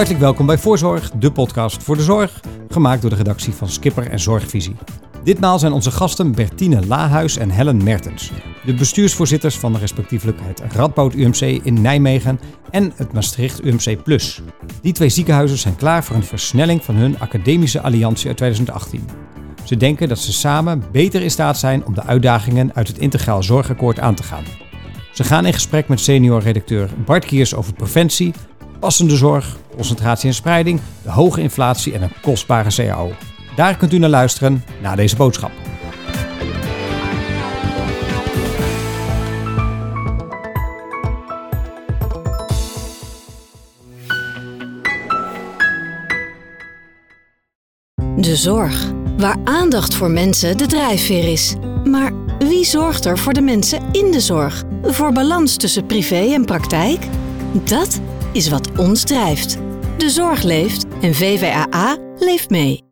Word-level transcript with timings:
Hartelijk 0.00 0.24
welkom 0.24 0.46
bij 0.46 0.58
Voorzorg, 0.58 1.10
de 1.10 1.32
podcast 1.32 1.82
voor 1.82 1.96
de 1.96 2.02
zorg, 2.02 2.40
gemaakt 2.68 3.00
door 3.00 3.10
de 3.10 3.16
redactie 3.16 3.52
van 3.52 3.68
Skipper 3.68 4.06
en 4.10 4.20
Zorgvisie. 4.20 4.76
Ditmaal 5.24 5.58
zijn 5.58 5.72
onze 5.72 5.90
gasten 5.90 6.32
Bertine 6.32 6.86
Lahuis 6.86 7.36
en 7.36 7.50
Helen 7.50 7.84
Mertens, 7.84 8.30
de 8.64 8.74
bestuursvoorzitters 8.74 9.58
van 9.58 9.76
respectievelijk 9.76 10.38
het 10.42 10.62
Radboud 10.72 11.14
UMC 11.14 11.40
in 11.40 11.80
Nijmegen 11.80 12.40
en 12.70 12.92
het 12.96 13.12
Maastricht 13.12 13.64
UMC 13.64 14.02
Plus. 14.02 14.42
Die 14.82 14.92
twee 14.92 15.08
ziekenhuizen 15.08 15.58
zijn 15.58 15.76
klaar 15.76 16.04
voor 16.04 16.16
een 16.16 16.24
versnelling 16.24 16.84
van 16.84 16.94
hun 16.94 17.18
academische 17.18 17.80
alliantie 17.80 18.28
uit 18.28 18.36
2018. 18.36 19.08
Ze 19.64 19.76
denken 19.76 20.08
dat 20.08 20.18
ze 20.18 20.32
samen 20.32 20.82
beter 20.92 21.22
in 21.22 21.30
staat 21.30 21.58
zijn 21.58 21.86
om 21.86 21.94
de 21.94 22.04
uitdagingen 22.04 22.74
uit 22.74 22.88
het 22.88 22.98
Integraal 22.98 23.42
Zorgakkoord 23.42 23.98
aan 23.98 24.14
te 24.14 24.22
gaan. 24.22 24.44
Ze 25.12 25.24
gaan 25.24 25.46
in 25.46 25.52
gesprek 25.52 25.88
met 25.88 26.00
senior 26.00 26.42
redacteur 26.42 26.90
Bart 27.04 27.24
Kiers 27.24 27.54
over 27.54 27.72
preventie, 27.72 28.34
passende 28.78 29.16
zorg, 29.16 29.59
concentratie 29.74 30.28
en 30.28 30.34
spreiding, 30.34 30.80
de 31.02 31.10
hoge 31.10 31.40
inflatie 31.40 31.92
en 31.94 32.02
een 32.02 32.12
kostbare 32.22 32.70
CAO. 32.74 33.12
Daar 33.56 33.76
kunt 33.76 33.92
u 33.92 33.98
naar 33.98 34.10
luisteren 34.10 34.64
na 34.82 34.94
deze 34.94 35.16
boodschap. 35.16 35.50
De 48.16 48.36
zorg, 48.36 48.90
waar 49.16 49.36
aandacht 49.44 49.94
voor 49.94 50.10
mensen 50.10 50.56
de 50.56 50.66
drijfveer 50.66 51.32
is. 51.32 51.54
Maar 51.84 52.12
wie 52.38 52.64
zorgt 52.64 53.04
er 53.04 53.18
voor 53.18 53.32
de 53.32 53.40
mensen 53.40 53.82
in 53.92 54.10
de 54.10 54.20
zorg? 54.20 54.62
Voor 54.82 55.12
balans 55.12 55.56
tussen 55.56 55.86
privé 55.86 56.32
en 56.34 56.44
praktijk? 56.44 57.06
Dat 57.64 58.00
is 58.32 58.48
wat 58.48 58.78
ons 58.78 59.04
drijft. 59.04 59.69
De 60.00 60.10
zorg 60.10 60.42
leeft 60.42 60.86
en 61.00 61.14
VVAA 61.14 61.98
leeft 62.18 62.50
mee. 62.50 62.82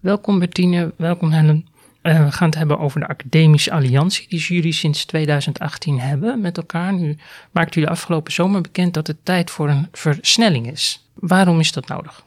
Welkom 0.00 0.38
Bertine, 0.38 0.94
welkom 0.96 1.30
Helen. 1.30 1.66
Uh, 2.02 2.24
we 2.24 2.32
gaan 2.32 2.48
het 2.48 2.58
hebben 2.58 2.78
over 2.78 3.00
de 3.00 3.06
academische 3.06 3.72
alliantie 3.72 4.28
die 4.28 4.40
jullie 4.40 4.72
sinds 4.72 5.04
2018 5.04 6.00
hebben 6.00 6.40
met 6.40 6.56
elkaar. 6.56 6.92
Nu 6.92 7.16
maakten 7.52 7.74
jullie 7.80 7.96
afgelopen 7.96 8.32
zomer 8.32 8.60
bekend 8.60 8.94
dat 8.94 9.06
het 9.06 9.24
tijd 9.24 9.50
voor 9.50 9.68
een 9.68 9.88
versnelling 9.92 10.70
is. 10.70 11.08
Waarom 11.14 11.60
is 11.60 11.72
dat 11.72 11.88
nodig? 11.88 12.26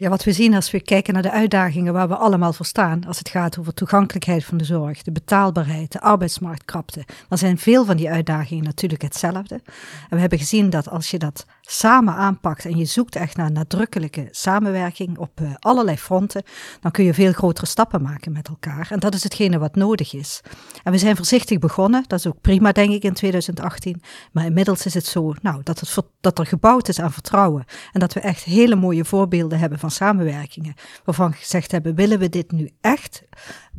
Ja, 0.00 0.08
wat 0.08 0.24
we 0.24 0.32
zien 0.32 0.54
als 0.54 0.70
we 0.70 0.80
kijken 0.80 1.14
naar 1.14 1.22
de 1.22 1.30
uitdagingen 1.30 1.92
waar 1.92 2.08
we 2.08 2.16
allemaal 2.16 2.52
voor 2.52 2.66
staan, 2.66 3.04
als 3.06 3.18
het 3.18 3.28
gaat 3.28 3.58
over 3.58 3.74
toegankelijkheid 3.74 4.44
van 4.44 4.58
de 4.58 4.64
zorg, 4.64 5.02
de 5.02 5.12
betaalbaarheid, 5.12 5.92
de 5.92 6.00
arbeidsmarktkrapte, 6.00 7.04
dan 7.28 7.38
zijn 7.38 7.58
veel 7.58 7.84
van 7.84 7.96
die 7.96 8.10
uitdagingen 8.10 8.64
natuurlijk 8.64 9.02
hetzelfde. 9.02 9.54
En 9.54 9.62
we 10.08 10.20
hebben 10.20 10.38
gezien 10.38 10.70
dat 10.70 10.88
als 10.88 11.10
je 11.10 11.18
dat 11.18 11.46
samen 11.60 12.14
aanpakt 12.14 12.64
en 12.64 12.76
je 12.76 12.84
zoekt 12.84 13.16
echt 13.16 13.36
naar 13.36 13.52
nadrukkelijke 13.52 14.28
samenwerking 14.30 15.18
op 15.18 15.40
uh, 15.40 15.54
allerlei 15.58 15.96
fronten, 15.96 16.42
dan 16.80 16.90
kun 16.90 17.04
je 17.04 17.14
veel 17.14 17.32
grotere 17.32 17.66
stappen 17.66 18.02
maken 18.02 18.32
met 18.32 18.48
elkaar. 18.48 18.88
En 18.90 18.98
dat 18.98 19.14
is 19.14 19.22
hetgene 19.22 19.58
wat 19.58 19.74
nodig 19.74 20.14
is. 20.14 20.40
En 20.82 20.92
we 20.92 20.98
zijn 20.98 21.16
voorzichtig 21.16 21.58
begonnen, 21.58 22.04
dat 22.06 22.18
is 22.18 22.26
ook 22.26 22.40
prima 22.40 22.72
denk 22.72 22.92
ik 22.92 23.02
in 23.02 23.14
2018, 23.14 24.02
maar 24.32 24.44
inmiddels 24.44 24.86
is 24.86 24.94
het 24.94 25.06
zo 25.06 25.34
nou, 25.42 25.60
dat, 25.62 25.80
het, 25.80 26.02
dat 26.20 26.38
er 26.38 26.46
gebouwd 26.46 26.88
is 26.88 27.00
aan 27.00 27.12
vertrouwen 27.12 27.64
en 27.92 28.00
dat 28.00 28.12
we 28.12 28.20
echt 28.20 28.44
hele 28.44 28.76
mooie 28.76 29.04
voorbeelden 29.04 29.58
hebben 29.58 29.78
van 29.78 29.88
samenwerkingen, 29.90 30.74
waarvan 31.04 31.32
gezegd 31.32 31.72
hebben, 31.72 31.94
willen 31.94 32.18
we 32.18 32.28
dit 32.28 32.52
nu 32.52 32.70
echt 32.80 33.22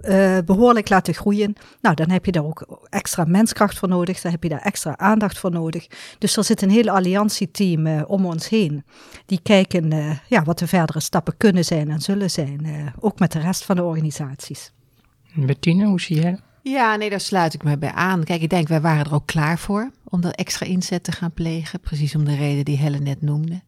uh, 0.01 0.37
behoorlijk 0.45 0.89
laten 0.89 1.13
groeien, 1.13 1.53
nou 1.81 1.95
dan 1.95 2.09
heb 2.09 2.25
je 2.25 2.31
daar 2.31 2.45
ook 2.45 2.87
extra 2.89 3.23
menskracht 3.23 3.77
voor 3.79 3.87
nodig, 3.87 4.21
dan 4.21 4.31
heb 4.31 4.43
je 4.43 4.49
daar 4.49 4.61
extra 4.61 4.97
aandacht 4.97 5.39
voor 5.39 5.51
nodig. 5.51 5.87
Dus 6.17 6.37
er 6.37 6.43
zit 6.43 6.61
een 6.61 6.69
hele 6.69 6.91
alliantieteam 6.91 7.87
uh, 7.87 8.01
om 8.07 8.25
ons 8.25 8.49
heen. 8.49 8.83
Die 9.25 9.39
kijken 9.43 9.93
uh, 9.93 10.17
ja, 10.27 10.43
wat 10.43 10.59
de 10.59 10.67
verdere 10.67 10.99
stappen 10.99 11.37
kunnen 11.37 11.65
zijn 11.65 11.91
en 11.91 12.01
zullen 12.01 12.31
zijn. 12.31 12.65
Uh, 12.65 12.87
ook 12.99 13.19
met 13.19 13.31
de 13.31 13.39
rest 13.39 13.63
van 13.63 13.75
de 13.75 13.83
organisaties. 13.83 14.71
Bettine, 15.33 15.85
hoe 15.85 16.01
zie 16.01 16.21
jij 16.21 16.39
ja, 16.63 16.95
nee, 16.95 17.09
daar 17.09 17.19
sluit 17.19 17.53
ik 17.53 17.63
me 17.63 17.77
bij 17.77 17.91
aan. 17.91 18.23
Kijk, 18.23 18.41
ik 18.41 18.49
denk, 18.49 18.67
wij 18.67 18.81
waren 18.81 19.05
er 19.05 19.13
ook 19.13 19.25
klaar 19.25 19.59
voor 19.59 19.91
om 20.03 20.21
dat 20.21 20.35
extra 20.35 20.65
inzet 20.65 21.03
te 21.03 21.11
gaan 21.11 21.31
plegen. 21.31 21.79
Precies 21.79 22.15
om 22.15 22.25
de 22.25 22.35
reden 22.35 22.65
die 22.65 22.77
Helen 22.77 23.03
net 23.03 23.21
noemde. 23.21 23.61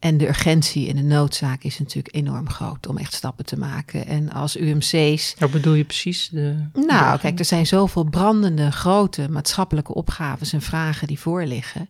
En 0.00 0.16
de 0.18 0.28
urgentie 0.28 0.88
en 0.88 0.96
de 0.96 1.02
noodzaak 1.02 1.62
is 1.62 1.78
natuurlijk 1.78 2.14
enorm 2.14 2.50
groot 2.50 2.86
om 2.86 2.98
echt 2.98 3.14
stappen 3.14 3.44
te 3.44 3.58
maken. 3.58 4.06
En 4.06 4.32
als 4.32 4.56
UMC's. 4.56 5.34
Wat 5.38 5.50
bedoel 5.50 5.74
je 5.74 5.84
precies? 5.84 6.28
De, 6.28 6.66
nou, 6.72 7.18
kijk, 7.18 7.38
er 7.38 7.44
zijn 7.44 7.66
zoveel 7.66 8.04
brandende, 8.04 8.72
grote 8.72 9.28
maatschappelijke 9.30 9.94
opgaves 9.94 10.52
en 10.52 10.62
vragen 10.62 11.06
die 11.06 11.18
voorliggen. 11.18 11.88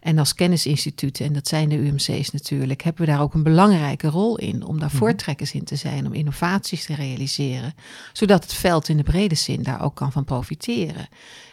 En 0.00 0.18
als 0.18 0.34
kennisinstituten, 0.34 1.26
en 1.26 1.32
dat 1.32 1.48
zijn 1.48 1.68
de 1.68 1.76
UMC's 1.76 2.30
natuurlijk, 2.30 2.82
hebben 2.82 3.04
we 3.04 3.10
daar 3.10 3.20
ook 3.20 3.34
een 3.34 3.42
belangrijke 3.42 4.08
rol 4.08 4.38
in 4.38 4.64
om 4.64 4.78
daar 4.78 4.88
mhm. 4.88 4.98
voortrekkers 4.98 5.52
in 5.52 5.64
te 5.64 5.76
zijn, 5.76 6.06
om 6.06 6.12
innovaties 6.12 6.84
te 6.84 6.94
realiseren, 6.94 7.74
zodat 8.12 8.42
het 8.42 8.54
veld 8.54 8.88
in 8.88 8.96
de 8.96 9.02
brede 9.02 9.34
zin 9.34 9.62
daar 9.62 9.82
ook 9.82 9.94
kan 9.94 10.12
van 10.12 10.24
profiteren. 10.24 11.08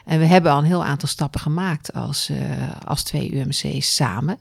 En 0.06 0.20
we 0.20 0.26
hebben 0.26 0.52
al 0.52 0.58
een 0.58 0.66
heel 0.66 0.86
aantal 0.86 1.10
stappen 1.10 1.40
gemaakt 1.40 1.94
als, 1.94 2.30
uh, 2.30 2.38
als 2.86 3.04
twee 3.04 3.32
UMC's 3.32 3.96
samen. 3.96 4.38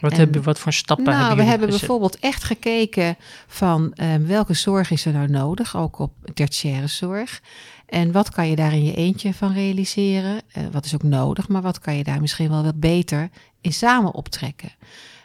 Wat, 0.00 0.12
hebben, 0.12 0.42
wat 0.42 0.58
voor 0.58 0.72
stappen 0.72 1.04
nou, 1.04 1.18
hebben 1.18 1.36
we 1.44 1.50
hebben 1.50 1.68
bijvoorbeeld 1.68 2.18
echt 2.18 2.44
gekeken 2.44 3.16
van 3.46 3.92
um, 3.96 4.26
welke 4.26 4.54
zorg 4.54 4.90
is 4.90 5.04
er 5.04 5.12
nou 5.12 5.28
nodig, 5.28 5.76
ook 5.76 5.98
op 5.98 6.12
tertiaire 6.34 6.86
zorg. 6.86 7.40
En 7.86 8.12
wat 8.12 8.30
kan 8.30 8.48
je 8.48 8.56
daar 8.56 8.72
in 8.72 8.84
je 8.84 8.94
eentje 8.94 9.34
van 9.34 9.52
realiseren? 9.52 10.40
Uh, 10.58 10.64
wat 10.72 10.84
is 10.84 10.94
ook 10.94 11.02
nodig, 11.02 11.48
maar 11.48 11.62
wat 11.62 11.78
kan 11.78 11.96
je 11.96 12.04
daar 12.04 12.20
misschien 12.20 12.50
wel 12.50 12.64
wat 12.64 12.80
beter 12.80 13.30
in 13.60 13.72
samen 13.72 14.14
optrekken? 14.14 14.72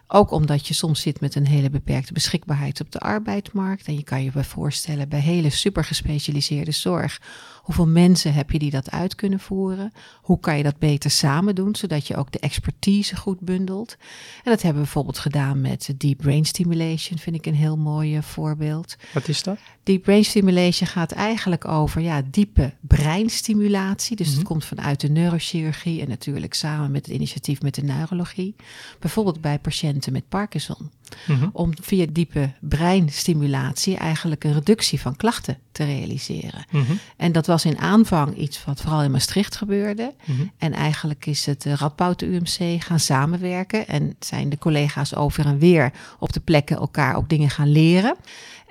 Ook 0.07 0.31
omdat 0.31 0.67
je 0.67 0.73
soms 0.73 1.01
zit 1.01 1.21
met 1.21 1.35
een 1.35 1.47
hele 1.47 1.69
beperkte 1.69 2.13
beschikbaarheid 2.13 2.81
op 2.81 2.91
de 2.91 2.99
arbeidsmarkt. 2.99 3.87
En 3.87 3.95
je 3.95 4.03
kan 4.03 4.23
je 4.23 4.31
voorstellen 4.43 5.09
bij 5.09 5.19
hele 5.19 5.49
super 5.49 5.83
gespecialiseerde 5.83 6.71
zorg 6.71 7.21
Hoeveel 7.65 7.87
mensen 7.87 8.33
heb 8.33 8.51
je 8.51 8.59
die 8.59 8.71
dat 8.71 8.91
uit 8.91 9.15
kunnen 9.15 9.39
voeren? 9.39 9.93
Hoe 10.21 10.39
kan 10.39 10.57
je 10.57 10.63
dat 10.63 10.77
beter 10.79 11.11
samen 11.11 11.55
doen, 11.55 11.75
zodat 11.75 12.07
je 12.07 12.15
ook 12.15 12.31
de 12.31 12.39
expertise 12.39 13.15
goed 13.15 13.39
bundelt? 13.39 13.95
En 14.43 14.51
dat 14.51 14.61
hebben 14.61 14.81
we 14.81 14.83
bijvoorbeeld 14.83 15.19
gedaan 15.19 15.61
met 15.61 15.93
deep 15.97 16.17
brain 16.17 16.45
stimulation, 16.45 17.19
vind 17.19 17.35
ik 17.35 17.45
een 17.45 17.55
heel 17.55 17.77
mooi 17.77 18.21
voorbeeld. 18.21 18.95
Wat 19.13 19.27
is 19.27 19.43
dat? 19.43 19.57
Deep 19.83 20.01
brain 20.01 20.25
stimulation 20.25 20.87
gaat 20.87 21.11
eigenlijk 21.11 21.67
over 21.67 22.01
ja, 22.01 22.21
diepe 22.31 22.73
breinstimulatie. 22.81 24.15
Dus 24.15 24.27
mm 24.27 24.33
het 24.35 24.43
komt 24.43 24.65
vanuit 24.65 24.99
de 24.99 25.09
neurochirurgie 25.09 26.01
en 26.01 26.09
natuurlijk 26.09 26.53
samen 26.53 26.91
met 26.91 27.05
het 27.05 27.15
initiatief 27.15 27.61
met 27.61 27.75
de 27.75 27.83
neurologie. 27.83 28.55
Bijvoorbeeld 28.99 29.41
bij 29.41 29.59
patiënten 29.59 30.13
met 30.13 30.29
Parkinson. 30.29 30.91
Mhm. 31.27 31.49
Om 31.51 31.71
via 31.81 32.05
diepe 32.11 32.53
breinstimulatie 32.61 33.97
eigenlijk 33.97 34.43
een 34.43 34.53
reductie 34.53 35.01
van 35.01 35.15
klachten 35.15 35.57
te 35.71 35.83
realiseren. 35.83 36.65
Mhm. 36.71 36.93
En 37.17 37.31
dat 37.31 37.47
was 37.47 37.54
in 37.63 37.77
aanvang 37.77 38.37
iets 38.37 38.65
wat 38.65 38.81
vooral 38.81 39.03
in 39.03 39.11
Maastricht 39.11 39.55
gebeurde. 39.55 40.13
Mhm. 40.25 40.41
En 40.57 40.73
eigenlijk 40.73 41.25
is 41.25 41.45
het 41.45 41.65
Radboud 41.65 42.21
UMC 42.21 42.83
gaan 42.83 42.99
samenwerken 42.99 43.87
en 43.87 44.15
zijn 44.19 44.49
de 44.49 44.57
collega's 44.57 45.15
over 45.15 45.45
en 45.45 45.57
weer 45.57 45.91
op 46.19 46.33
de 46.33 46.39
plekken 46.39 46.77
elkaar 46.77 47.15
ook 47.15 47.29
dingen 47.29 47.49
gaan 47.49 47.71
leren. 47.71 48.15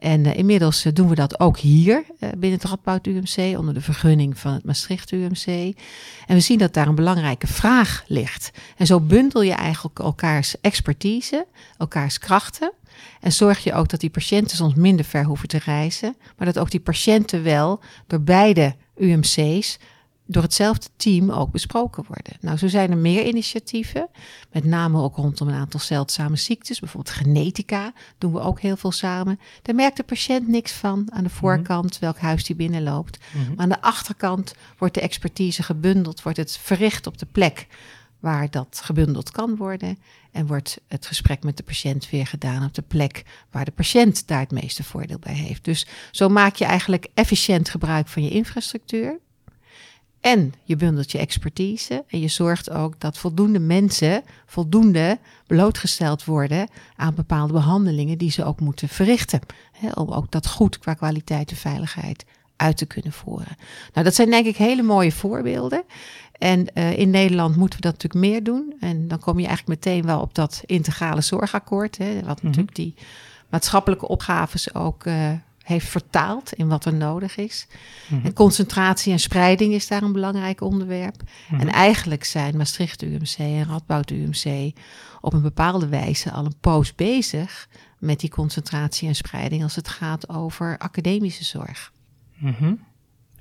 En 0.05 0.25
uh, 0.25 0.37
inmiddels 0.37 0.85
uh, 0.85 0.93
doen 0.93 1.09
we 1.09 1.15
dat 1.15 1.41
ook 1.41 1.59
hier 1.59 1.97
uh, 1.97 2.29
binnen 2.31 2.59
het 2.61 2.65
Radboud 2.65 3.07
UMC 3.07 3.59
onder 3.59 3.75
de 3.75 3.81
vergunning 3.81 4.39
van 4.39 4.53
het 4.53 4.65
Maastricht 4.65 5.11
UMC. 5.11 5.47
En 6.27 6.35
we 6.35 6.41
zien 6.41 6.59
dat 6.59 6.75
daar 6.75 6.87
een 6.87 6.95
belangrijke 6.95 7.47
vraag 7.47 8.05
ligt. 8.07 8.51
En 8.77 8.87
zo 8.87 9.01
bundel 9.01 9.43
je 9.43 9.53
eigenlijk 9.53 9.99
elkaars 9.99 10.61
expertise, 10.61 11.47
elkaars 11.79 12.19
krachten. 12.19 12.73
En 13.21 13.33
zorg 13.33 13.65
je 13.65 13.75
ook 13.75 13.89
dat 13.89 14.01
die 14.01 14.11
patiënten 14.11 14.57
soms 14.57 14.75
minder 14.75 15.05
ver 15.05 15.25
hoeven 15.25 15.49
te 15.49 15.59
reizen, 15.59 16.17
maar 16.37 16.47
dat 16.47 16.59
ook 16.59 16.71
die 16.71 16.81
patiënten 16.81 17.43
wel 17.43 17.81
door 18.07 18.21
beide 18.21 18.77
UMC's 18.97 19.79
door 20.27 20.43
hetzelfde 20.43 20.89
team 20.97 21.31
ook 21.31 21.51
besproken 21.51 22.05
worden. 22.09 22.33
Nou, 22.41 22.59
zo 22.59 22.69
zijn 22.69 22.91
er 22.91 22.97
meer 22.97 23.27
initiatieven, 23.27 24.09
met 24.53 24.65
name 24.65 25.03
ook 25.03 25.17
rondom 25.17 25.49
een 25.49 25.55
aantal 25.55 25.81
zeldzame 25.81 26.37
ziektes, 26.37 26.81
bijvoorbeeld 26.81 27.17
genetica, 27.17 27.93
doen 28.19 28.33
we 28.33 28.41
ook 28.41 28.61
heel 28.61 28.77
veel 28.77 28.93
samen. 28.93 29.41
Daar 29.63 29.75
merkt 29.75 29.97
de 29.97 30.03
patiënt 30.03 30.49
niks 30.49 30.73
van 30.73 31.07
aan 31.13 31.23
de 31.23 31.29
mhm. 31.29 31.39
voorkant, 31.39 31.99
welk 31.99 32.19
huis 32.19 32.45
die 32.45 32.57
binnenloopt. 32.57 33.19
Mhm. 33.33 33.49
Maar 33.49 33.57
aan 33.57 33.69
de 33.69 33.81
achterkant 33.81 34.55
wordt 34.79 34.95
de 34.95 35.01
expertise 35.01 35.63
gebundeld, 35.63 36.23
wordt 36.23 36.39
het 36.39 36.59
verricht 36.63 37.07
op 37.07 37.19
de 37.19 37.27
plek 37.27 37.67
waar 38.25 38.51
dat 38.51 38.81
gebundeld 38.85 39.31
kan 39.31 39.57
worden. 39.57 39.99
En 40.33 40.47
wordt 40.47 40.81
het 40.89 41.07
gesprek 41.07 41.43
met 41.43 41.57
de 41.57 41.63
patiënt 41.63 42.11
weer 42.11 42.27
gedaan 42.27 42.65
op 42.65 42.75
de 42.75 42.83
plek 42.83 43.25
waar 43.51 43.65
de 43.65 43.71
patiënt 43.71 44.27
daar 44.27 44.41
het 44.41 44.51
meeste 44.51 44.85
voordeel 44.85 45.19
bij 45.19 45.35
heeft. 45.35 45.65
Dus 45.65 45.87
zo 46.11 46.29
maak 46.29 46.57
je 46.57 46.65
eigenlijk 46.65 47.09
efficiënt 47.15 47.69
gebruik 47.69 48.09
van 48.09 48.23
je 48.23 48.31
infrastructuur. 48.31 49.19
En 50.21 50.55
je 50.63 50.77
bundelt 50.77 51.13
je 51.13 51.19
expertise 51.19 52.05
en 52.09 52.21
je 52.21 52.29
zorgt 52.29 52.71
ook 52.71 53.01
dat 53.01 53.19
voldoende 53.19 53.59
mensen 53.59 54.23
voldoende 54.47 55.19
blootgesteld 55.47 56.25
worden 56.25 56.69
aan 56.97 57.15
bepaalde 57.15 57.53
behandelingen 57.53 58.19
die 58.19 58.31
ze 58.31 58.45
ook 58.45 58.61
moeten 58.61 58.89
verrichten. 58.89 59.41
om 59.95 60.13
ook 60.13 60.31
dat 60.31 60.47
goed 60.47 60.79
qua 60.79 60.95
kwaliteit 60.95 61.51
en 61.51 61.57
veiligheid 61.57 62.25
uit 62.57 62.77
te 62.77 62.87
kunnen 62.87 63.13
voeren. 63.13 63.57
Nou, 63.93 64.05
dat 64.05 64.15
zijn 64.15 64.31
denk 64.31 64.47
ik 64.47 64.57
hele 64.57 64.83
mooie 64.83 65.13
voorbeelden. 65.13 65.85
En 66.39 66.67
uh, 66.75 66.99
in 66.99 67.11
Nederland 67.11 67.57
moeten 67.57 67.81
we 67.81 67.85
dat 67.89 68.03
natuurlijk 68.03 68.33
meer 68.33 68.43
doen. 68.45 68.75
En 68.81 69.09
dan 69.09 69.19
kom 69.19 69.39
je 69.39 69.47
eigenlijk 69.47 69.85
meteen 69.85 70.05
wel 70.05 70.21
op 70.21 70.35
dat 70.35 70.63
integrale 70.67 71.21
zorgakkoord, 71.21 71.99
hè, 71.99 72.15
wat 72.15 72.37
Mhm. 72.37 72.47
natuurlijk 72.47 72.77
die 72.77 72.95
maatschappelijke 73.49 74.09
opgaves 74.09 74.75
ook 74.75 75.05
uh, 75.05 75.31
heeft 75.63 75.87
vertaald 75.87 76.53
in 76.53 76.69
wat 76.69 76.85
er 76.85 76.95
nodig 76.95 77.37
is. 77.37 77.67
Mhm. 78.09 78.27
En 78.27 78.33
concentratie 78.33 79.13
en 79.13 79.19
spreiding 79.19 79.73
is 79.75 79.87
daar 79.89 80.03
een 80.03 80.13
belangrijk 80.13 80.61
onderwerp. 80.61 81.23
Mhm. 81.49 81.61
En 81.61 81.69
eigenlijk 81.69 82.25
zijn 82.25 82.57
Maastricht 82.57 83.03
UMC 83.03 83.37
en 83.39 83.65
Radboud 83.65 84.11
UMC 84.11 84.73
op 85.21 85.33
een 85.33 85.43
bepaalde 85.43 85.89
wijze 85.89 86.31
al 86.31 86.45
een 86.45 86.59
poos 86.61 86.95
bezig 86.95 87.69
met 87.99 88.21
die 88.21 88.31
concentratie 88.31 89.09
en 89.09 89.15
spreiding 89.15 89.63
als 89.63 89.75
het 89.77 89.89
gaat 89.89 90.29
over 90.29 90.79
academische 90.79 91.45
zorg. 91.45 91.93
Mhm. 92.37 92.75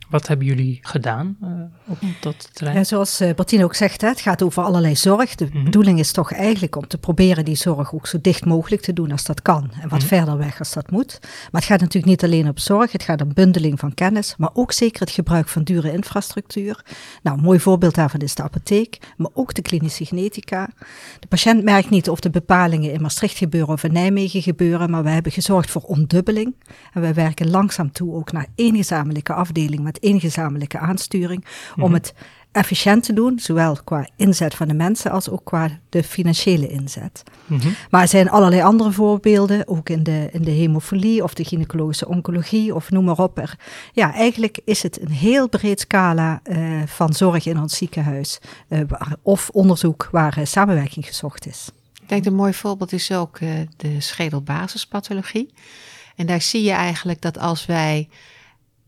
Wat 0.10 0.28
hebben 0.28 0.48
jullie 0.48 0.80
gedaan 0.82 1.38
uh, 1.44 1.50
op 1.88 1.98
dat 2.22 2.50
terrein? 2.54 2.78
Ja, 2.78 2.84
zoals 2.84 3.22
uh, 3.22 3.34
Bertine 3.34 3.64
ook 3.64 3.76
zegt, 3.76 4.02
hè, 4.02 4.08
het 4.08 4.22
gaat 4.22 4.42
over 4.44 4.64
allerlei 4.64 4.96
zorg. 4.96 5.36
De 5.36 5.50
Mhm. 5.54 5.64
bedoeling 5.64 6.00
is 6.00 6.12
toch 6.12 6.32
eigenlijk 6.34 6.76
om 6.76 6.88
te 6.88 6.98
proberen 6.98 7.46
die 7.46 7.56
zorg 7.56 7.94
ook 7.94 8.08
zo 8.08 8.18
dicht 8.22 8.46
mogelijk 8.46 8.82
te 8.82 8.94
doen 8.94 9.12
als 9.12 9.24
dat 9.24 9.42
kan. 9.42 9.72
En 9.82 9.90
wat 9.90 10.00
Mhm. 10.00 10.08
verder 10.08 10.38
weg 10.38 10.60
als 10.60 10.74
dat 10.74 10.92
moet. 10.92 11.18
Maar 11.22 11.62
het 11.62 11.64
gaat 11.64 11.80
natuurlijk 11.80 12.06
niet 12.06 12.24
alleen 12.24 12.48
om 12.48 12.58
zorg, 12.58 12.92
het 12.92 13.04
gaat 13.04 13.22
om 13.22 13.34
bundeling 13.34 13.80
van 13.80 13.94
kennis. 13.94 14.34
Maar 14.38 14.50
ook 14.54 14.72
zeker 14.72 15.00
het 15.00 15.12
gebruik 15.12 15.48
van 15.48 15.64
dure 15.64 15.92
infrastructuur. 15.92 16.86
Nou, 17.24 17.38
een 17.38 17.44
mooi 17.44 17.60
voorbeeld 17.60 17.96
daarvan 17.96 18.20
is 18.20 18.36
de 18.36 18.44
apotheek, 18.44 18.98
maar 19.18 19.32
ook 19.34 19.54
de 19.54 19.62
klinische 19.62 20.06
genetica. 20.06 20.70
De 21.20 21.28
patiënt 21.28 21.64
merkt 21.64 21.90
niet 21.90 22.10
of 22.10 22.20
de 22.20 22.30
bepalingen 22.30 22.92
in 22.94 23.02
Maastricht 23.02 23.38
gebeuren 23.38 23.74
of 23.74 23.84
in 23.84 23.94
Nijmegen 23.94 24.42
gebeuren. 24.42 24.90
Maar 24.90 25.04
we 25.04 25.10
hebben 25.10 25.32
gezorgd 25.32 25.72
voor 25.72 25.82
ondubbeling. 25.82 26.56
En 26.94 27.02
wij 27.02 27.14
werken 27.14 27.50
langzaam 27.50 27.92
toe 27.92 28.14
ook 28.14 28.32
naar 28.32 28.48
één 28.56 28.76
gezamenlijke 28.76 29.34
afdeling 29.34 29.82
met 29.94 30.04
één 30.04 30.20
gezamenlijke 30.20 30.80
aansturing, 30.80 31.46
om 31.76 31.84
Mhm. 31.84 31.94
het 31.94 32.14
efficiënt 32.52 33.04
te 33.04 33.14
doen, 33.14 33.40
zowel 33.40 33.78
qua 33.84 34.08
inzet 34.16 34.56
van 34.56 34.68
de 34.68 34.74
mensen 34.74 35.12
als 35.12 35.30
ook 35.30 35.44
qua 35.44 35.80
de 35.90 36.04
financiële 36.04 36.68
inzet. 36.68 37.24
Mhm. 37.46 37.68
Maar 37.90 38.02
er 38.02 38.08
zijn 38.08 38.30
allerlei 38.30 38.62
andere 38.62 38.92
voorbeelden, 38.92 39.68
ook 39.68 39.90
in 39.90 40.04
de, 40.04 40.30
in 40.32 40.42
de 40.42 40.52
hemofilie 40.52 41.24
of 41.24 41.34
de 41.34 41.44
gynaecologische 41.44 42.08
oncologie 42.08 42.76
of 42.76 42.92
noem 42.92 43.06
maar 43.06 43.18
op. 43.18 43.38
Er, 43.38 43.58
ja, 43.94 44.14
eigenlijk 44.14 44.60
is 44.66 44.84
het 44.84 45.02
een 45.02 45.12
heel 45.12 45.50
breed 45.50 45.80
scala 45.80 46.42
uh, 46.44 46.82
van 46.86 47.14
zorg 47.14 47.46
in 47.46 47.60
ons 47.60 47.78
ziekenhuis 47.78 48.40
uh, 48.70 48.80
waar, 48.88 49.16
of 49.22 49.50
onderzoek 49.50 50.08
waar 50.12 50.40
uh, 50.40 50.46
samenwerking 50.46 51.06
gezocht 51.06 51.48
is. 51.48 51.70
Ik 52.02 52.10
denk 52.10 52.26
een 52.26 52.36
mooi 52.36 52.54
voorbeeld 52.54 52.92
is 52.92 53.12
ook 53.12 53.40
uh, 53.40 53.50
de 53.78 54.02
schedelbasispathologie. 54.02 55.54
En 56.16 56.26
daar 56.26 56.42
zie 56.42 56.64
je 56.64 56.72
eigenlijk 56.72 57.22
dat 57.22 57.38
als 57.40 57.66
wij 57.66 58.10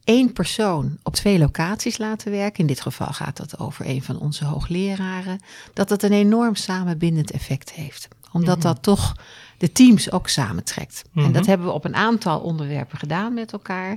één 0.06 0.34
persoon 0.34 0.98
op 1.04 1.14
twee 1.16 1.40
locaties 1.40 1.98
laten 1.98 2.32
werken, 2.32 2.60
in 2.60 2.68
dit 2.68 2.82
geval 2.82 3.08
gaat 3.14 3.38
het 3.38 3.60
over 3.60 3.86
een 3.90 4.04
van 4.04 4.20
onze 4.20 4.46
hoogleraren, 4.46 5.40
dat 5.74 5.90
dat 5.90 6.04
een 6.04 6.12
enorm 6.12 6.56
samenbindend 6.56 7.32
effect 7.32 7.72
heeft. 7.72 8.08
Omdat 8.32 8.58
Mhm. 8.58 8.68
dat 8.68 8.84
toch 8.84 9.16
de 9.58 9.72
teams 9.72 10.12
ook 10.12 10.28
samentrekt. 10.30 11.02
Mhm. 11.12 11.26
En 11.26 11.32
dat 11.32 11.46
hebben 11.46 11.68
we 11.68 11.74
op 11.74 11.86
een 11.86 11.96
aantal 11.96 12.40
onderwerpen 12.40 12.98
gedaan 12.98 13.34
met 13.34 13.52
elkaar. 13.54 13.90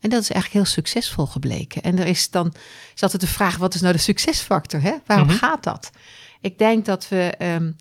En 0.00 0.10
dat 0.10 0.22
is 0.22 0.30
eigenlijk 0.30 0.52
heel 0.52 0.74
succesvol 0.74 1.26
gebleken. 1.26 1.82
En 1.82 1.98
er 1.98 2.06
is 2.06 2.30
dan 2.30 2.52
is 2.94 3.02
altijd 3.02 3.20
de 3.22 3.26
vraag: 3.28 3.56
wat 3.56 3.74
is 3.74 3.80
nou 3.80 3.92
de 3.92 3.98
succesfactor? 4.00 4.82
Hè? 4.82 4.94
Waarom 5.06 5.26
Mhm. 5.26 5.36
gaat 5.36 5.62
dat? 5.62 5.90
Ik 6.40 6.58
denk 6.58 6.84
dat 6.84 7.08
we 7.08 7.34
ehm, 7.38 7.72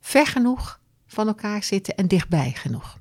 ver 0.00 0.26
genoeg 0.26 0.78
van 1.06 1.26
elkaar 1.26 1.62
zitten 1.62 1.94
en 1.96 2.08
dichtbij 2.08 2.52
genoeg. 2.56 2.97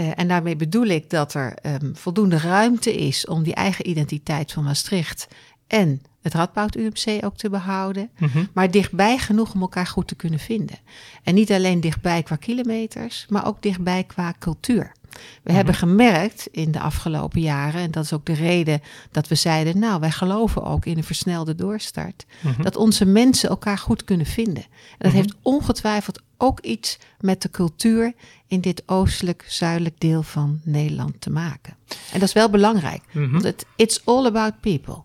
Uh, 0.00 0.10
en 0.14 0.28
daarmee 0.28 0.56
bedoel 0.56 0.86
ik 0.86 1.10
dat 1.10 1.34
er 1.34 1.54
um, 1.82 1.96
voldoende 1.96 2.38
ruimte 2.38 2.94
is 2.94 3.26
om 3.26 3.42
die 3.42 3.54
eigen 3.54 3.88
identiteit 3.88 4.52
van 4.52 4.64
Maastricht 4.64 5.28
en 5.66 6.02
het 6.22 6.34
Radboud 6.34 6.76
UMC 6.76 7.24
ook 7.24 7.36
te 7.36 7.50
behouden, 7.50 8.10
Mhm. 8.18 8.44
maar 8.52 8.70
dichtbij 8.70 9.18
genoeg 9.18 9.54
om 9.54 9.60
elkaar 9.60 9.86
goed 9.86 10.08
te 10.08 10.14
kunnen 10.14 10.38
vinden. 10.38 10.78
En 11.22 11.34
niet 11.34 11.52
alleen 11.52 11.80
dichtbij 11.80 12.22
qua 12.22 12.36
kilometers, 12.36 13.26
maar 13.28 13.46
ook 13.46 13.62
dichtbij 13.62 14.04
qua 14.04 14.34
cultuur. 14.38 14.92
We 15.10 15.18
Mhm. 15.44 15.54
hebben 15.54 15.74
gemerkt 15.74 16.48
in 16.50 16.72
de 16.72 16.80
afgelopen 16.80 17.40
jaren, 17.40 17.80
en 17.80 17.90
dat 17.90 18.04
is 18.04 18.12
ook 18.12 18.26
de 18.26 18.32
reden 18.32 18.80
dat 19.10 19.28
we 19.28 19.34
zeiden, 19.34 19.78
nou, 19.78 20.00
wij 20.00 20.10
geloven 20.10 20.62
ook 20.64 20.84
in 20.86 20.96
een 20.96 21.04
versnelde 21.04 21.54
doorstart, 21.54 22.26
Mhm. 22.42 22.62
dat 22.62 22.76
onze 22.76 23.04
mensen 23.04 23.48
elkaar 23.48 23.78
goed 23.78 24.04
kunnen 24.04 24.26
vinden. 24.26 24.62
En 24.62 24.98
dat 24.98 25.06
Mhm. 25.12 25.16
heeft 25.16 25.34
ongetwijfeld 25.42 26.20
ook 26.36 26.60
iets 26.60 26.98
met 27.20 27.42
de 27.42 27.50
cultuur 27.50 28.12
in 28.46 28.60
dit 28.60 28.82
oostelijk-zuidelijk 28.86 30.00
deel 30.00 30.22
van 30.22 30.60
Nederland 30.64 31.20
te 31.20 31.30
maken. 31.30 31.76
En 32.12 32.18
dat 32.18 32.28
is 32.28 32.32
wel 32.34 32.50
belangrijk, 32.50 33.02
Mhm. 33.12 33.30
want 33.30 33.42
het, 33.44 33.66
it's 33.76 34.00
all 34.04 34.26
about 34.26 34.60
people. 34.60 35.02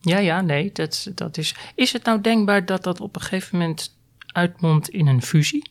Ja, 0.00 0.18
ja, 0.18 0.40
nee, 0.40 0.70
dat, 0.72 1.10
dat 1.14 1.36
is. 1.38 1.54
Is 1.74 1.92
het 1.92 2.04
nou 2.04 2.20
denkbaar 2.20 2.66
dat 2.66 2.82
dat 2.84 3.00
op 3.00 3.14
een 3.14 3.20
gegeven 3.22 3.58
moment 3.58 3.96
uitmondt 4.26 4.88
in 4.88 5.06
een 5.06 5.22
fusie? 5.22 5.70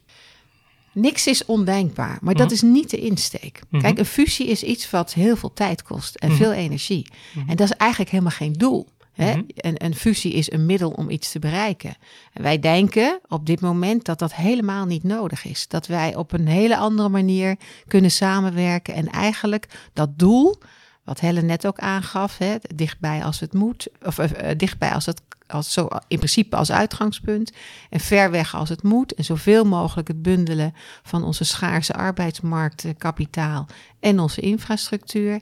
Niks 1.00 1.28
is 1.28 1.46
ondenkbaar, 1.46 2.18
maar 2.22 2.34
dat 2.34 2.46
Mhm. 2.46 2.54
is 2.56 2.62
niet 2.62 2.90
de 2.90 2.98
insteek. 2.98 3.62
Mhm. 3.70 3.82
Kijk, 3.82 3.98
een 4.00 4.06
fusie 4.06 4.48
is 4.48 4.64
iets 4.64 4.90
wat 4.90 5.14
heel 5.14 5.36
veel 5.36 5.54
tijd 5.54 5.84
kost 5.84 6.16
en 6.16 6.30
Mhm. 6.30 6.38
veel 6.38 6.52
energie. 6.54 7.08
En 7.48 7.56
dat 7.56 7.70
is 7.70 7.76
eigenlijk 7.76 8.12
helemaal 8.12 8.32
geen 8.32 8.54
doel. 8.54 8.88
Hè? 9.14 9.32
Een, 9.56 9.86
een 9.86 9.96
fusie 9.96 10.34
is 10.34 10.52
een 10.52 10.66
middel 10.66 10.90
om 10.90 11.10
iets 11.10 11.32
te 11.32 11.40
bereiken. 11.40 11.96
En 12.34 12.42
wij 12.44 12.60
denken 12.60 13.20
op 13.28 13.46
dit 13.46 13.62
moment 13.62 14.06
dat 14.06 14.20
dat 14.20 14.34
helemaal 14.36 14.86
niet 14.86 15.04
nodig 15.04 15.46
is. 15.46 15.68
Dat 15.68 15.88
wij 15.88 16.16
op 16.16 16.32
een 16.32 16.48
hele 16.48 16.78
andere 16.78 17.10
manier 17.10 17.56
kunnen 17.88 18.12
samenwerken 18.12 18.94
en 18.94 19.08
eigenlijk 19.10 19.68
dat 19.94 20.20
doel, 20.20 20.56
wat 21.04 21.20
Helen 21.20 21.46
net 21.46 21.68
ook 21.68 21.80
aangaf, 21.80 22.38
hè, 22.38 22.56
dichtbij 22.76 23.24
als 23.24 23.40
het 23.40 23.54
moet, 23.54 23.88
of 24.06 24.18
uh, 24.20 24.26
dichtbij 24.58 24.92
als 24.94 25.06
het 25.06 25.22
als 25.48 25.74
zo 25.74 25.88
in 26.08 26.18
principe 26.18 26.56
als 26.56 26.72
uitgangspunt 26.72 27.52
en 27.90 28.00
ver 28.00 28.32
weg 28.32 28.56
als 28.56 28.70
het 28.70 28.84
moet 28.84 29.14
en 29.14 29.24
zoveel 29.24 29.66
mogelijk 29.66 30.08
het 30.08 30.22
bundelen 30.22 30.74
van 31.04 31.24
onze 31.24 31.44
schaarse 31.44 31.94
arbeidsmarktkapitaal 31.94 33.66
en 34.00 34.20
onze 34.20 34.42
infrastructuur. 34.42 35.40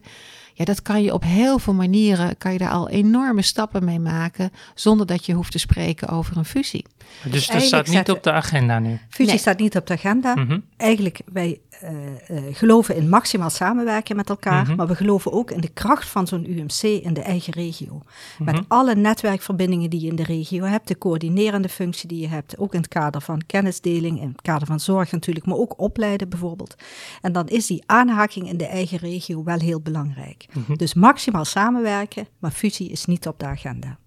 Ja, 0.58 0.66
dat 0.66 0.82
kan 0.82 1.04
je 1.04 1.14
op 1.14 1.24
heel 1.24 1.60
veel 1.60 1.74
manieren, 1.74 2.38
kan 2.38 2.52
je 2.52 2.58
daar 2.58 2.72
al 2.72 2.90
enorme 2.90 3.42
stappen 3.42 3.86
mee 3.86 4.00
maken, 4.00 4.52
zonder 4.76 5.06
dat 5.06 5.26
je 5.26 5.34
hoeft 5.34 5.52
te 5.52 5.58
spreken 5.60 6.08
over 6.08 6.38
een 6.38 6.46
fusie. 6.46 6.86
Dus 7.24 7.48
dat 7.48 7.62
staat 7.62 7.88
niet 7.88 8.10
op 8.10 8.24
de 8.24 8.32
agenda 8.32 8.80
nu. 8.80 9.00
Fusie 9.10 9.26
Nee. 9.32 9.38
staat 9.38 9.60
niet 9.60 9.76
op 9.78 9.88
de 9.88 9.94
agenda. 9.94 10.36
Mhm. 10.36 10.60
Eigenlijk, 10.78 11.22
wij 11.34 11.60
eh, 11.80 11.92
eh, 12.28 12.56
geloven 12.56 12.96
in 12.96 13.10
maximaal 13.10 13.50
samenwerken 13.50 14.16
met 14.16 14.30
elkaar, 14.30 14.64
Mhm. 14.66 14.76
maar 14.76 14.88
we 14.88 14.96
geloven 14.96 15.32
ook 15.32 15.52
in 15.52 15.62
de 15.62 15.68
kracht 15.70 16.08
van 16.08 16.28
zo'n 16.28 16.50
UMC 16.52 16.82
in 17.04 17.14
de 17.14 17.22
eigen 17.22 17.54
regio. 17.54 18.02
Met 18.40 18.56
Mhm. 18.56 18.64
alle 18.68 18.96
netwerkverbindingen 18.96 19.90
die 19.90 20.02
je 20.02 20.08
in 20.08 20.16
de 20.16 20.24
regio 20.24 20.64
hebt, 20.64 20.88
de 20.88 20.98
coördinerende 20.98 21.70
functie 21.70 22.08
die 22.08 22.20
je 22.22 22.28
hebt, 22.28 22.58
ook 22.58 22.74
in 22.74 22.80
het 22.80 22.88
kader 22.88 23.22
van 23.22 23.42
kennisdeling, 23.46 24.22
in 24.22 24.28
het 24.28 24.42
kader 24.42 24.68
van 24.68 24.80
zorg 24.80 25.12
natuurlijk, 25.12 25.46
maar 25.46 25.58
ook 25.58 25.80
opleiden 25.80 26.30
bijvoorbeeld. 26.30 26.76
En 27.22 27.32
dan 27.32 27.48
is 27.48 27.68
die 27.68 27.84
aanhaking 27.86 28.50
in 28.50 28.58
de 28.58 28.66
eigen 28.68 28.98
regio 28.98 29.44
wel 29.44 29.60
heel 29.60 29.82
belangrijk. 29.82 30.46
Mhm. 30.54 30.74
Dus 30.76 30.94
maximaal 30.94 31.46
samenwerken, 31.46 32.28
maar 32.40 32.52
fusie 32.52 32.90
is 32.90 33.06
niet 33.06 33.28
op 33.28 33.40
de 33.40 33.46
agenda. 33.46 33.98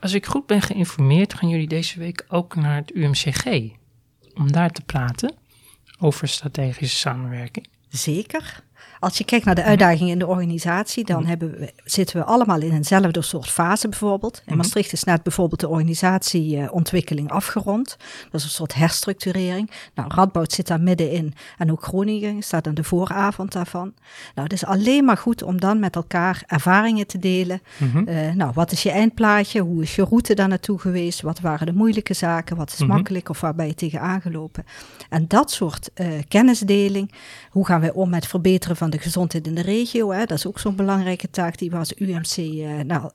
Als 0.00 0.12
ik 0.12 0.26
goed 0.26 0.46
ben 0.46 0.62
geïnformeerd, 0.62 1.34
gaan 1.34 1.48
jullie 1.48 1.68
deze 1.68 1.98
week 1.98 2.24
ook 2.28 2.56
naar 2.56 2.76
het 2.76 2.94
UMCG 2.94 3.46
om 4.34 4.52
daar 4.52 4.70
te 4.70 4.82
praten 4.82 5.34
over 5.98 6.28
strategische 6.28 6.96
samenwerking. 6.96 7.66
Zeker. 7.88 8.64
Als 9.00 9.18
je 9.18 9.24
kijkt 9.24 9.44
naar 9.44 9.54
de 9.54 9.62
uitdagingen 9.62 10.12
in 10.12 10.18
de 10.18 10.26
organisatie, 10.26 11.04
dan 11.04 11.18
Mhm. 11.20 11.28
hebben 11.28 11.50
we, 11.50 11.72
zitten 11.84 12.16
we 12.16 12.24
allemaal 12.24 12.60
in 12.60 12.72
eenzelfde 12.72 13.22
soort 13.22 13.48
fase 13.48 13.88
bijvoorbeeld. 13.88 14.36
In 14.36 14.42
Mhm. 14.46 14.56
Maastricht 14.56 14.92
is 14.92 15.04
net 15.04 15.22
bijvoorbeeld 15.22 15.60
de 15.60 15.68
organisatieontwikkeling 15.68 17.30
afgerond. 17.30 17.96
Dat 18.30 18.40
is 18.40 18.44
een 18.44 18.50
soort 18.50 18.74
herstructurering. 18.74 19.70
Nou, 19.94 20.08
Radboud 20.14 20.52
zit 20.52 20.66
daar 20.66 20.80
middenin 20.80 21.34
en 21.58 21.72
ook 21.72 21.82
Groningen 21.82 22.42
staat 22.42 22.66
aan 22.66 22.74
de 22.74 22.84
vooravond 22.84 23.52
daarvan. 23.52 23.92
Nou, 24.34 24.48
het 24.48 24.52
is 24.52 24.64
alleen 24.64 25.04
maar 25.04 25.16
goed 25.16 25.42
om 25.42 25.60
dan 25.60 25.78
met 25.80 25.96
elkaar 25.96 26.42
ervaringen 26.46 27.06
te 27.06 27.18
delen. 27.18 27.60
Mhm. 27.76 28.08
Eh, 28.08 28.34
nou, 28.34 28.50
wat 28.54 28.72
is 28.72 28.82
je 28.82 28.90
eindplaatje? 28.90 29.60
Hoe 29.60 29.82
is 29.82 29.94
je 29.96 30.04
route 30.04 30.34
daar 30.34 30.48
naartoe 30.48 30.78
geweest? 30.78 31.20
Wat 31.20 31.40
waren 31.40 31.66
de 31.66 31.72
moeilijke 31.72 32.14
zaken? 32.14 32.56
Wat 32.56 32.72
is 32.72 32.78
Mhm. 32.78 32.88
makkelijk 32.88 33.28
of 33.28 33.40
waar 33.40 33.54
ben 33.54 33.66
je 33.66 33.74
tegenaan 33.74 34.20
gelopen? 34.20 34.64
En 35.10 35.24
dat 35.28 35.50
soort 35.50 35.90
eh, 35.94 36.08
kennisdeling. 36.28 37.12
Hoe 37.50 37.66
gaan 37.66 37.80
wij 37.80 37.92
om 37.92 38.10
met 38.10 38.26
verbeteren 38.26 38.76
van 38.76 38.85
de 38.90 38.98
gezondheid 38.98 39.46
in 39.46 39.54
de 39.54 39.62
regio? 39.62 40.10
Hè? 40.10 40.24
Dat 40.24 40.38
is 40.38 40.46
ook 40.46 40.58
zo'n 40.58 40.76
belangrijke 40.76 41.30
taak 41.30 41.58
die 41.58 41.70
we 41.70 41.76
als 41.76 41.92
UMC 41.98 42.36
eh, 42.36 42.80
nou, 42.84 43.10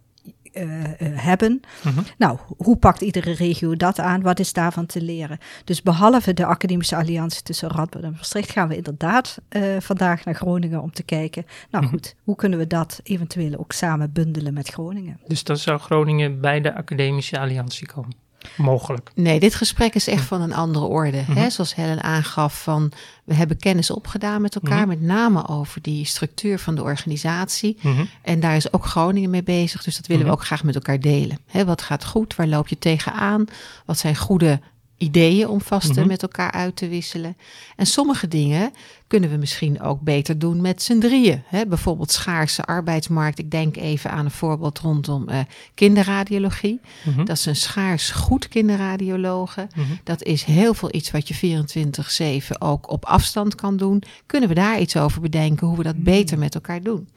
eh, 0.52 0.84
eh, 0.84 0.96
hebben. 1.00 1.62
Mhm. 1.84 2.02
Nou, 2.18 2.38
hoe 2.58 2.78
pakt 2.78 3.02
iedere 3.02 3.32
regio 3.32 3.76
dat 3.76 4.00
aan? 4.00 4.22
Wat 4.22 4.40
is 4.40 4.54
daarvan 4.54 4.86
te 4.86 5.02
leren? 5.02 5.38
Dus 5.64 5.82
behalve 5.82 6.34
de 6.34 6.46
academische 6.46 6.96
alliantie 6.96 7.44
tussen 7.44 7.70
Radboud 7.70 8.04
en 8.04 8.12
Maastricht 8.12 8.52
gaan 8.52 8.68
we 8.68 8.76
inderdaad 8.76 9.38
vandaag 9.80 10.26
naar 10.26 10.36
Groningen 10.36 10.82
om 10.82 10.92
te 10.92 11.04
kijken. 11.04 11.46
Nou 11.70 11.84
Mhm. 11.84 11.94
goed, 11.94 12.16
hoe 12.24 12.36
kunnen 12.36 12.60
we 12.60 12.68
dat 12.68 13.00
eventueel 13.04 13.58
ook 13.58 13.72
samen 13.72 14.12
bundelen 14.12 14.54
met 14.54 14.70
Groningen? 14.70 15.20
Dus 15.28 15.44
dan 15.44 15.58
zou 15.58 15.80
Groningen 15.80 16.42
bij 16.42 16.62
de 16.62 16.76
academische 16.76 17.40
alliantie 17.40 17.88
komen. 17.88 18.21
Mogelijk. 18.58 19.12
Nee, 19.16 19.40
dit 19.40 19.56
gesprek 19.56 19.96
is 19.96 20.08
echt 20.08 20.26
van 20.26 20.42
een 20.42 20.54
andere 20.54 20.86
orde. 20.86 21.18
hè? 21.18 21.32
Mhm. 21.34 21.50
Zoals 21.50 21.76
Helen 21.76 22.04
aangaf, 22.04 22.64
van 22.64 22.92
we 23.24 23.34
hebben 23.34 23.58
kennis 23.58 23.92
opgedaan 23.92 24.42
met 24.42 24.56
elkaar, 24.56 24.80
Mhm. 24.80 24.88
met 24.88 25.02
name 25.02 25.48
over 25.48 25.82
die 25.82 26.06
structuur 26.06 26.60
van 26.60 26.76
de 26.76 26.84
organisatie. 26.84 27.78
Mhm. 27.82 28.04
En 28.22 28.40
daar 28.40 28.56
is 28.56 28.74
ook 28.74 28.86
Groningen 28.86 29.30
mee 29.30 29.44
bezig, 29.44 29.84
dus 29.84 29.96
dat 29.96 30.08
willen 30.08 30.26
we 30.26 30.32
ook 30.32 30.46
graag 30.46 30.64
met 30.64 30.76
elkaar 30.76 31.00
delen. 31.00 31.38
Hè, 31.48 31.66
wat 31.66 31.82
gaat 31.82 32.06
goed? 32.06 32.36
Waar 32.36 32.48
loop 32.48 32.68
je 32.68 32.80
tegenaan? 32.80 33.46
Wat 33.86 33.98
zijn 33.98 34.16
goede 34.16 34.60
ideeën 34.98 35.48
om 35.48 35.62
vast 35.62 36.06
met 36.06 36.22
elkaar 36.22 36.52
uit 36.52 36.76
te 36.76 36.88
wisselen? 36.88 37.38
En 37.76 37.86
sommige 37.86 38.28
dingen 38.28 38.72
kunnen 39.12 39.30
we 39.30 39.38
misschien 39.38 39.82
ook 39.82 40.02
beter 40.02 40.40
doen 40.40 40.62
met 40.62 40.82
z'n 40.82 41.00
drieën. 41.00 41.44
Hè? 41.46 41.66
Bijvoorbeeld 41.66 42.12
schaarse 42.12 42.64
arbeidsmarkt. 42.64 43.40
Ik 43.40 43.52
denk 43.52 43.78
even 43.78 44.12
aan 44.12 44.26
een 44.26 44.32
voorbeeld 44.32 44.80
rondom 44.80 45.28
eh, 45.30 45.40
kinderradiologie. 45.74 46.80
Mhm. 47.04 47.26
Dat 47.26 47.38
is 47.38 47.46
een 47.46 47.56
schaars 47.56 48.10
goed 48.10 48.48
kinderradiologe. 48.48 49.68
Mhm. 49.76 49.88
Dat 50.04 50.24
is 50.24 50.44
heel 50.44 50.74
veel 50.74 50.90
iets 50.96 51.12
wat 51.12 51.28
je 51.28 51.34
24-7 51.34 52.58
ook 52.60 52.90
op 52.90 53.06
afstand 53.06 53.56
kan 53.56 53.78
doen. 53.78 54.04
Kunnen 54.26 54.50
we 54.50 54.56
daar 54.56 54.80
iets 54.80 54.98
over 54.98 55.22
bedenken 55.22 55.68
hoe 55.68 55.78
we 55.78 55.84
dat 55.84 56.04
beter 56.04 56.38
met 56.38 56.56
elkaar 56.56 56.82
doen? 56.82 57.08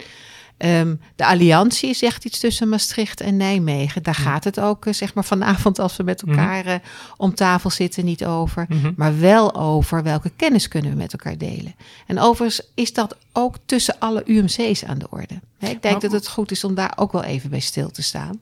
Ehm, 0.56 0.94
de 1.16 1.26
alliantie 1.26 1.88
is 1.88 2.02
echt 2.02 2.25
iets 2.25 2.38
tussen 2.38 2.68
Maastricht 2.68 3.20
en 3.20 3.37
Nijmegen. 3.37 4.02
Daar 4.02 4.14
gaat 4.14 4.44
het 4.44 4.61
ook, 4.61 4.87
eh, 4.87 4.92
zeg 4.92 5.14
maar, 5.14 5.25
vanavond 5.25 5.78
als 5.78 5.96
we 5.96 6.02
met 6.02 6.23
elkaar 6.23 6.66
eh, 6.66 6.75
om 7.16 7.34
tafel 7.34 7.70
zitten 7.70 8.04
niet 8.04 8.25
over. 8.25 8.66
Mhm. 8.68 8.92
Maar 8.96 9.20
wel 9.20 9.54
over 9.54 10.02
welke 10.02 10.30
kennis 10.37 10.68
kunnen 10.68 10.90
we 10.90 10.96
met 10.96 11.12
elkaar 11.12 11.38
delen. 11.38 11.75
En 12.06 12.20
overigens 12.20 12.68
is 12.75 12.92
dat 12.92 13.16
ook 13.32 13.56
tussen 13.66 13.96
alle 13.99 14.23
UMC's 14.26 14.84
aan 14.84 14.99
de 14.99 15.11
orde. 15.11 15.40
Ik 15.58 15.82
denk 15.82 16.00
dat 16.00 16.12
het 16.12 16.28
goed 16.28 16.50
is 16.50 16.64
om 16.64 16.75
daar 16.75 16.92
ook 16.96 17.12
wel 17.12 17.25
even 17.25 17.50
bij 17.50 17.61
stil 17.61 17.90
te 17.90 18.02
staan. 18.02 18.40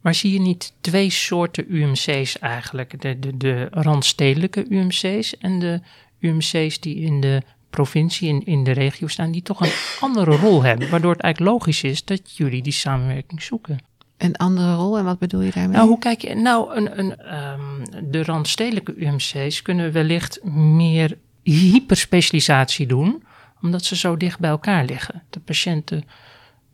Maar 0.00 0.14
zie 0.14 0.32
je 0.32 0.40
niet 0.40 0.72
twee 0.80 1.10
soorten 1.10 1.64
UMC's 1.74 2.38
eigenlijk? 2.38 3.00
De, 3.00 3.18
de, 3.18 3.36
de 3.36 3.68
randstedelijke 3.70 4.66
UMC's 4.68 5.36
en 5.38 5.58
de 5.58 5.80
UMC's 6.18 6.80
die 6.80 6.96
in 6.96 7.20
de 7.20 7.42
provincie, 7.70 8.28
in, 8.28 8.44
in 8.44 8.64
de 8.64 8.72
regio 8.72 9.06
staan, 9.06 9.30
die 9.30 9.42
toch 9.42 9.60
een 9.60 9.72
andere 10.08 10.36
rol 10.36 10.62
hebben. 10.62 10.90
Waardoor 10.90 11.12
het 11.12 11.20
eigenlijk 11.20 11.52
logisch 11.54 11.82
is 11.82 12.04
dat 12.04 12.36
jullie 12.36 12.62
die 12.62 12.72
samenwerking 12.72 13.42
zoeken. 13.42 13.78
Een 14.16 14.36
andere 14.36 14.74
rol, 14.74 14.98
en 14.98 15.04
wat 15.04 15.18
bedoel 15.18 15.40
je 15.40 15.50
daarmee? 15.50 15.76
Nou, 15.76 15.88
hoe 15.88 15.98
kijk 15.98 16.20
je? 16.20 16.34
Nou, 16.34 16.74
een, 16.74 16.98
een, 16.98 17.16
ehm, 17.16 18.10
de 18.10 18.22
randstedelijke 18.22 18.94
UMC's 18.96 19.62
kunnen 19.62 19.92
wellicht 19.92 20.44
meer 20.44 21.18
hyperspecialisatie 21.42 22.86
doen, 22.86 23.22
omdat 23.62 23.84
ze 23.84 23.96
zo 23.96 24.16
dicht 24.16 24.38
bij 24.38 24.50
elkaar 24.50 24.84
liggen. 24.84 25.22
De 25.30 25.40
patiënten, 25.40 26.04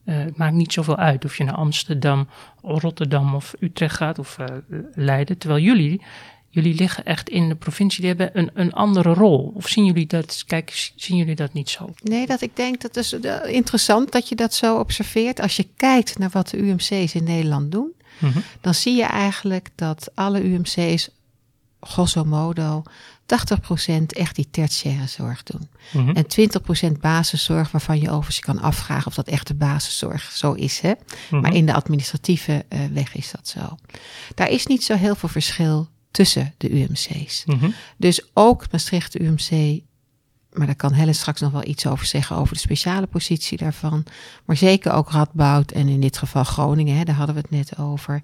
eh, 0.05 0.17
het 0.17 0.37
maakt 0.37 0.55
niet 0.55 0.73
zoveel 0.73 0.97
uit 0.97 1.25
of 1.25 1.37
je 1.37 1.45
naar 1.45 1.55
Amsterdam, 1.55 2.29
Rotterdam 2.63 3.35
of 3.35 3.55
Utrecht 3.61 3.97
gaat 3.97 4.19
of 4.19 4.39
eh, 4.39 4.47
Leiden. 4.95 5.39
Terwijl 5.39 5.63
jullie, 5.63 6.01
jullie 6.53 6.75
liggen 6.75 7.05
echt 7.05 7.29
in 7.29 7.49
de 7.49 7.55
provincie, 7.55 8.01
die 8.01 8.09
hebben 8.09 8.31
een, 8.33 8.51
een 8.55 8.73
andere 8.73 9.15
rol. 9.15 9.53
Of 9.55 9.69
zien 9.69 9.85
jullie 9.85 10.07
dat, 10.07 10.43
kijk, 10.47 10.93
zien 10.97 11.17
jullie 11.17 11.35
dat 11.35 11.53
niet 11.53 11.71
zo? 11.71 11.95
Nee, 12.03 12.27
dat 12.27 12.41
ik 12.41 12.57
denk 12.57 12.81
dat 12.81 12.97
is 12.97 13.13
eh, 13.13 13.55
interessant 13.55 14.13
dat 14.13 14.29
je 14.29 14.35
dat 14.35 14.55
zo 14.55 14.79
observeert. 14.79 15.41
Als 15.41 15.57
je 15.57 15.69
kijkt 15.77 16.19
naar 16.19 16.31
wat 16.31 16.49
de 16.49 16.59
UMC's 16.59 17.15
in 17.15 17.25
Nederland 17.25 17.73
doen, 17.73 17.93
Mhm. 18.19 18.39
dan 18.61 18.75
zie 18.75 18.97
je 18.97 19.05
eigenlijk 19.05 19.69
dat 19.75 20.11
alle 20.15 20.43
UMC's, 20.45 21.09
grosso 21.81 22.25
modo, 22.25 22.83
80% 23.27 24.13
echt 24.13 24.37
die 24.37 24.49
tertiaire 24.51 25.07
zorg 25.07 25.43
doen. 25.43 25.69
Mhm. 25.93 26.11
En 26.17 26.27
20% 26.27 27.01
basiszorg, 27.01 27.71
waarvan 27.71 28.01
je 28.01 28.09
overigens 28.11 28.37
je 28.37 28.43
kan 28.43 28.61
afvragen 28.61 29.07
of 29.07 29.15
dat 29.15 29.29
echt 29.29 29.47
de 29.47 29.55
basiszorg 29.55 30.31
zo 30.33 30.53
is. 30.53 30.81
Hè? 30.81 30.93
Mhm. 31.31 31.41
Maar 31.43 31.55
in 31.55 31.67
de 31.67 31.73
administratieve 31.75 32.65
eh, 32.69 32.81
weg 32.93 33.15
is 33.15 33.31
dat 33.31 33.49
zo. 33.49 33.77
Daar 34.35 34.49
is 34.51 34.67
niet 34.67 34.85
zo 34.85 34.95
heel 34.95 35.15
veel 35.15 35.29
verschil 35.29 35.89
tussen 36.13 36.55
de 36.57 36.71
UMC's. 36.71 37.45
Mhm. 37.47 37.71
Dus 37.97 38.31
ook 38.35 38.71
Maastricht 38.71 39.21
UMC, 39.21 39.81
maar 40.53 40.67
daar 40.67 40.77
kan 40.77 40.93
Helen 40.93 41.15
straks 41.15 41.41
nog 41.41 41.53
wel 41.53 41.67
iets 41.67 41.87
over 41.87 42.07
zeggen, 42.07 42.37
over 42.37 42.55
de 42.55 42.61
speciale 42.61 43.07
positie 43.07 43.59
daarvan. 43.59 44.05
Maar 44.45 44.57
zeker 44.57 44.93
ook 44.93 45.11
Radboud 45.11 45.73
en 45.73 45.89
in 45.89 46.01
dit 46.01 46.19
geval 46.19 46.45
Groningen, 46.45 46.97
hè, 46.97 47.05
daar 47.05 47.15
hadden 47.15 47.35
we 47.35 47.41
het 47.41 47.51
net 47.51 47.79
over. 47.79 48.21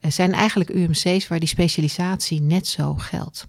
eh, 0.00 0.10
zijn 0.10 0.32
eigenlijk 0.32 0.70
UMC's 0.70 1.28
waar 1.28 1.38
die 1.38 1.48
specialisatie 1.48 2.40
net 2.40 2.66
zo 2.66 2.94
geldt. 2.94 3.46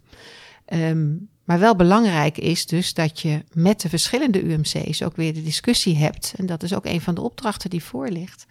Ehm, 0.65 1.12
maar 1.43 1.59
wel 1.59 1.75
belangrijk 1.75 2.38
is 2.38 2.65
dus 2.65 2.93
dat 2.93 3.19
je 3.19 3.43
met 3.53 3.81
de 3.81 3.89
verschillende 3.89 4.43
UMC's 4.43 5.01
ook 5.01 5.15
weer 5.15 5.33
de 5.33 5.43
discussie 5.43 5.97
hebt. 5.97 6.33
En 6.38 6.45
dat 6.45 6.63
is 6.63 6.73
ook 6.73 6.85
een 6.85 7.01
van 7.01 7.15
de 7.15 7.21
opdrachten 7.21 7.69
die 7.69 7.83
voor 7.83 8.07
ligt. 8.07 8.45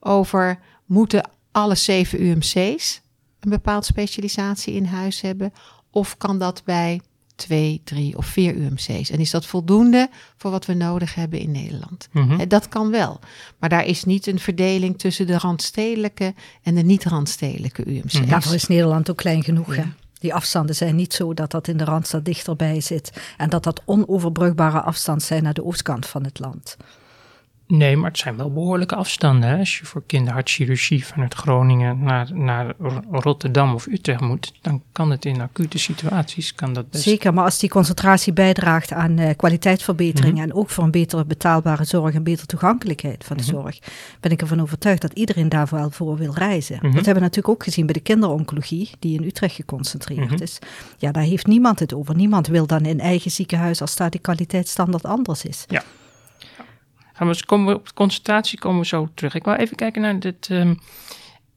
Over 0.00 0.58
moeten 0.86 1.30
alle 1.52 1.74
zeven 1.74 2.22
UMC's 2.22 3.00
een 3.44 3.50
bepaald 3.50 3.84
specialisatie 3.84 4.74
in 4.74 4.84
huis 4.84 5.20
hebben? 5.20 5.52
Of 5.90 6.16
kan 6.16 6.38
dat 6.38 6.62
bij 6.64 7.00
twee, 7.34 7.80
drie 7.84 8.16
of 8.16 8.26
vier 8.26 8.54
UMC's? 8.54 9.10
En 9.10 9.18
is 9.18 9.30
dat 9.30 9.46
voldoende 9.46 10.08
voor 10.36 10.50
wat 10.50 10.66
we 10.66 10.74
nodig 10.74 11.14
hebben 11.14 11.38
in 11.38 11.50
Nederland? 11.50 12.08
Hè, 12.12 12.46
Dat 12.46 12.68
kan 12.68 12.90
wel. 12.90 13.20
Maar 13.58 13.68
daar 13.68 13.84
is 13.84 14.04
niet 14.04 14.26
een 14.26 14.38
verdeling 14.38 14.98
tussen 14.98 15.26
de 15.26 15.38
randstedelijke 15.38 16.34
en 16.62 16.74
de 16.74 16.82
niet-randstedelijke 16.82 17.86
UMC's. 17.86 18.18
Mhm. 18.20 18.28
Daarvoor 18.28 18.54
is 18.54 18.66
Nederland 18.66 19.10
ook 19.10 19.16
klein 19.16 19.44
genoeg. 19.44 19.74
Ja. 19.74 19.82
Hè? 19.82 19.88
Die 20.18 20.34
afstanden 20.34 20.74
zijn 20.74 20.96
niet 20.96 21.14
zo 21.14 21.34
dat 21.34 21.50
dat 21.50 21.68
in 21.68 21.76
de 21.76 21.84
Randstad 21.84 22.24
dichterbij 22.24 22.80
zit. 22.80 23.12
En 23.36 23.50
dat 23.50 23.62
dat 23.62 23.82
onoverbrugbare 23.84 24.80
afstanden 24.80 25.26
zijn 25.26 25.42
naar 25.42 25.54
de 25.54 25.64
oostkant 25.64 26.06
van 26.06 26.24
het 26.24 26.38
land. 26.38 26.76
Nee, 27.66 27.96
maar 27.96 28.10
het 28.10 28.18
zijn 28.18 28.36
wel 28.36 28.52
behoorlijke 28.52 28.94
afstanden. 28.94 29.48
Hè? 29.48 29.58
Als 29.58 29.78
je 29.78 29.84
voor 29.84 30.02
kinderhartchirurgie 30.06 31.06
vanuit 31.06 31.34
Groningen 31.34 32.02
naar, 32.02 32.28
naar 32.34 32.74
Rotterdam 33.10 33.74
of 33.74 33.86
Utrecht 33.86 34.20
moet, 34.20 34.52
dan 34.60 34.82
kan 34.92 35.10
het 35.10 35.24
in 35.24 35.40
acute 35.40 35.78
situaties 35.78 36.54
kan 36.54 36.72
dat 36.72 36.90
best. 36.90 37.02
Zeker, 37.02 37.34
maar 37.34 37.44
als 37.44 37.58
die 37.58 37.68
concentratie 37.68 38.32
bijdraagt 38.32 38.92
aan 38.92 39.18
eh, 39.18 39.36
kwaliteitsverbetering 39.36 40.34
Mhm. 40.34 40.42
en 40.42 40.54
ook 40.54 40.70
voor 40.70 40.84
een 40.84 40.90
betere 40.90 41.24
betaalbare 41.24 41.84
zorg 41.84 42.14
en 42.14 42.22
betere 42.22 42.46
toegankelijkheid 42.46 43.24
van 43.24 43.36
de 43.36 43.42
Mhm. 43.42 43.52
zorg, 43.52 43.78
ben 44.20 44.30
ik 44.30 44.40
ervan 44.40 44.60
overtuigd 44.62 45.00
dat 45.02 45.12
iedereen 45.12 45.48
daar 45.48 45.68
wel 45.70 45.90
voor 45.90 46.16
wil 46.16 46.32
reizen. 46.34 46.76
Mhm. 46.76 46.84
Dat 46.84 46.94
hebben 46.94 47.14
we 47.14 47.20
natuurlijk 47.20 47.48
ook 47.48 47.62
gezien 47.64 47.84
bij 47.86 47.94
de 47.94 48.00
kinderoncologie, 48.00 48.90
die 48.98 49.18
in 49.20 49.26
Utrecht 49.26 49.54
geconcentreerd 49.54 50.40
is. 50.40 50.58
Ja, 50.98 51.12
daar 51.12 51.22
heeft 51.22 51.46
niemand 51.46 51.78
het 51.78 51.94
over. 51.94 52.14
Niemand 52.14 52.46
wil 52.46 52.66
dan 52.66 52.84
in 52.84 53.00
eigen 53.00 53.30
ziekenhuis 53.30 53.80
als 53.80 53.96
daar 53.96 54.10
die 54.10 54.20
kwaliteitsstandaard 54.20 55.04
anders 55.04 55.44
is. 55.44 55.64
Gaan 57.16 57.28
we, 57.28 57.44
komen 57.46 57.66
we 57.66 57.74
op 57.78 57.86
de 57.86 57.94
concentratie 57.94 58.58
komen 58.58 58.80
we 58.80 58.86
zo 58.86 59.08
terug. 59.14 59.34
Ik 59.34 59.44
wil 59.44 59.54
even 59.54 59.76
kijken 59.76 60.02
naar 60.02 60.18
dit, 60.20 60.48
ehm, 60.50 60.74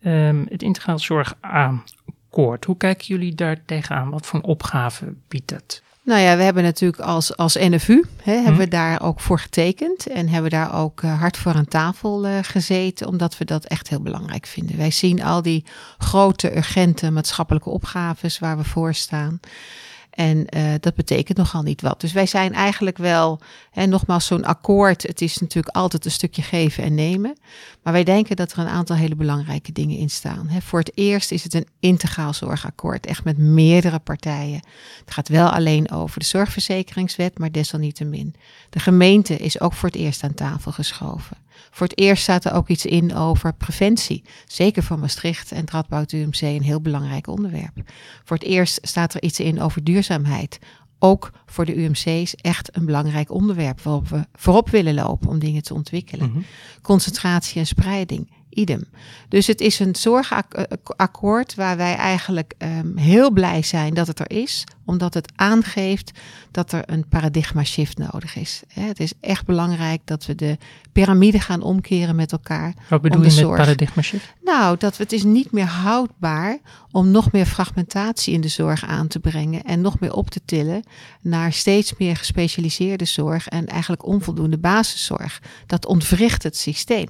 ehm, 0.02 0.44
het 0.50 0.64
integraal 0.64 1.00
zorgakkoord. 1.00 2.66
Hoe 2.66 2.78
kijken 2.78 3.06
jullie 3.08 3.36
daar 3.36 3.66
tegenaan? 3.66 4.10
Wat 4.10 4.26
voor 4.26 4.40
een 4.40 4.46
opgave 4.46 5.14
biedt 5.28 5.50
dat? 5.50 5.82
Nou 6.04 6.20
ja, 6.22 6.38
we 6.38 6.44
hebben 6.44 6.64
natuurlijk 6.64 7.02
als, 7.02 7.38
als 7.38 7.56
NFU, 7.56 8.04
hè, 8.24 8.32
hebben 8.34 8.52
Mhm. 8.54 8.62
we 8.62 8.68
daar 8.68 9.02
ook 9.02 9.20
voor 9.20 9.40
getekend. 9.40 10.08
En 10.08 10.30
hebben 10.30 10.52
daar 10.52 10.76
ook 10.76 11.02
eh, 11.04 11.20
hard 11.20 11.38
voor 11.38 11.54
aan 11.54 11.66
tafel 11.66 12.26
eh, 12.26 12.38
gezeten, 12.42 13.08
omdat 13.08 13.38
we 13.38 13.46
dat 13.46 13.66
echt 13.66 13.90
heel 13.90 14.02
belangrijk 14.02 14.46
vinden. 14.46 14.78
Wij 14.78 14.92
zien 14.92 15.24
al 15.24 15.42
die 15.42 15.66
grote, 15.98 16.58
urgente 16.58 17.12
maatschappelijke 17.12 17.70
opgaves 17.70 18.40
waar 18.40 18.58
we 18.58 18.64
voor 18.64 18.94
staan. 18.94 19.40
En 20.18 20.46
eh, 20.46 20.74
dat 20.80 20.96
betekent 20.96 21.38
nogal 21.38 21.62
niet 21.62 21.82
wat. 21.82 22.02
Dus 22.02 22.12
wij 22.12 22.26
zijn 22.26 22.54
eigenlijk 22.54 22.98
wel, 22.98 23.40
hè, 23.72 23.86
nogmaals, 23.86 24.26
zo'n 24.26 24.46
akkoord. 24.46 25.04
Het 25.04 25.22
is 25.22 25.38
natuurlijk 25.38 25.76
altijd 25.76 26.06
een 26.06 26.12
stukje 26.12 26.42
geven 26.42 26.84
en 26.84 26.96
nemen. 26.96 27.38
Maar 27.84 27.94
wij 27.94 28.04
denken 28.04 28.36
dat 28.36 28.52
er 28.52 28.60
een 28.60 28.68
aantal 28.68 28.96
hele 28.96 29.16
belangrijke 29.16 29.72
dingen 29.72 29.98
in 29.98 30.10
staan. 30.10 30.50
Voor 30.62 30.80
het 30.80 30.92
eerst 30.94 31.32
is 31.32 31.44
het 31.44 31.54
een 31.54 31.68
integraal 31.80 32.34
zorgakkoord, 32.34 33.06
echt 33.06 33.24
met 33.24 33.38
meerdere 33.38 34.00
partijen. 34.00 34.62
Het 35.00 35.14
gaat 35.14 35.28
wel 35.28 35.50
alleen 35.50 35.92
over 35.92 36.20
de 36.20 36.26
zorgverzekeringswet, 36.26 37.40
maar 37.40 37.52
desalniettemin. 37.52 38.36
De 38.70 38.80
gemeente 38.80 39.38
is 39.38 39.60
ook 39.60 39.74
voor 39.74 39.90
het 39.90 39.98
eerst 39.98 40.24
aan 40.24 40.34
tafel 40.34 40.72
geschoven. 40.72 41.38
Voor 41.72 41.88
het 41.88 42.00
eerst 42.00 42.24
staat 42.24 42.46
er 42.46 42.54
ook 42.54 42.68
iets 42.68 42.86
in 42.86 43.16
over 43.16 43.54
preventie. 43.54 44.24
Zeker 44.46 44.84
voor 44.84 45.00
Maastricht 45.00 45.52
en 45.52 45.60
het 45.60 45.72
Radboud 45.72 46.12
UMC 46.12 46.42
een 46.42 46.62
heel 46.62 46.82
belangrijk 46.82 47.28
onderwerp. 47.28 47.74
Voor 48.24 48.38
het 48.38 48.46
eerst 48.46 48.80
staat 48.82 49.14
er 49.14 49.22
iets 49.22 49.40
in 49.40 49.62
over 49.62 49.84
duurzaamheid. 49.84 50.60
Ook 51.00 51.32
voor 51.46 51.66
de 51.66 51.76
UMC's 51.76 52.36
echt 52.36 52.76
een 52.76 52.86
belangrijk 52.86 53.32
onderwerp 53.32 53.82
waarop 53.82 54.08
we 54.08 54.28
voorop 54.34 54.70
willen 54.70 54.94
lopen 54.94 55.30
om 55.30 55.40
dingen 55.40 55.64
te 55.64 55.74
ontwikkelen. 55.74 56.30
Mhm. 56.30 56.42
Concentratie 56.82 57.60
en 57.60 57.68
spreiding, 57.68 58.32
idem. 58.58 58.84
Dus 59.30 59.48
het 59.48 59.62
is 59.62 59.80
een 59.80 59.96
zorgakkoord 59.96 61.56
waar 61.56 61.78
wij 61.78 61.96
eigenlijk 61.96 62.54
ehm, 62.58 62.98
heel 62.98 63.32
blij 63.32 63.62
zijn 63.62 63.94
dat 63.94 64.08
het 64.08 64.20
er 64.20 64.32
is, 64.32 64.64
omdat 64.86 65.14
het 65.14 65.32
aangeeft 65.36 66.12
dat 66.52 66.72
er 66.72 66.84
een 66.86 67.08
paradigma 67.08 67.64
shift 67.64 67.98
nodig 67.98 68.36
is. 68.36 68.62
Hè, 68.74 68.82
Het 68.82 69.00
is 69.00 69.14
echt 69.20 69.46
belangrijk 69.46 70.02
dat 70.06 70.26
we 70.26 70.36
de 70.36 70.58
piramide 70.92 71.40
gaan 71.40 71.62
omkeren 71.62 72.16
met 72.16 72.32
elkaar. 72.32 72.74
Wat 72.90 73.02
bedoel 73.02 73.24
je 73.24 73.42
met 73.42 73.56
paradigma 73.56 74.02
shift? 74.02 74.34
Nou, 74.44 74.78
dat 74.78 74.98
we, 74.98 75.04
het 75.04 75.12
is 75.12 75.24
niet 75.24 75.52
meer 75.52 75.66
houdbaar 75.66 76.58
om 76.92 77.12
nog 77.12 77.32
meer 77.32 77.46
fragmentatie 77.46 78.34
in 78.34 78.42
de 78.42 78.48
zorg 78.48 78.86
aan 78.86 79.08
te 79.08 79.20
brengen 79.20 79.64
en 79.64 79.82
nog 79.82 80.00
meer 80.00 80.14
op 80.14 80.30
te 80.30 80.42
tillen 80.46 80.84
naar 81.22 81.54
steeds 81.54 81.94
meer 81.98 82.16
gespecialiseerde 82.16 83.06
zorg 83.06 83.48
en 83.48 83.66
eigenlijk 83.66 84.06
onvoldoende 84.06 84.58
basiszorg. 84.58 85.42
Dat 85.66 85.86
ontwricht 85.86 86.44
het 86.44 86.58
systeem. 86.58 87.08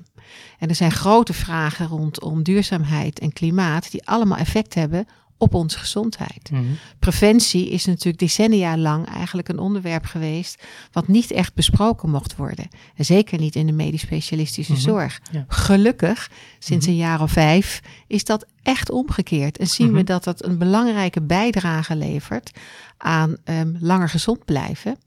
En 0.59 0.69
er 0.69 0.75
zijn 0.75 0.91
grote 0.91 1.33
vragen 1.33 1.87
rondom 1.87 2.43
duurzaamheid 2.43 3.19
en 3.19 3.33
klimaat 3.33 3.91
die 3.91 4.07
allemaal 4.07 4.37
effect 4.37 4.73
hebben 4.73 5.07
op 5.39 5.53
onze 5.53 5.79
gezondheid. 5.79 6.49
Mhm. 6.51 6.63
Preventie 6.99 7.69
is 7.69 7.85
natuurlijk 7.85 8.19
decennia 8.19 8.77
lang 8.77 9.07
eigenlijk 9.07 9.47
een 9.47 9.59
onderwerp 9.59 10.05
geweest 10.05 10.63
wat 10.91 11.07
niet 11.07 11.31
echt 11.31 11.53
besproken 11.53 12.09
mocht 12.09 12.35
worden. 12.35 12.67
En 12.95 13.05
zeker 13.05 13.39
niet 13.39 13.55
in 13.55 13.65
de 13.65 13.71
medisch 13.71 14.01
specialistische 14.01 14.71
Mhm. 14.71 14.81
zorg. 14.81 15.19
Ja. 15.31 15.45
Gelukkig, 15.47 16.29
sinds 16.59 16.85
Mhm. 16.85 16.95
een 16.95 17.01
jaar 17.01 17.21
of 17.21 17.31
vijf, 17.31 17.81
is 18.07 18.23
dat 18.23 18.45
echt 18.63 18.91
omgekeerd. 18.91 19.57
En 19.57 19.67
zien 19.67 19.93
we 19.93 20.03
dat 20.03 20.23
dat 20.23 20.45
een 20.45 20.57
belangrijke 20.57 21.21
bijdrage 21.21 21.95
levert 21.95 22.51
aan 22.97 23.37
ehm, 23.43 23.75
langer 23.79 24.09
gezond 24.09 24.45
blijven. 24.45 24.97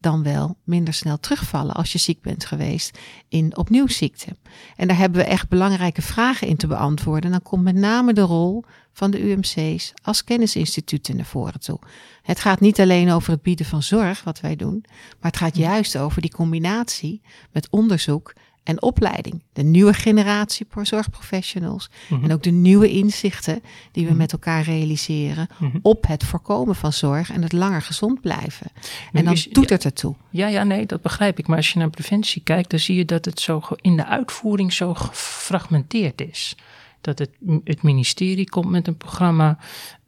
Dan 0.00 0.22
wel 0.22 0.56
minder 0.64 0.94
snel 0.94 1.20
terugvallen 1.20 1.74
als 1.74 1.92
je 1.92 1.98
ziek 1.98 2.20
bent 2.20 2.44
geweest 2.44 2.98
in 3.28 3.56
opnieuw 3.56 3.86
ziekte. 3.86 4.36
En 4.76 4.88
daar 4.88 4.96
hebben 4.96 5.20
we 5.20 5.26
echt 5.26 5.48
belangrijke 5.48 6.02
vragen 6.02 6.48
in 6.48 6.56
te 6.56 6.66
beantwoorden. 6.66 7.24
En 7.24 7.30
dan 7.30 7.42
komt 7.42 7.62
met 7.62 7.74
name 7.74 8.12
de 8.12 8.20
rol 8.20 8.64
van 8.92 9.10
de 9.10 9.30
UMC's 9.30 9.92
als 10.02 10.24
kennisinstituten 10.24 11.16
naar 11.16 11.24
voren 11.24 11.60
toe. 11.60 11.78
Het 12.22 12.40
gaat 12.40 12.60
niet 12.60 12.80
alleen 12.80 13.10
over 13.10 13.32
het 13.32 13.42
bieden 13.42 13.66
van 13.66 13.82
zorg, 13.82 14.24
wat 14.24 14.40
wij 14.40 14.56
doen, 14.56 14.84
maar 15.20 15.30
het 15.30 15.36
gaat 15.36 15.56
juist 15.56 15.96
over 15.96 16.20
die 16.20 16.30
combinatie 16.30 17.22
met 17.52 17.70
onderzoek 17.70 18.32
en 18.66 18.82
opleiding. 18.82 19.42
De 19.52 19.62
nieuwe 19.62 19.92
generatie 19.94 20.66
voor 20.68 20.86
zorgprofessionals 20.86 21.90
Mhm. 22.08 22.24
en 22.24 22.32
ook 22.32 22.42
de 22.42 22.50
nieuwe 22.50 22.90
inzichten 22.90 23.62
die 23.92 24.02
we 24.04 24.08
Mhm. 24.10 24.18
met 24.18 24.32
elkaar 24.32 24.62
realiseren 24.62 25.48
Mhm. 25.58 25.78
op 25.82 26.06
het 26.06 26.24
voorkomen 26.24 26.74
van 26.74 26.92
zorg 26.92 27.30
en 27.32 27.42
het 27.42 27.52
langer 27.52 27.82
gezond 27.82 28.20
blijven. 28.20 28.70
Nu 29.12 29.18
En 29.18 29.24
dan 29.24 29.32
is- 29.34 29.44
doet 29.48 29.68
ja. 29.68 29.74
het 29.74 29.84
ertoe. 29.84 30.14
Ja, 30.30 30.46
ja, 30.46 30.64
nee, 30.64 30.86
dat 30.86 31.02
begrijp 31.02 31.38
ik. 31.38 31.46
Maar 31.46 31.56
als 31.56 31.72
je 31.72 31.78
naar 31.78 31.90
preventie 31.90 32.42
kijkt, 32.42 32.70
dan 32.70 32.78
zie 32.78 32.96
je 32.96 33.04
dat 33.04 33.24
het 33.24 33.40
zo 33.40 33.62
in 33.76 33.96
de 33.96 34.06
uitvoering 34.06 34.72
zo 34.72 34.94
gefragmenteerd 34.94 36.20
is. 36.20 36.56
Dat 37.00 37.18
het, 37.18 37.30
het 37.64 37.82
ministerie 37.82 38.48
komt 38.48 38.70
met 38.70 38.86
een 38.86 38.96
programma, 38.96 39.58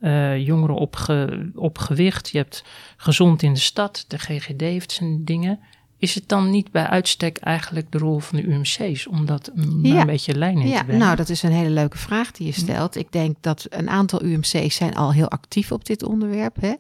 eh, 0.01 0.47
jongeren 0.47 0.75
op, 0.77 0.97
ge- 0.97 1.51
op 1.55 1.79
gewicht. 1.79 2.29
Je 2.31 2.39
hebt 2.39 2.65
gezond 2.97 3.43
in 3.43 3.53
de 3.55 3.61
stad, 3.61 4.05
de 4.09 4.19
GGD 4.19 4.61
heeft 4.61 4.93
zijn 4.93 5.25
dingen. 5.25 5.61
Is 5.99 6.15
het 6.15 6.29
dan 6.29 6.51
niet 6.51 6.71
bij 6.71 6.87
uitstek 6.87 7.37
eigenlijk 7.39 7.93
de 7.93 7.99
rol 7.99 8.19
van 8.19 8.37
de 8.39 8.45
UMC's 8.45 9.07
om 9.09 9.27
dat 9.27 9.51
een, 9.55 9.79
Ja. 9.83 10.01
een 10.01 10.07
beetje 10.07 10.35
lijn 10.35 10.59
in 10.59 10.69
Ja, 10.69 10.79
te 10.79 10.85
brengen? 10.85 11.05
nou, 11.05 11.17
dat 11.17 11.29
is 11.29 11.43
een 11.43 11.53
hele 11.53 11.71
leuke 11.71 11.99
vraag 11.99 12.33
die 12.33 12.47
je 12.47 12.53
stelt. 12.53 12.97
Ik 12.97 13.13
denk 13.13 13.37
dat 13.41 13.67
een 13.71 13.91
aantal 13.91 14.23
UMC's 14.25 14.75
zijn 14.75 14.97
al 14.97 15.13
heel 15.13 15.29
actief 15.29 15.73
op 15.73 15.85
dit 15.85 16.03
onderwerp. 16.03 16.57
Hè? 16.61 16.73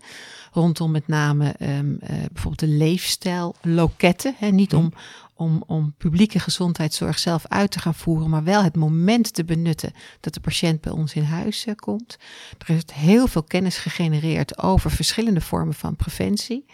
Rondom 0.52 0.90
met 0.90 1.08
name 1.08 1.54
ehm, 1.58 1.94
eh, 2.00 2.08
bijvoorbeeld 2.32 2.58
de 2.58 2.66
leefstijlloketten. 2.66 4.34
Hè? 4.38 4.48
Niet 4.48 4.74
om, 4.74 4.92
om, 5.38 5.62
om 5.66 5.94
publieke 5.98 6.38
gezondheidszorg 6.38 7.18
zelf 7.18 7.46
uit 7.46 7.70
te 7.70 7.78
gaan 7.78 7.94
voeren, 7.94 8.30
maar 8.30 8.44
wel 8.44 8.62
het 8.62 8.76
moment 8.76 9.34
te 9.34 9.44
benutten 9.44 9.92
dat 10.20 10.34
de 10.34 10.40
patiënt 10.40 10.80
bij 10.80 10.92
ons 10.92 11.14
in 11.14 11.22
huis 11.22 11.64
eh, 11.64 11.74
komt. 11.74 12.18
Er 12.58 12.74
is 12.74 12.82
heel 12.92 13.26
veel 13.26 13.42
kennis 13.42 13.76
gegenereerd 13.76 14.58
over 14.62 14.90
verschillende 14.90 15.40
vormen 15.40 15.74
van 15.74 15.96
preventie. 15.96 16.64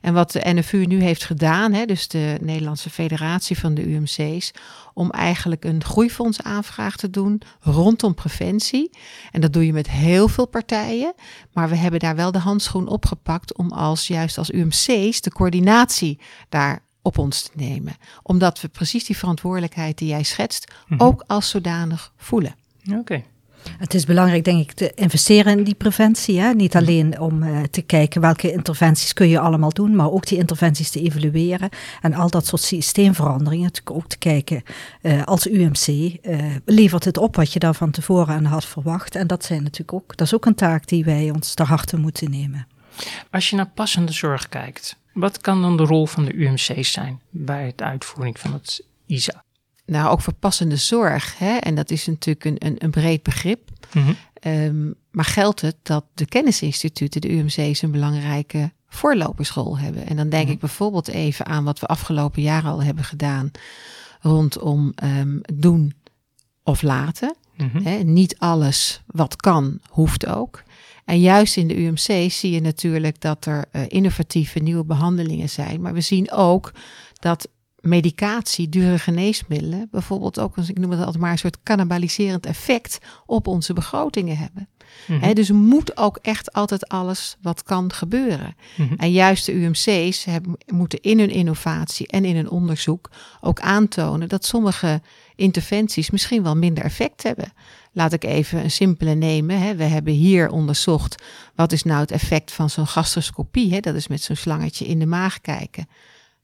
En 0.00 0.14
wat 0.14 0.32
de 0.32 0.40
NFU 0.44 0.84
nu 0.84 1.02
heeft 1.02 1.24
gedaan, 1.24 1.72
hè, 1.72 1.84
dus 1.84 2.08
de 2.08 2.38
Nederlandse 2.40 2.90
Federatie 2.90 3.58
van 3.58 3.74
de 3.74 3.90
UMC's, 3.90 4.50
om 4.94 5.10
eigenlijk 5.10 5.64
een 5.64 5.84
groeifondsaanvraag 5.84 6.96
te 6.96 7.10
doen 7.10 7.40
rondom 7.60 8.14
preventie. 8.14 8.90
En 9.30 9.40
dat 9.40 9.52
doe 9.52 9.66
je 9.66 9.72
met 9.72 9.90
heel 9.90 10.28
veel 10.28 10.46
partijen. 10.46 11.14
Maar 11.52 11.68
we 11.68 11.76
hebben 11.76 12.00
daar 12.00 12.16
wel 12.16 12.32
de 12.32 12.38
handschoen 12.38 12.88
opgepakt 12.88 13.56
om 13.56 13.72
als 13.72 14.06
juist 14.06 14.38
als 14.38 14.50
UMC's 14.50 15.20
de 15.20 15.30
coördinatie 15.32 16.18
daar 16.48 16.83
op 17.04 17.18
ons 17.18 17.42
te 17.42 17.50
nemen. 17.54 17.96
Omdat 18.22 18.60
we 18.60 18.68
precies 18.68 19.04
die 19.04 19.16
verantwoordelijkheid 19.16 19.98
die 19.98 20.08
jij 20.08 20.22
schetst 20.22 20.72
Mhm. 20.86 21.02
ook 21.02 21.24
als 21.26 21.48
zodanig 21.48 22.12
voelen. 22.16 22.54
Oké. 22.92 23.22
Het 23.78 23.94
is 23.94 24.04
belangrijk, 24.04 24.44
denk 24.44 24.60
ik, 24.60 24.72
te 24.72 24.92
investeren 24.94 25.58
in 25.58 25.64
die 25.64 25.74
preventie. 25.74 26.40
Hè? 26.40 26.52
Niet 26.54 26.76
alleen 26.76 27.20
om 27.20 27.42
eh, 27.42 27.62
te 27.62 27.82
kijken 27.82 28.20
welke 28.20 28.52
interventies 28.52 29.12
kun 29.12 29.28
je 29.28 29.38
allemaal 29.38 29.72
doen, 29.72 29.96
maar 29.96 30.10
ook 30.10 30.26
die 30.26 30.38
interventies 30.38 30.90
te 30.90 31.00
evalueren. 31.00 31.68
En 32.00 32.14
al 32.14 32.30
dat 32.30 32.46
soort 32.46 32.62
systeemveranderingen. 32.62 33.70
Ook 33.84 34.08
te 34.08 34.18
kijken 34.18 34.62
eh, 35.02 35.22
als 35.24 35.46
UMC, 35.46 35.86
eh, 36.22 36.38
levert 36.64 37.04
het 37.04 37.18
op 37.18 37.36
wat 37.36 37.52
je 37.52 37.58
daar 37.58 37.74
van 37.74 37.90
tevoren 37.90 38.34
aan 38.34 38.44
had 38.44 38.64
verwacht. 38.64 39.14
En 39.14 39.26
dat, 39.26 39.44
zijn 39.44 39.62
natuurlijk 39.62 39.92
ook, 39.92 40.16
dat 40.16 40.26
is 40.26 40.34
ook 40.34 40.46
een 40.46 40.54
taak 40.54 40.86
die 40.86 41.04
wij 41.04 41.30
ons 41.30 41.54
ter 41.54 41.66
harte 41.66 41.96
moeten 41.96 42.30
nemen. 42.30 42.66
Als 43.30 43.50
je 43.50 43.56
naar 43.56 43.70
passende 43.74 44.12
zorg 44.12 44.48
kijkt, 44.48 44.96
wat 45.14 45.40
kan 45.40 45.62
dan 45.62 45.76
de 45.76 45.82
rol 45.84 46.06
van 46.06 46.24
de 46.24 46.32
UMC's 46.34 46.92
zijn 46.92 47.20
bij 47.30 47.72
de 47.76 47.84
uitvoering 47.84 48.38
van 48.40 48.52
het 48.52 48.84
ISA? 49.06 49.44
Nou, 49.86 50.10
ook 50.10 50.20
voor 50.20 50.32
passende 50.32 50.76
zorg. 50.76 51.38
Hè? 51.38 51.56
En 51.56 51.74
dat 51.74 51.90
is 51.90 52.06
natuurlijk 52.06 52.44
een, 52.44 52.56
een, 52.58 52.74
een 52.78 52.90
breed 52.90 53.22
begrip. 53.22 53.70
Mhm. 53.94 54.12
Ehm, 54.34 54.90
maar 55.10 55.24
geldt 55.24 55.60
het 55.60 55.76
dat 55.82 56.04
de 56.14 56.26
kennisinstituten, 56.26 57.20
de 57.20 57.32
UMC's, 57.32 57.82
een 57.82 57.90
belangrijke 57.90 58.72
voorlopersrol 58.88 59.78
hebben? 59.78 60.06
En 60.06 60.16
dan 60.16 60.28
denk 60.28 60.44
Mhm. 60.44 60.52
ik 60.52 60.58
bijvoorbeeld 60.58 61.08
even 61.08 61.46
aan 61.46 61.64
wat 61.64 61.80
we 61.80 61.86
afgelopen 61.86 62.42
jaar 62.42 62.64
al 62.64 62.82
hebben 62.82 63.04
gedaan 63.04 63.50
rondom 64.20 64.92
ehm, 64.94 65.38
doen 65.54 65.94
of 66.62 66.82
laten. 66.82 67.36
Mhm. 67.56 67.82
Hè? 67.82 67.96
Niet 68.02 68.38
alles 68.38 69.02
wat 69.06 69.36
kan, 69.36 69.80
hoeft 69.88 70.26
ook. 70.26 70.62
En 71.04 71.20
juist 71.20 71.56
in 71.56 71.68
de 71.68 71.76
UMC 71.76 72.30
zie 72.30 72.50
je 72.50 72.60
natuurlijk 72.60 73.20
dat 73.20 73.46
er 73.46 73.64
eh, 73.70 73.82
innovatieve 73.88 74.58
nieuwe 74.58 74.84
behandelingen 74.84 75.48
zijn. 75.48 75.80
Maar 75.80 75.92
we 75.92 76.00
zien 76.00 76.30
ook 76.30 76.72
dat 77.12 77.48
medicatie, 77.80 78.68
dure 78.68 78.98
geneesmiddelen, 78.98 79.88
bijvoorbeeld 79.90 80.40
ook, 80.40 80.56
ik 80.56 80.78
noem 80.78 80.90
het 80.90 80.98
altijd 80.98 81.18
maar, 81.18 81.30
een 81.30 81.38
soort 81.38 81.62
cannibaliserend 81.62 82.46
effect 82.46 82.98
op 83.26 83.46
onze 83.46 83.72
begrotingen 83.72 84.36
hebben. 84.36 84.68
Hè, 85.06 85.32
dus 85.32 85.50
moet 85.50 85.96
ook 85.96 86.18
echt 86.22 86.52
altijd 86.52 86.88
alles 86.88 87.36
wat 87.42 87.62
kan 87.62 87.92
gebeuren. 87.92 88.56
Mhm. 88.76 88.94
En 88.96 89.12
juist 89.12 89.46
de 89.46 89.52
UMC's 89.52 90.24
hebben, 90.24 90.56
moeten 90.66 91.00
in 91.00 91.18
hun 91.18 91.30
innovatie 91.30 92.06
en 92.06 92.24
in 92.24 92.36
hun 92.36 92.50
onderzoek 92.50 93.10
ook 93.40 93.60
aantonen 93.60 94.28
dat 94.28 94.44
sommige 94.44 95.00
interventies 95.36 96.10
misschien 96.10 96.42
wel 96.42 96.56
minder 96.56 96.84
effect 96.84 97.22
hebben. 97.22 97.52
Laat 97.92 98.12
ik 98.12 98.24
even 98.24 98.62
een 98.62 98.70
simpele 98.70 99.14
nemen. 99.14 99.58
Hè. 99.58 99.74
We 99.74 99.84
hebben 99.84 100.12
hier 100.12 100.48
onderzocht 100.50 101.22
wat 101.54 101.72
is 101.72 101.82
nou 101.82 102.00
het 102.00 102.10
effect 102.10 102.52
van 102.52 102.70
zo'n 102.70 102.86
gastroscopie. 102.86 103.72
Hè. 103.72 103.80
Dat 103.80 103.94
is 103.94 104.08
met 104.08 104.22
zo'n 104.22 104.36
slangetje 104.36 104.86
in 104.86 104.98
de 104.98 105.06
maag 105.06 105.40
kijken. 105.40 105.88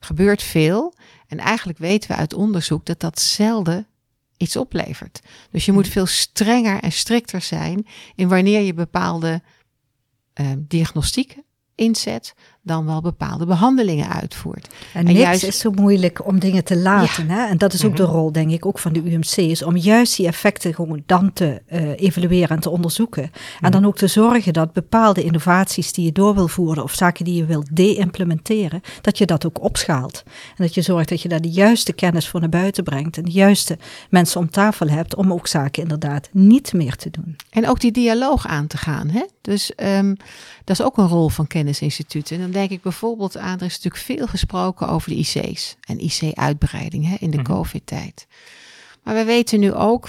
Gebeurt 0.00 0.42
veel. 0.42 0.94
En 1.26 1.38
eigenlijk 1.38 1.78
weten 1.78 2.10
we 2.10 2.16
uit 2.16 2.34
onderzoek 2.34 2.86
dat 2.86 3.00
dat 3.00 3.20
zelden 3.20 3.86
iets 4.40 4.56
oplevert. 4.56 5.20
Dus 5.50 5.64
je 5.64 5.72
moet 5.72 5.88
veel 5.88 6.06
strenger 6.06 6.80
en 6.80 6.92
strikter 6.92 7.40
zijn 7.40 7.86
in 8.14 8.28
wanneer 8.28 8.60
je 8.60 8.74
bepaalde 8.74 9.42
eh, 10.32 10.46
diagnostieken 10.58 11.44
inzet, 11.74 12.34
dan 12.62 12.86
wel 12.86 13.00
bepaalde 13.00 13.46
behandelingen 13.46 14.08
uitvoert. 14.08 14.68
En, 14.92 15.00
En 15.00 15.04
niks 15.04 15.18
juist- 15.18 15.42
is 15.44 15.58
zo 15.58 15.70
moeilijk 15.70 16.26
om 16.26 16.38
dingen 16.38 16.64
te 16.64 16.76
laten. 16.76 17.30
Hè? 17.30 17.46
En 17.46 17.58
dat 17.58 17.72
is 17.72 17.84
ook 17.84 17.96
de 17.96 18.02
rol, 18.02 18.32
denk 18.32 18.50
ik, 18.50 18.66
ook 18.66 18.78
van 18.78 18.92
de 18.92 19.02
UMC's. 19.10 19.62
Om 19.62 19.76
juist 19.76 20.16
die 20.16 20.26
effecten 20.26 20.74
gewoon 20.74 21.02
dan 21.06 21.32
te 21.32 21.62
eh, 21.66 22.00
evalueren 22.00 22.48
en 22.56 22.60
te 22.60 22.70
onderzoeken. 22.70 23.30
En 23.60 23.70
dan 23.70 23.86
ook 23.86 23.96
te 23.96 24.06
zorgen 24.06 24.52
dat 24.52 24.72
bepaalde 24.72 25.22
innovaties 25.22 25.92
die 25.92 26.04
je 26.04 26.12
door 26.12 26.34
wil 26.34 26.48
voeren... 26.48 26.82
of 26.82 26.94
zaken 26.94 27.24
die 27.24 27.34
je 27.34 27.44
wilt 27.44 27.76
de-implementeren, 27.76 28.80
dat 29.00 29.18
je 29.18 29.26
dat 29.26 29.46
ook 29.46 29.62
opschaalt. 29.62 30.22
En 30.26 30.64
dat 30.64 30.74
je 30.74 30.82
zorgt 30.82 31.08
dat 31.08 31.22
je 31.22 31.28
daar 31.28 31.40
de 31.40 31.50
juiste 31.50 31.92
kennis 31.92 32.28
voor 32.28 32.40
naar 32.40 32.48
buiten 32.48 32.84
brengt... 32.84 33.16
en 33.16 33.24
de 33.24 33.30
juiste 33.30 33.78
mensen 34.10 34.40
om 34.40 34.50
tafel 34.50 34.88
hebt 34.88 35.14
om 35.14 35.32
ook 35.32 35.46
zaken 35.46 35.82
inderdaad 35.82 36.28
niet 36.32 36.72
meer 36.72 36.96
te 36.96 37.10
doen. 37.10 37.36
En 37.50 37.68
ook 37.68 37.80
die 37.80 37.92
dialoog 37.92 38.46
aan 38.46 38.66
te 38.66 38.76
gaan. 38.76 39.08
Hè? 39.08 39.22
Dus 39.40 39.74
ehm, 39.74 40.14
dat 40.64 40.78
is 40.78 40.82
ook 40.82 40.98
een 40.98 41.08
rol 41.08 41.28
van 41.28 41.46
kennisinstituten. 41.46 42.40
En 42.40 42.49
dan 42.50 42.60
denk 42.60 42.70
ik 42.70 42.82
bijvoorbeeld 42.82 43.36
aan, 43.36 43.58
er 43.58 43.66
is 43.66 43.80
natuurlijk 43.80 44.04
veel 44.04 44.26
gesproken 44.26 44.88
over 44.88 45.10
de 45.10 45.16
IC's 45.16 45.76
en 45.80 45.98
IC-uitbreiding 46.04 47.06
hè, 47.08 47.16
in 47.18 47.30
de 47.30 47.36
Mhm. 47.36 47.46
COVID-tijd. 47.46 48.26
Maar 49.04 49.14
we 49.14 49.24
weten 49.24 49.60
nu 49.60 49.72
ook 49.72 50.08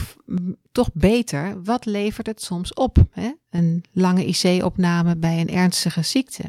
toch 0.72 0.90
beter, 0.94 1.64
wat 1.64 1.86
levert 1.86 2.28
het 2.28 2.42
soms 2.44 2.74
op? 2.74 2.98
Hè? 3.12 3.32
Een 3.50 3.84
lange 3.92 4.26
IC-opname 4.26 5.16
bij 5.18 5.40
een 5.40 5.50
ernstige 5.50 6.02
ziekte. 6.02 6.44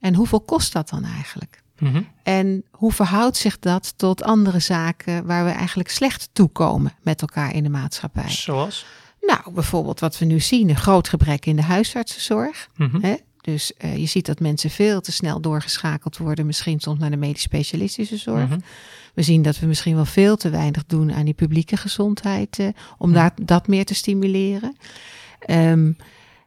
En 0.00 0.14
hoeveel 0.14 0.40
kost 0.40 0.72
dat 0.72 0.88
dan 0.88 1.04
eigenlijk? 1.04 1.62
Mhm. 1.78 2.02
En 2.22 2.64
hoe 2.70 2.92
verhoudt 2.92 3.36
zich 3.36 3.58
dat 3.58 3.94
tot 3.96 4.22
andere 4.22 4.58
zaken 4.60 5.26
waar 5.26 5.44
we 5.44 5.50
eigenlijk 5.50 5.88
slecht 5.90 6.28
toekomen 6.32 6.92
met 7.02 7.20
elkaar 7.20 7.54
in 7.54 7.62
de 7.62 7.68
maatschappij? 7.68 8.30
Zoals? 8.30 8.86
Nou, 9.20 9.52
bijvoorbeeld 9.52 10.00
wat 10.00 10.18
we 10.18 10.24
nu 10.24 10.40
zien, 10.40 10.68
een 10.68 10.76
groot 10.76 11.08
gebrek 11.08 11.46
in 11.46 11.56
de 11.56 11.62
huisartsenzorg. 11.62 12.68
Mhm. 12.76 13.00
Hè? 13.00 13.14
Dus 13.42 13.72
eh, 13.76 13.96
je 13.96 14.06
ziet 14.06 14.26
dat 14.26 14.40
mensen 14.40 14.70
veel 14.70 15.00
te 15.00 15.12
snel 15.12 15.40
doorgeschakeld 15.40 16.16
worden, 16.16 16.46
misschien 16.46 16.80
soms 16.80 16.98
naar 16.98 17.10
de 17.10 17.16
medisch 17.16 17.42
specialistische 17.42 18.16
zorg. 18.16 18.48
Mhm. 18.48 18.58
We 19.14 19.22
zien 19.22 19.42
dat 19.42 19.58
we 19.58 19.66
misschien 19.66 19.94
wel 19.94 20.04
veel 20.04 20.36
te 20.36 20.50
weinig 20.50 20.86
doen 20.86 21.12
aan 21.12 21.24
die 21.24 21.34
publieke 21.34 21.76
gezondheid, 21.76 22.58
eh, 22.58 22.66
om 22.98 23.08
Mhm. 23.08 23.18
daar, 23.18 23.32
dat 23.42 23.66
meer 23.68 23.84
te 23.84 23.94
stimuleren. 23.94 24.76
Ehm, 25.38 25.92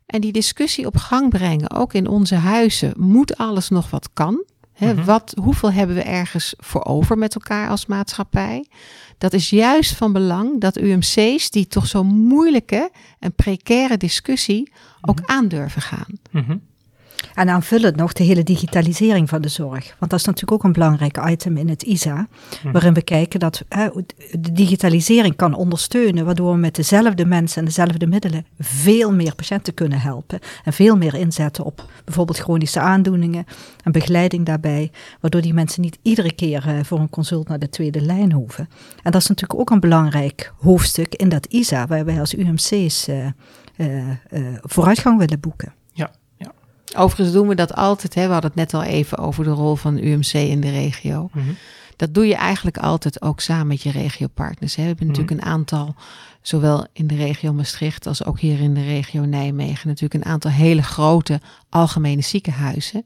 en 0.06 0.22
die 0.22 0.32
discussie 0.32 0.86
op 0.86 0.98
gang 0.98 1.30
brengen, 1.30 1.72
ook 1.72 1.94
in 1.94 2.08
onze 2.08 2.36
huizen, 2.36 2.94
moet 2.98 3.38
alles 3.38 3.70
nog 3.70 3.90
wat 3.90 4.10
kan? 4.14 4.44
Hè, 4.74 5.04
wat, 5.04 5.34
hoeveel 5.42 5.72
hebben 5.72 5.96
we 5.96 6.02
ergens 6.02 6.54
voor 6.58 6.84
over 6.86 7.18
met 7.18 7.36
elkaar 7.36 7.70
als 7.70 7.86
maatschappij? 7.86 8.66
Dat 9.18 9.34
is 9.34 9.50
juist 9.50 9.96
van 9.96 10.14
belang 10.14 10.62
dat 10.62 10.78
UMC's 10.78 11.50
die 11.50 11.68
toch 11.68 11.88
zo'n 11.88 12.08
moeilijke 12.08 12.92
en 13.20 13.34
precaire 13.34 13.98
discussie 13.98 14.72
ook 15.02 15.20
aandurven 15.26 15.82
gaan. 15.82 16.20
En 17.34 17.50
aanvullend 17.50 17.96
nog 17.96 18.14
de 18.14 18.24
hele 18.24 18.44
digitalisering 18.44 19.30
van 19.30 19.42
de 19.42 19.48
zorg. 19.48 19.96
Want 20.00 20.12
dat 20.12 20.20
is 20.20 20.26
natuurlijk 20.26 20.52
ook 20.52 20.64
een 20.64 20.74
belangrijk 20.74 21.18
item 21.30 21.58
in 21.58 21.70
het 21.70 21.84
ISA. 21.84 22.28
Waarin 22.72 22.94
we 22.94 23.02
kijken 23.02 23.40
dat 23.40 23.64
hè, 23.70 23.88
de 24.40 24.52
digitalisering 24.52 25.36
kan 25.36 25.54
ondersteunen. 25.54 26.26
Waardoor 26.26 26.52
we 26.52 26.58
met 26.58 26.76
dezelfde 26.76 27.26
mensen 27.26 27.60
en 27.60 27.66
dezelfde 27.66 28.08
middelen 28.08 28.46
veel 28.60 29.14
meer 29.14 29.36
patiënten 29.36 29.74
kunnen 29.74 30.00
helpen. 30.00 30.40
En 30.64 30.74
veel 30.74 30.98
meer 30.98 31.16
inzetten 31.16 31.64
op 31.64 31.90
bijvoorbeeld 32.06 32.40
chronische 32.40 32.80
aandoeningen 32.80 33.46
en 33.84 33.92
begeleiding 33.92 34.46
daarbij. 34.46 34.92
Waardoor 35.20 35.42
die 35.42 35.54
mensen 35.54 35.82
niet 35.82 35.98
iedere 36.02 36.34
keer 36.34 36.68
eh, 36.68 36.84
voor 36.84 37.00
een 37.00 37.10
consult 37.10 37.48
naar 37.48 37.60
de 37.60 37.70
tweede 37.70 38.02
lijn 38.02 38.32
hoeven. 38.32 38.70
En 39.04 39.12
dat 39.12 39.22
is 39.22 39.28
natuurlijk 39.28 39.60
ook 39.60 39.70
een 39.70 39.80
belangrijk 39.80 40.54
hoofdstuk 40.58 41.16
in 41.16 41.30
dat 41.30 41.46
ISA. 41.46 41.88
Waar 41.88 42.06
wij 42.06 42.20
als 42.20 42.34
UMC's 42.34 43.08
eh, 43.08 43.26
eh, 43.76 44.10
eh, 44.10 44.16
vooruitgang 44.62 45.18
willen 45.18 45.40
boeken. 45.40 45.74
Overigens 46.98 47.32
doen 47.32 47.48
we 47.48 47.56
dat 47.56 47.76
altijd. 47.76 48.16
Hè? 48.16 48.28
We 48.28 48.34
hadden 48.34 48.52
het 48.56 48.60
net 48.60 48.74
al 48.74 48.84
even 48.84 49.18
over 49.18 49.44
de 49.44 49.50
rol 49.50 49.76
van 49.76 49.98
UMC 49.98 50.34
in 50.34 50.62
de 50.62 50.72
regio. 50.72 51.30
Mhm. 51.34 51.46
Dat 51.96 52.14
doe 52.14 52.28
je 52.28 52.36
eigenlijk 52.36 52.78
altijd 52.78 53.22
ook 53.22 53.40
samen 53.40 53.68
met 53.68 53.82
je 53.82 53.92
regiopartners. 53.92 54.76
Hè? 54.76 54.82
We 54.82 54.88
hebben 54.88 55.08
natuurlijk 55.08 55.42
een 55.42 55.48
aantal, 55.48 55.96
zowel 56.48 56.88
in 56.94 57.08
de 57.08 57.16
regio 57.16 57.54
Maastricht 57.54 58.08
als 58.08 58.26
ook 58.26 58.40
hier 58.40 58.60
in 58.60 58.74
de 58.74 58.84
regio 58.84 59.26
Nijmegen, 59.26 59.88
natuurlijk 59.88 60.24
een 60.24 60.32
aantal 60.32 60.52
hele 60.52 60.84
grote 60.84 61.42
algemene 61.70 62.22
ziekenhuizen. 62.22 63.06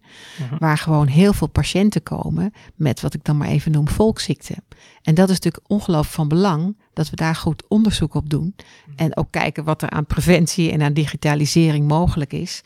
Waar 0.59 0.77
gewoon 0.77 1.07
heel 1.07 1.33
veel 1.33 1.47
patiënten 1.47 2.03
komen 2.03 2.53
met 2.75 3.01
wat 3.01 3.13
ik 3.13 3.23
dan 3.23 3.37
maar 3.37 3.47
even 3.47 3.71
noem 3.71 3.87
volksziekten. 3.87 4.63
En 5.01 5.15
dat 5.15 5.29
is 5.29 5.35
natuurlijk 5.35 5.63
ongelooflijk 5.67 6.15
van 6.15 6.27
belang 6.27 6.77
dat 6.93 7.09
we 7.09 7.15
daar 7.15 7.35
goed 7.35 7.63
onderzoek 7.67 8.13
op 8.13 8.29
doen. 8.29 8.55
En 8.95 9.17
ook 9.17 9.31
kijken 9.31 9.63
wat 9.63 9.81
er 9.81 9.89
aan 9.89 10.05
preventie 10.05 10.71
en 10.71 10.81
aan 10.81 10.93
digitalisering 10.93 11.87
mogelijk 11.87 12.33
is. 12.33 12.61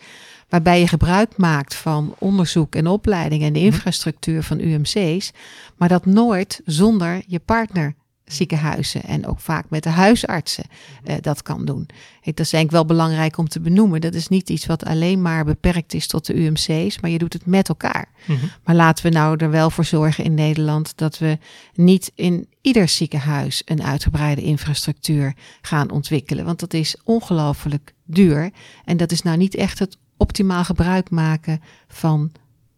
Waarbij 0.50 0.80
je 0.80 0.88
gebruik 0.88 1.38
maakt 1.38 1.76
van 1.76 2.16
onderzoek 2.18 2.76
en 2.76 2.88
opleiding 2.88 3.44
en 3.44 3.54
de 3.54 3.60
infrastructuur 3.60 4.44
van 4.44 4.60
UMC's. 4.60 5.32
Maar 5.78 5.90
dat 5.90 6.06
nooit 6.06 6.62
zonder 6.66 7.24
je 7.28 7.40
partner 7.40 7.96
ziekenhuizen 8.34 9.04
en 9.04 9.28
ook 9.28 9.40
vaak 9.40 9.66
met 9.70 9.84
de 9.84 9.90
huisartsen 9.90 10.64
eh, 11.04 11.16
dat 11.22 11.42
kan 11.42 11.66
doen. 11.66 11.88
Dat 12.22 12.40
is 12.40 12.50
denk 12.50 12.66
ik 12.66 12.72
wel 12.72 12.86
belangrijk 12.86 13.38
om 13.38 13.48
te 13.48 13.60
benoemen. 13.60 14.02
Dat 14.02 14.14
is 14.14 14.28
niet 14.28 14.50
iets 14.50 14.66
wat 14.66 14.86
alleen 14.86 15.22
maar 15.22 15.46
beperkt 15.46 15.94
is 15.94 16.08
tot 16.08 16.26
de 16.26 16.36
UMC's, 16.36 17.00
maar 17.00 17.10
je 17.10 17.18
doet 17.18 17.34
het 17.34 17.46
met 17.46 17.70
elkaar. 17.70 18.10
Mhm. 18.26 18.46
Maar 18.64 18.76
laten 18.76 19.06
we 19.06 19.12
nou 19.12 19.38
er 19.38 19.50
wel 19.50 19.70
voor 19.70 19.86
zorgen 19.86 20.24
in 20.24 20.34
Nederland 20.34 20.98
dat 20.98 21.18
we 21.18 21.38
niet 21.74 22.12
in 22.16 22.48
ieder 22.62 22.88
ziekenhuis 22.88 23.62
een 23.66 23.84
uitgebreide 23.84 24.42
infrastructuur 24.42 25.34
gaan 25.62 25.92
ontwikkelen. 25.92 26.46
Want 26.46 26.60
dat 26.60 26.74
is 26.74 26.98
ongelooflijk 27.04 27.94
duur. 28.06 28.52
En 28.86 28.98
dat 28.98 29.12
is 29.12 29.22
nou 29.22 29.38
niet 29.38 29.56
echt 29.56 29.80
het 29.80 29.98
optimaal 30.18 30.64
gebruik 30.64 31.10
maken 31.10 31.62
van 31.88 32.32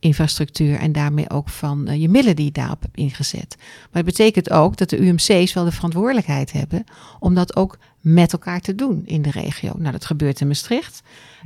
infrastructuur 0.06 0.78
en 0.78 0.92
daarmee 0.92 1.30
ook 1.30 1.50
van 1.50 1.88
eh, 1.88 2.02
je 2.02 2.10
middelen 2.10 2.36
die 2.36 2.46
je 2.46 2.52
daarop 2.52 2.82
hebt 2.82 2.98
ingezet. 2.98 3.56
Maar 3.58 4.04
het 4.04 4.06
betekent 4.06 4.52
ook 4.52 4.78
dat 4.78 4.90
de 4.90 4.98
UMC's 4.98 5.54
wel 5.54 5.64
de 5.64 5.72
verantwoordelijkheid 5.72 6.52
hebben 6.52 6.84
om 7.20 7.34
dat 7.34 7.56
ook 7.56 7.78
met 8.00 8.34
elkaar 8.34 8.60
te 8.60 8.76
doen 8.76 9.02
in 9.06 9.22
de 9.22 9.32
regio. 9.32 9.74
Nou, 9.78 9.92
dat 9.92 10.06
gebeurt 10.06 10.42
in 10.42 10.48
Maastricht 10.48 11.02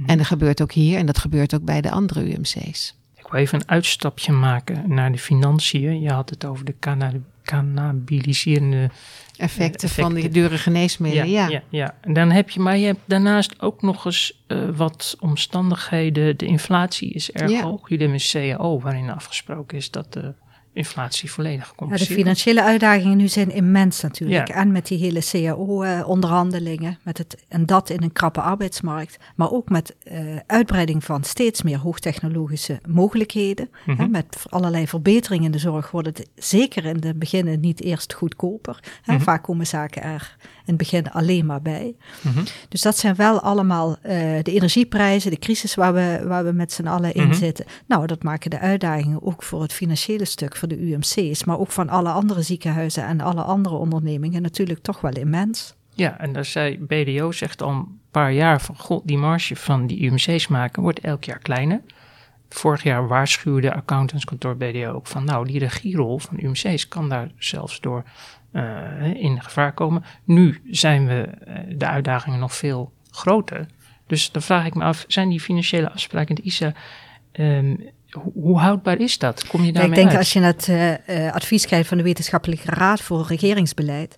en 0.06 0.17
dat 0.17 0.28
gebeurt 0.28 0.62
ook 0.62 0.72
hier 0.72 0.98
en 0.98 1.06
dat 1.06 1.17
gebeurt 1.17 1.56
ook 1.56 1.63
bij 1.63 1.82
de 1.82 1.91
andere 1.91 2.34
UMC's. 2.34 2.98
Ik 3.15 3.28
wil 3.28 3.39
even 3.39 3.60
een 3.60 3.69
uitstapje 3.69 4.32
maken 4.32 4.84
naar 4.93 5.12
de 5.12 5.17
financiën. 5.17 6.02
Je 6.02 6.12
had 6.12 6.30
het 6.30 6.45
over 6.45 6.65
de 6.65 6.76
cannabiliserende 7.50 8.90
Effecten, 9.38 9.90
Eh, 9.90 9.96
van 9.96 10.14
die 10.14 10.18
effecten. 10.24 10.42
dure 10.42 10.58
geneesmiddelen, 10.58 11.30
ja. 11.30 11.48
ja, 11.48 11.62
ja. 11.70 11.96
En 12.02 12.14
dan 12.14 12.32
heb 12.32 12.50
je, 12.50 12.60
maar 12.60 12.78
je 12.78 12.86
hebt 12.86 13.00
daarnaast 13.06 13.62
ook 13.62 13.82
nog 13.82 14.06
eens 14.06 14.44
eh, 14.48 14.58
wat 14.76 15.16
omstandigheden. 15.20 16.38
De 16.38 16.46
inflatie 16.46 17.12
is 17.14 17.32
erg 17.32 17.52
Ja. 17.52 17.62
hoog. 17.62 17.90
Jullie 17.90 18.08
hebben 18.08 18.22
een 18.34 18.56
CAO 18.58 18.80
waarin 18.80 19.10
afgesproken 19.10 19.78
is 19.78 19.92
dat 19.92 20.14
de 20.14 20.34
inflatie 20.80 21.32
volledig 21.32 21.74
Ja, 21.89 21.98
de 21.98 22.06
financiële 22.06 22.63
uitdagingen 22.63 23.18
nu 23.18 23.28
zijn 23.28 23.52
immens 23.52 24.02
natuurlijk. 24.02 24.48
Ja. 24.48 24.54
En 24.54 24.72
met 24.72 24.88
die 24.88 24.98
hele 24.98 25.22
CAO-onderhandelingen. 25.32 26.98
met 27.04 27.18
het 27.18 27.38
en 27.48 27.65
dat 27.65 27.89
in 27.89 28.04
een 28.04 28.12
krappe 28.12 28.42
arbeidsmarkt. 28.42 29.18
Maar 29.36 29.52
ook 29.52 29.70
met 29.70 29.96
eh, 30.00 30.36
uitbreiding 30.46 31.04
van 31.04 31.24
steeds 31.24 31.62
meer 31.62 31.78
hoogtechnologische 31.78 32.80
mogelijkheden. 32.88 33.70
Mhm. 33.86 34.02
Hè, 34.02 34.08
met 34.08 34.46
allerlei 34.50 34.88
verbeteringen 34.88 35.46
in 35.46 35.52
de 35.52 35.58
zorg 35.58 35.92
wordt 35.92 36.08
het 36.08 36.30
zeker 36.36 36.86
in 36.86 37.04
het 37.06 37.20
begin 37.20 37.60
niet 37.60 37.82
eerst 37.82 38.13
goedkoper. 38.13 38.80
Hè. 39.02 39.13
Mhm. 39.13 39.24
Vaak 39.24 39.44
komen 39.44 39.68
zaken 39.68 40.04
er 40.04 40.36
in 40.42 40.76
het 40.76 40.78
begin 40.78 41.12
alleen 41.12 41.46
maar 41.46 41.62
bij. 41.62 41.96
Mhm. 42.22 42.44
Dus 42.70 42.82
dat 42.82 42.98
zijn 42.98 43.15
wel 43.15 43.42
allemaal 43.42 43.98
eh, 44.02 44.20
de 44.42 44.54
energieprijzen, 44.54 45.32
de 45.32 45.39
crisis 45.39 45.76
waar 45.76 45.94
we, 45.94 46.22
waar 46.28 46.46
we 46.46 46.52
met 46.52 46.72
z'n 46.72 46.88
allen 46.88 47.13
in 47.13 47.36
zitten. 47.36 47.65
Nou, 47.88 48.08
dat 48.08 48.24
maken 48.24 48.50
de 48.50 48.60
uitdagingen 48.60 49.24
ook 49.24 49.44
voor 49.44 49.62
het 49.62 49.74
financiële 49.74 50.26
stuk 50.26 50.56
voor 50.56 50.68
de 50.70 50.80
UMC's, 50.80 51.44
maar 51.44 51.60
ook 51.60 51.72
van 51.72 51.90
alle 51.90 52.10
andere 52.10 52.42
ziekenhuizen 52.42 53.06
en 53.06 53.22
alle 53.22 53.42
andere 53.42 53.76
ondernemingen 53.76 54.42
natuurlijk 54.42 54.82
toch 54.82 55.02
wel 55.02 55.14
immens. 55.14 55.74
Ja, 55.94 56.20
en 56.20 56.34
daar 56.34 56.46
zei 56.46 56.80
BDO 56.80 57.32
zegt 57.32 57.62
al 57.62 57.70
een 57.70 58.00
paar 58.12 58.34
jaar 58.34 58.62
van, 58.62 58.78
god, 58.78 59.08
die 59.08 59.18
marge 59.18 59.56
van 59.56 59.88
die 59.88 60.02
UMC's 60.02 60.48
maken 60.48 60.82
wordt 60.82 61.00
elk 61.00 61.24
jaar 61.24 61.40
kleiner. 61.40 61.82
Vorig 62.50 62.84
jaar 62.84 63.08
waarschuwde 63.08 63.74
accountantskantoor 63.74 64.58
BDO 64.58 64.92
ook 64.92 65.08
van, 65.08 65.24
nou, 65.24 65.46
die 65.48 65.60
regierol 65.60 66.20
van 66.20 66.38
UMC's 66.40 66.88
kan 66.88 67.10
daar 67.10 67.32
zelfs 67.38 67.80
door 67.80 68.04
eh, 68.52 69.14
in 69.14 69.44
gevaar 69.44 69.74
komen. 69.74 70.04
Nu 70.24 70.62
zijn 70.72 71.08
we 71.08 71.22
eh, 71.22 71.56
de 71.78 71.86
uitdagingen 71.86 72.40
nog 72.40 72.56
veel 72.56 72.92
groter. 73.12 73.66
Dus 74.08 74.32
dan 74.32 74.42
vraag 74.42 74.66
ik 74.66 74.76
me 74.76 74.84
af, 74.84 75.06
zijn 75.08 75.30
die 75.30 75.40
financiële 75.40 75.92
afspraken 75.92 76.36
in 76.36 76.36
de 76.36 76.42
ISA, 76.42 76.74
ehm, 77.32 77.76
hoe, 78.34 78.60
houdbaar 78.60 79.00
is 79.00 79.17
dat? 79.17 79.48
Kom 79.48 79.63
je 79.63 79.72
daarmee 79.72 79.91
ik 79.91 79.95
denk 79.95 80.10
uit? 80.10 80.17
als 80.17 80.34
je 80.34 80.39
het 80.39 80.67
eh, 80.67 81.26
eh, 81.28 81.34
advies 81.34 81.65
krijgt 81.65 81.88
van 81.88 81.98
de 81.98 82.04
Wetenschappelijke 82.04 82.72
Raad 82.72 83.02
voor 83.02 83.26
Regeringsbeleid, 83.28 84.17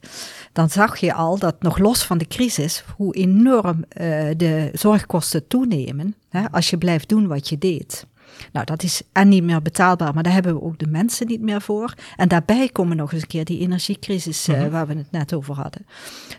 dan 0.53 0.69
zag 0.69 0.97
je 0.97 1.13
al 1.13 1.39
dat 1.39 1.61
nog 1.61 1.77
los 1.77 2.03
van 2.03 2.17
de 2.17 2.27
crisis, 2.27 2.83
hoe 2.95 3.15
enorm 3.15 3.85
eh, 3.89 4.05
de 4.37 4.69
zorgkosten 4.73 5.47
toenemen 5.47 6.15
hè, 6.29 6.51
als 6.51 6.69
je 6.69 6.77
blijft 6.77 7.09
doen 7.09 7.27
wat 7.27 7.49
je 7.49 7.57
deed. 7.57 8.05
Nou, 8.51 8.65
dat 8.65 8.83
is 8.83 9.01
en 9.11 9.29
niet 9.29 9.43
meer 9.43 9.61
betaalbaar, 9.61 10.13
maar 10.13 10.23
daar 10.23 10.33
hebben 10.33 10.53
we 10.53 10.61
ook 10.61 10.79
de 10.79 10.87
mensen 10.87 11.27
niet 11.27 11.41
meer 11.41 11.61
voor. 11.61 11.93
En 12.15 12.27
daarbij 12.27 12.69
komen 12.69 12.97
nog 12.97 13.13
eens 13.13 13.21
een 13.21 13.27
keer 13.27 13.45
die 13.45 13.59
energiecrisis 13.59 14.47
eh, 14.47 14.67
waar 14.67 14.87
we 14.87 14.93
het 14.93 15.11
net 15.11 15.33
over 15.33 15.55
hadden. 15.55 15.85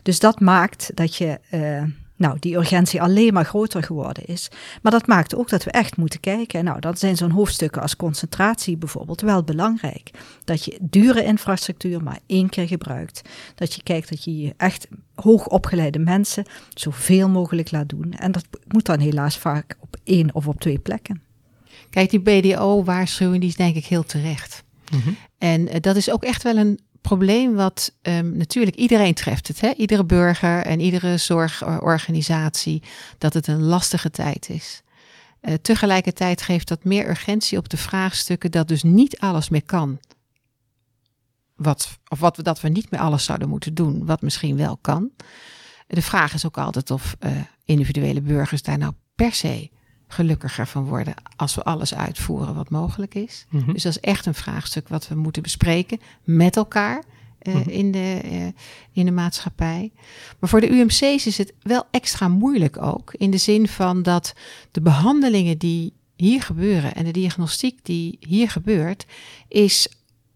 Dus 0.02 0.18
dat 0.18 0.40
maakt 0.40 0.90
dat 0.94 1.16
je, 1.16 1.38
nou, 2.22 2.36
die 2.38 2.56
urgentie 2.56 3.02
alleen 3.02 3.32
maar 3.32 3.44
groter 3.44 3.82
geworden 3.82 4.24
is. 4.24 4.50
Maar 4.82 4.92
dat 4.92 5.06
maakt 5.06 5.34
ook 5.34 5.48
dat 5.48 5.64
we 5.64 5.70
echt 5.70 5.96
moeten 5.96 6.20
kijken. 6.20 6.64
Nou, 6.64 6.80
dan 6.80 6.96
zijn 6.96 7.16
zo'n 7.16 7.30
hoofdstukken 7.30 7.82
als 7.82 7.96
concentratie 7.96 8.76
bijvoorbeeld 8.76 9.20
wel 9.20 9.42
belangrijk. 9.42 10.10
Dat 10.44 10.64
je 10.64 10.78
dure 10.80 11.24
infrastructuur 11.24 12.02
maar 12.02 12.18
één 12.26 12.48
keer 12.48 12.66
gebruikt. 12.66 13.22
Dat 13.54 13.74
je 13.74 13.82
kijkt 13.82 14.08
dat 14.08 14.24
je 14.24 14.38
je 14.38 14.54
echt 14.56 14.88
hoogopgeleide 15.14 15.98
mensen 15.98 16.46
zoveel 16.74 17.28
mogelijk 17.28 17.70
laat 17.70 17.88
doen. 17.88 18.12
En 18.12 18.32
dat 18.32 18.44
moet 18.68 18.86
dan 18.86 18.98
helaas 19.00 19.38
vaak 19.38 19.76
op 19.80 19.96
één 20.04 20.34
of 20.34 20.48
op 20.48 20.60
twee 20.60 20.78
plekken. 20.78 21.22
Kijk, 21.90 22.10
die 22.10 22.20
BDO-waarschuwing 22.20 23.40
die 23.40 23.48
is 23.48 23.56
denk 23.56 23.76
ik 23.76 23.84
heel 23.84 24.04
terecht. 24.04 24.64
Mhm. 24.90 25.10
En 25.38 25.68
eh, 25.68 25.80
dat 25.80 25.96
is 25.96 26.10
ook 26.10 26.24
echt 26.24 26.42
wel 26.42 26.56
een 26.56 26.78
probleem 27.02 27.54
wat 27.54 27.94
ehm, 28.02 28.36
natuurlijk 28.36 28.76
iedereen 28.76 29.14
treft 29.14 29.48
het. 29.48 29.60
Hè? 29.60 29.72
Iedere 29.72 30.04
burger 30.04 30.62
en 30.62 30.80
iedere 30.80 31.16
zorgorganisatie 31.16 32.82
dat 33.18 33.34
het 33.34 33.46
een 33.46 33.62
lastige 33.62 34.10
tijd 34.10 34.48
is. 34.48 34.82
Eh, 35.40 35.54
tegelijkertijd 35.54 36.42
geeft 36.42 36.68
dat 36.68 36.84
meer 36.84 37.08
urgentie 37.08 37.58
op 37.58 37.68
de 37.68 37.76
vraagstukken 37.76 38.50
dat 38.50 38.68
dus 38.68 38.82
niet 38.82 39.18
alles 39.18 39.48
meer 39.48 39.64
kan. 39.64 39.98
Wat, 41.56 41.98
of 42.08 42.18
wat 42.20 42.38
dat 42.42 42.60
we 42.60 42.68
niet 42.68 42.90
meer 42.90 43.00
alles 43.00 43.24
zouden 43.24 43.48
moeten 43.48 43.74
doen, 43.74 44.06
wat 44.06 44.22
misschien 44.22 44.56
wel 44.56 44.76
kan. 44.76 45.10
De 45.86 46.02
vraag 46.02 46.34
is 46.34 46.46
ook 46.46 46.58
altijd 46.58 46.90
of 46.90 47.16
eh, 47.18 47.30
individuele 47.64 48.20
burgers 48.20 48.62
daar 48.62 48.78
nou 48.78 48.92
per 49.14 49.32
se 49.32 49.70
gelukkiger 50.12 50.66
van 50.66 50.84
worden 50.84 51.14
als 51.36 51.54
we 51.54 51.62
alles 51.62 51.94
uitvoeren 51.94 52.54
wat 52.54 52.70
mogelijk 52.70 53.14
is. 53.14 53.46
Mhm. 53.48 53.72
Dus 53.72 53.82
dat 53.82 53.92
is 53.96 54.00
echt 54.00 54.26
een 54.26 54.34
vraagstuk 54.34 54.88
wat 54.88 55.08
we 55.08 55.14
moeten 55.14 55.42
bespreken 55.42 56.00
met 56.24 56.56
elkaar 56.56 57.02
eh, 57.38 57.54
Mhm. 57.54 57.68
in, 57.68 57.92
de, 57.92 58.20
eh, 58.22 58.46
in 58.92 59.04
de 59.04 59.10
maatschappij. 59.10 59.92
Maar 60.38 60.48
voor 60.50 60.60
de 60.60 60.70
UMC's 60.70 61.26
is 61.26 61.38
het 61.38 61.52
wel 61.62 61.84
extra 61.90 62.28
moeilijk 62.28 62.82
ook. 62.82 63.14
In 63.16 63.30
de 63.30 63.36
zin 63.36 63.68
van 63.68 64.02
dat 64.02 64.34
de 64.70 64.80
behandelingen 64.80 65.58
die 65.58 65.92
hier 66.16 66.42
gebeuren 66.42 66.94
en 66.94 67.04
de 67.04 67.10
diagnostiek 67.10 67.78
die 67.82 68.16
hier 68.20 68.50
gebeurt, 68.50 69.06
is 69.48 69.88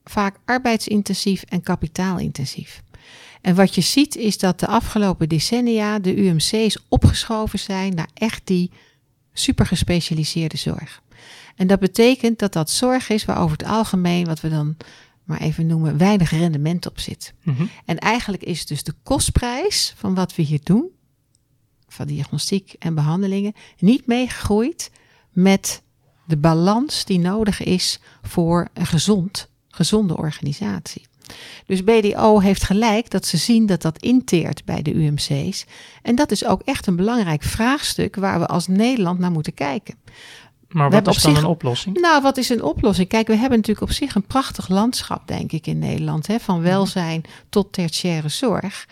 vaak 0.05 0.37
arbeidsintensief 0.45 1.43
en 1.43 1.63
kapitaalintensief. 1.63 2.83
En 3.41 3.55
wat 3.55 3.75
je 3.75 3.81
ziet 3.81 4.17
is 4.17 4.39
dat 4.39 4.61
de 4.61 4.67
afgelopen 4.67 5.29
decennia 5.29 5.99
de 5.99 6.17
UMC's 6.17 6.79
opgeschoven 6.89 7.59
zijn 7.59 7.95
naar 7.95 8.11
echt 8.15 8.41
die 8.45 8.71
super 9.39 9.67
gespecialiseerde 9.67 10.57
zorg. 10.57 11.03
En 11.57 11.67
dat 11.67 11.79
betekent 11.79 12.39
dat 12.39 12.53
dat 12.53 12.71
zorg 12.71 13.09
is 13.09 13.25
waar 13.25 13.41
over 13.41 13.57
het 13.57 13.67
algemeen, 13.67 14.27
wat 14.27 14.41
we 14.41 14.49
dan 14.49 14.77
maar 15.25 15.41
even 15.41 15.67
noemen, 15.67 15.99
weinig 15.99 16.31
rendement 16.31 16.87
op 16.87 16.99
zit. 17.01 17.35
Mhm. 17.43 17.67
En 17.85 17.99
eigenlijk 17.99 18.43
is 18.43 18.67
dus 18.67 18.83
de 18.83 18.95
kostprijs 19.03 19.95
van 19.97 20.15
wat 20.15 20.35
we 20.35 20.43
hier 20.43 20.61
doen, 20.63 20.91
van 21.89 22.07
diagnostiek 22.07 22.75
en 22.79 22.95
behandelingen, 22.95 23.53
niet 23.79 24.07
meegegroeid 24.07 24.91
met 25.33 25.83
de 26.25 26.37
balans 26.37 27.05
die 27.05 27.19
nodig 27.19 27.63
is 27.63 28.01
voor 28.23 28.69
een 28.73 28.87
gezond, 28.87 29.49
gezonde 29.69 30.17
organisatie. 30.17 31.07
Dus 31.67 31.85
BDO 31.85 32.41
heeft 32.41 32.63
gelijk 32.63 33.11
dat 33.11 33.27
ze 33.27 33.37
zien 33.37 33.67
dat 33.67 33.83
dat 33.83 33.99
inteert 33.99 34.65
bij 34.65 34.83
de 34.83 34.95
UMC's. 34.95 35.65
En 36.03 36.15
dat 36.15 36.31
is 36.31 36.45
ook 36.45 36.63
echt 36.65 36.87
een 36.87 36.97
belangrijk 36.97 37.43
vraagstuk 37.43 38.17
waar 38.17 38.39
we 38.41 38.47
als 38.47 38.67
Nederland 38.67 39.19
naar 39.19 39.31
moeten 39.31 39.55
kijken. 39.55 39.95
Maar 40.69 40.91
wat 40.91 41.09
is 41.09 41.23
dan 41.23 41.33
zich- 41.35 41.43
een 41.43 41.49
oplossing? 41.49 42.01
Nou, 42.01 42.23
wat 42.23 42.37
is 42.37 42.49
een 42.49 42.63
oplossing? 42.63 43.09
Kijk, 43.09 43.27
we 43.27 43.37
hebben 43.37 43.59
natuurlijk 43.59 43.87
op 43.91 43.95
zich 43.95 44.15
een 44.15 44.27
prachtig 44.27 44.69
landschap, 44.69 45.27
denk 45.29 45.53
ik, 45.53 45.67
in 45.67 45.79
Nederland. 45.79 46.27
Hè? 46.27 46.39
Van 46.39 46.63
welzijn 46.63 47.23
tot 47.49 47.73
tertiaire 47.73 48.29
zorg. 48.29 48.87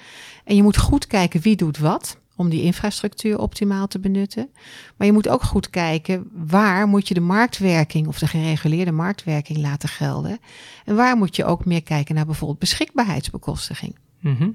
En 0.45 0.57
je 0.57 0.63
moet 0.63 0.77
goed 0.77 1.07
kijken 1.07 1.41
wie 1.41 1.57
doet 1.57 1.79
wat 1.79 2.17
om 2.37 2.49
die 2.49 2.63
infrastructuur 2.63 3.39
optimaal 3.39 3.87
te 3.87 3.99
benutten. 3.99 4.49
Maar 4.97 5.07
je 5.07 5.13
moet 5.13 5.29
ook 5.29 5.43
goed 5.43 5.71
kijken 5.71 6.29
waar 6.33 6.87
moet 6.87 7.09
je 7.09 7.15
de 7.15 7.21
marktwerking 7.21 8.07
of 8.07 8.19
de 8.19 8.27
gereguleerde 8.27 8.93
marktwerking 8.93 9.59
laten 9.59 9.89
gelden. 9.89 10.39
En 10.85 10.95
waar 10.97 11.17
moet 11.17 11.37
je 11.37 11.45
ook 11.45 11.65
meer 11.65 11.83
kijken 11.83 12.15
naar 12.15 12.27
bijvoorbeeld 12.27 12.59
beschikbaarheidsbekostiging 12.59 13.95
Mhm. 14.21 14.49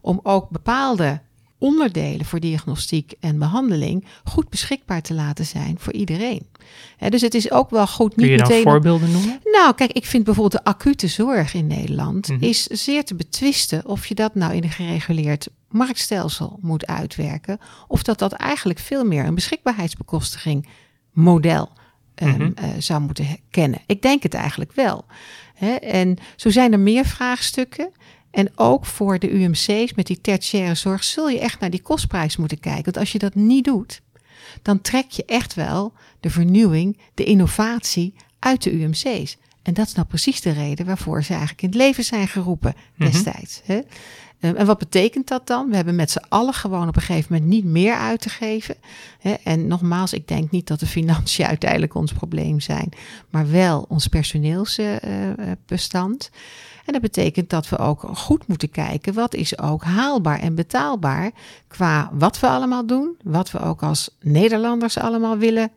om 0.00 0.20
ook 0.22 0.50
bepaalde 0.50 1.20
onderdelen 1.58 2.26
voor 2.26 2.40
diagnostiek 2.40 3.12
en 3.20 3.38
behandeling 3.38 4.04
goed 4.24 4.48
beschikbaar 4.48 5.02
te 5.02 5.14
laten 5.14 5.46
zijn 5.46 5.76
voor 5.78 5.92
iedereen. 5.92 6.46
Hè, 6.96 7.08
dus 7.08 7.20
het 7.20 7.34
is 7.34 7.50
ook 7.50 7.70
wel 7.70 7.86
goed 7.86 8.14
Kun 8.14 8.26
je 8.28 8.36
dan 8.36 8.46
meteen. 8.48 8.62
voorbeelden 8.62 9.10
noemen? 9.12 9.40
Nou, 9.44 9.74
kijk, 9.74 9.92
ik 9.92 10.06
vind 10.06 10.24
bijvoorbeeld 10.24 10.64
de 10.64 10.70
acute 10.70 11.06
zorg 11.06 11.54
in 11.54 11.66
Nederland 11.66 12.28
Mhm. 12.28 12.44
is 12.44 12.62
zeer 12.62 13.04
te 13.04 13.14
betwisten 13.14 13.86
of 13.86 14.06
je 14.06 14.14
dat 14.14 14.34
nou 14.34 14.54
in 14.54 14.62
een 14.62 14.70
gereguleerd 14.70 15.48
marktstelsel 15.68 16.58
moet 16.62 16.86
uitwerken 16.86 17.58
of 17.88 18.02
dat 18.02 18.18
dat 18.18 18.32
eigenlijk 18.32 18.78
veel 18.78 19.04
meer 19.04 19.24
een 19.24 19.34
beschikbaarheidsbekostiging 19.34 20.68
model 21.12 21.70
ehm, 22.14 22.30
Mhm. 22.42 22.50
eh, 22.54 22.68
zou 22.78 23.00
moeten 23.00 23.26
kennen. 23.50 23.80
Ik 23.86 24.02
denk 24.02 24.22
het 24.22 24.34
eigenlijk 24.34 24.72
wel. 24.72 25.04
Hè? 25.54 25.74
En 25.74 26.16
zo 26.36 26.50
zijn 26.50 26.72
er 26.72 26.80
meer 26.80 27.04
vraagstukken. 27.04 27.90
En 28.30 28.50
ook 28.54 28.86
voor 28.86 29.18
de 29.18 29.30
UMC's 29.32 29.94
met 29.94 30.06
die 30.06 30.20
tertiaire 30.20 30.74
zorg 30.74 31.04
zul 31.04 31.28
je 31.28 31.40
echt 31.40 31.60
naar 31.60 31.70
die 31.70 31.82
kostprijs 31.82 32.36
moeten 32.36 32.60
kijken. 32.60 32.84
Want 32.84 32.96
als 32.96 33.12
je 33.12 33.18
dat 33.18 33.34
niet 33.34 33.64
doet, 33.64 34.02
dan 34.62 34.80
trek 34.80 35.10
je 35.10 35.24
echt 35.24 35.54
wel 35.54 35.92
de 36.20 36.30
vernieuwing, 36.30 36.98
de 37.14 37.24
innovatie 37.24 38.14
uit 38.38 38.62
de 38.62 38.72
UMC's. 38.72 39.36
En 39.66 39.74
dat 39.74 39.86
is 39.86 39.94
nou 39.94 40.06
precies 40.06 40.40
de 40.40 40.50
reden 40.50 40.86
waarvoor 40.86 41.22
ze 41.22 41.30
eigenlijk 41.30 41.62
in 41.62 41.68
het 41.68 41.76
leven 41.78 42.04
zijn 42.04 42.28
geroepen 42.28 42.74
Mhm. 42.94 43.10
destijds. 43.10 43.60
Hè? 43.64 43.80
Ehm, 44.40 44.56
En 44.56 44.66
wat 44.66 44.78
betekent 44.78 45.28
dat 45.28 45.46
dan? 45.46 45.68
We 45.68 45.76
hebben 45.76 45.94
met 45.94 46.10
z'n 46.10 46.24
allen 46.28 46.54
gewoon 46.54 46.88
op 46.88 46.96
een 46.96 47.02
gegeven 47.02 47.32
moment 47.32 47.50
niet 47.50 47.64
meer 47.64 47.94
uit 47.94 48.20
te 48.20 48.28
geven. 48.28 48.74
Hè? 49.18 49.32
En 49.32 49.66
nogmaals, 49.66 50.12
ik 50.12 50.28
denk 50.28 50.50
niet 50.50 50.66
dat 50.66 50.80
de 50.80 50.86
financiën 50.86 51.46
uiteindelijk 51.56 51.94
ons 51.94 52.12
probleem 52.12 52.60
zijn, 52.60 52.88
maar 53.30 53.50
wel 53.50 53.84
ons 53.88 54.06
personeelsbestand. 54.06 56.30
En 56.84 56.92
dat 56.92 57.02
betekent 57.02 57.50
dat 57.50 57.68
we 57.68 57.78
ook 57.78 58.00
goed 58.14 58.46
moeten 58.46 58.70
kijken 58.70 59.14
wat 59.14 59.34
is 59.34 59.58
ook 59.58 59.84
haalbaar 59.84 60.38
en 60.40 60.54
betaalbaar 60.54 61.30
qua 61.68 62.10
wat 62.12 62.40
we 62.40 62.46
allemaal 62.48 62.86
doen, 62.86 63.16
wat 63.22 63.50
we 63.50 63.58
ook 63.60 63.82
als 63.82 64.10
Nederlanders 64.20 64.98
allemaal 64.98 65.38
willen 65.38 65.70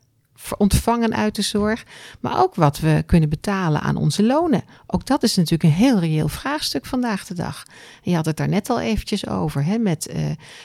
ontvangen 0.58 1.16
uit 1.16 1.36
de 1.36 1.42
zorg, 1.42 1.84
maar 2.20 2.40
ook 2.42 2.56
wat 2.56 2.80
we 2.80 3.04
kunnen 3.06 3.30
betalen 3.30 3.82
aan 3.82 3.96
onze 3.96 4.24
lonen. 4.24 4.64
Ook 4.88 5.06
dat 5.06 5.24
is 5.24 5.36
natuurlijk 5.36 5.64
een 5.64 5.70
heel 5.86 6.00
reëel 6.00 6.28
vraagstuk 6.28 6.86
vandaag 6.86 7.26
de 7.26 7.34
dag. 7.34 7.64
En 8.04 8.10
je 8.12 8.16
had 8.16 8.26
het 8.26 8.38
daar 8.38 8.50
net 8.50 8.70
al 8.70 8.80
eventjes 8.80 9.28
over, 9.28 9.66
hè, 9.66 9.78
met 9.78 10.08
eh, 10.08 10.24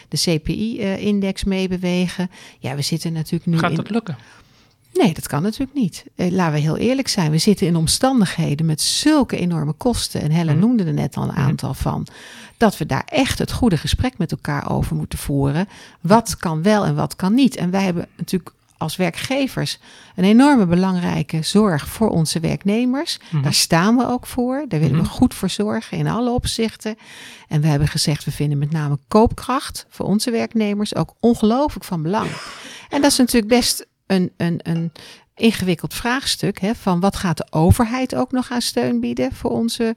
de 0.09 0.17
CPI-index 0.17 1.45
meebewegen. 1.45 2.31
Ja, 2.59 2.75
we 2.75 2.83
zitten 2.83 3.13
natuurlijk 3.13 3.47
nu 3.47 3.59
Gaat 3.59 3.71
in... 3.71 3.77
dat 3.77 3.91
lukken? 3.91 4.17
Nee, 4.95 5.15
dat 5.15 5.27
kan 5.29 5.43
natuurlijk 5.43 5.75
niet. 5.79 6.05
Eh, 6.17 6.31
laten 6.31 6.55
we 6.55 6.61
heel 6.61 6.77
eerlijk 6.77 7.09
zijn. 7.09 7.31
We 7.31 7.39
zitten 7.39 7.67
in 7.67 7.77
omstandigheden 7.77 8.67
met 8.67 8.81
zulke 8.81 9.37
enorme 9.37 9.73
kosten. 9.73 10.21
En 10.21 10.31
Helen 10.31 10.57
Mhm. 10.57 10.67
noemde 10.67 10.85
er 10.85 10.93
net 10.93 11.17
al 11.17 11.23
een 11.23 11.29
Mhm. 11.29 11.39
aantal 11.39 11.75
van. 11.75 12.07
Dat 12.57 12.79
we 12.79 12.87
daar 12.87 13.05
echt 13.07 13.39
het 13.39 13.53
goede 13.53 13.77
gesprek 13.77 14.19
met 14.19 14.31
elkaar 14.31 14.71
over 14.71 14.97
moeten 14.97 15.19
voeren. 15.19 15.69
Wat 16.01 16.37
kan 16.37 16.63
wel 16.63 16.85
en 16.85 16.95
wat 16.95 17.17
kan 17.17 17.35
niet. 17.35 17.57
En 17.57 17.71
wij 17.71 17.85
hebben 17.85 18.07
natuurlijk 18.17 18.51
als 18.85 18.97
werkgevers 18.97 19.79
een 20.17 20.25
enorme 20.25 20.67
belangrijke 20.67 21.43
zorg 21.43 21.87
voor 21.89 22.09
onze 22.09 22.41
werknemers. 22.41 23.19
Mhm. 23.31 23.43
Daar 23.43 23.55
staan 23.55 23.97
we 23.97 24.07
ook 24.07 24.27
voor. 24.27 24.65
Daar 24.69 24.81
willen 24.81 24.97
Mhm. 24.97 25.05
we 25.05 25.11
goed 25.11 25.35
voor 25.35 25.51
zorgen 25.51 25.99
in 25.99 26.07
alle 26.07 26.31
opzichten. 26.31 26.97
En 27.49 27.61
we 27.61 27.67
hebben 27.67 27.89
gezegd, 27.89 28.25
we 28.25 28.31
vinden 28.31 28.59
met 28.59 28.71
name 28.71 28.99
koopkracht 29.09 29.87
voor 29.89 30.07
onze 30.07 30.31
werknemers 30.31 30.95
ook 30.95 31.15
ongelooflijk 31.21 31.85
van 31.85 32.03
belang. 32.03 32.31
En 32.89 33.03
dat 33.03 33.11
is 33.11 33.17
natuurlijk 33.19 33.49
best 33.53 33.87
een, 34.07 34.33
een, 34.37 34.61
een 34.63 34.93
ingewikkeld 35.35 35.95
vraagstuk. 35.95 36.61
Hè, 36.61 36.75
van 36.75 37.01
wat 37.01 37.17
gaat 37.17 37.37
de 37.37 37.47
overheid 37.51 38.15
ook 38.15 38.33
nog 38.33 38.51
aan 38.51 38.63
steun 38.63 39.01
bieden 39.01 39.33
voor 39.35 39.51
onze 39.51 39.97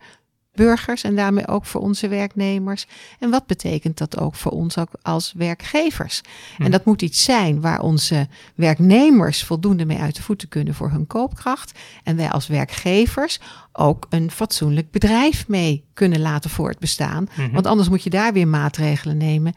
burgers 0.58 1.04
en 1.04 1.16
daarmee 1.16 1.48
ook 1.48 1.66
voor 1.66 1.82
onze 1.82 2.08
werknemers? 2.08 2.88
En 3.20 3.30
wat 3.30 3.46
betekent 3.46 3.98
dat 3.98 4.20
ook 4.20 4.36
voor 4.36 4.52
ons 4.52 4.78
ook 4.78 4.90
als 5.02 5.34
werkgevers? 5.38 6.22
Hm. 6.56 6.64
En 6.64 6.72
dat 6.72 6.86
moet 6.86 7.02
iets 7.02 7.24
zijn 7.24 7.62
waar 7.62 7.82
onze 7.82 8.28
werknemers 8.56 9.44
voldoende 9.44 9.86
mee 9.86 10.00
uit 10.00 10.16
de 10.16 10.22
voeten 10.22 10.48
kunnen 10.48 10.74
voor 10.74 10.90
hun 10.90 11.08
koopkracht. 11.08 11.80
En 12.04 12.16
wij 12.16 12.30
als 12.30 12.48
werkgevers 12.48 13.40
ook 13.74 14.06
een 14.10 14.32
fatsoenlijk 14.32 14.92
bedrijf 14.92 15.48
mee 15.48 15.84
kunnen 15.94 16.20
laten 16.20 16.50
voortbestaan. 16.50 17.28
Mhm. 17.36 17.52
Want 17.52 17.66
anders 17.66 17.90
moet 17.90 18.04
je 18.04 18.10
daar 18.10 18.34
weer 18.34 18.48
maatregelen 18.48 19.18
nemen 19.18 19.54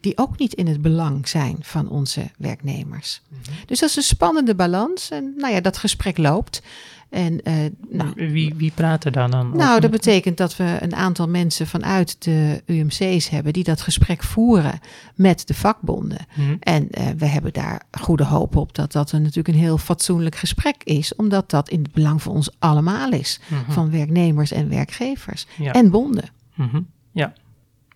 die 0.00 0.18
ook 0.18 0.38
niet 0.38 0.54
in 0.54 0.66
het 0.66 0.82
belang 0.82 1.28
zijn 1.28 1.56
van 1.60 1.88
onze 1.88 2.30
werknemers. 2.38 3.22
Dus 3.66 3.78
dat 3.78 3.88
is 3.88 3.96
een 3.96 4.02
spannende 4.02 4.54
balans. 4.54 5.10
En 5.10 5.34
nou 5.36 5.54
ja, 5.54 5.60
dat 5.60 5.78
gesprek 5.78 6.18
loopt. 6.18 6.62
En 7.10 7.42
eh, 7.42 7.54
nou, 7.88 8.12
Wie, 8.14 8.54
wie 8.54 8.72
praat 8.74 9.04
er 9.04 9.12
dan 9.12 9.30
dan? 9.30 9.56
nou, 9.56 9.80
dat 9.80 9.90
betekent 9.90 10.36
dat 10.36 10.56
we 10.56 10.76
een 10.80 10.94
aantal 10.94 11.28
mensen 11.28 11.66
vanuit 11.66 12.24
de 12.24 12.62
UMC's 12.66 13.28
hebben 13.28 13.52
die 13.52 13.64
dat 13.64 13.80
gesprek 13.80 14.22
voeren 14.22 14.78
met 15.14 15.46
de 15.46 15.54
vakbonden. 15.54 16.26
Mhm. 16.36 16.56
En 16.60 16.90
eh, 16.90 17.06
we 17.16 17.26
hebben 17.26 17.52
daar 17.52 17.82
goede 18.00 18.24
hoop 18.24 18.56
op 18.56 18.74
dat 18.74 18.92
dat 18.92 19.12
een, 19.12 19.20
natuurlijk 19.22 19.48
een 19.48 19.62
heel 19.62 19.78
fatsoenlijk 19.78 20.36
gesprek 20.36 20.76
is, 20.84 21.14
omdat 21.14 21.50
dat 21.50 21.68
in 21.68 21.82
het 21.82 21.92
belang 21.92 22.22
van 22.22 22.32
ons 22.32 22.50
allemaal 22.58 23.10
is, 23.12 23.40
Mhm. 23.48 23.70
van 23.72 23.90
werknemers 23.90 24.52
en 24.52 24.68
werkgevers 24.68 25.46
Ja. 25.58 25.72
en 25.72 25.90
bonden. 25.90 26.28
Mhm. 26.54 26.80
Ja. 27.12 27.32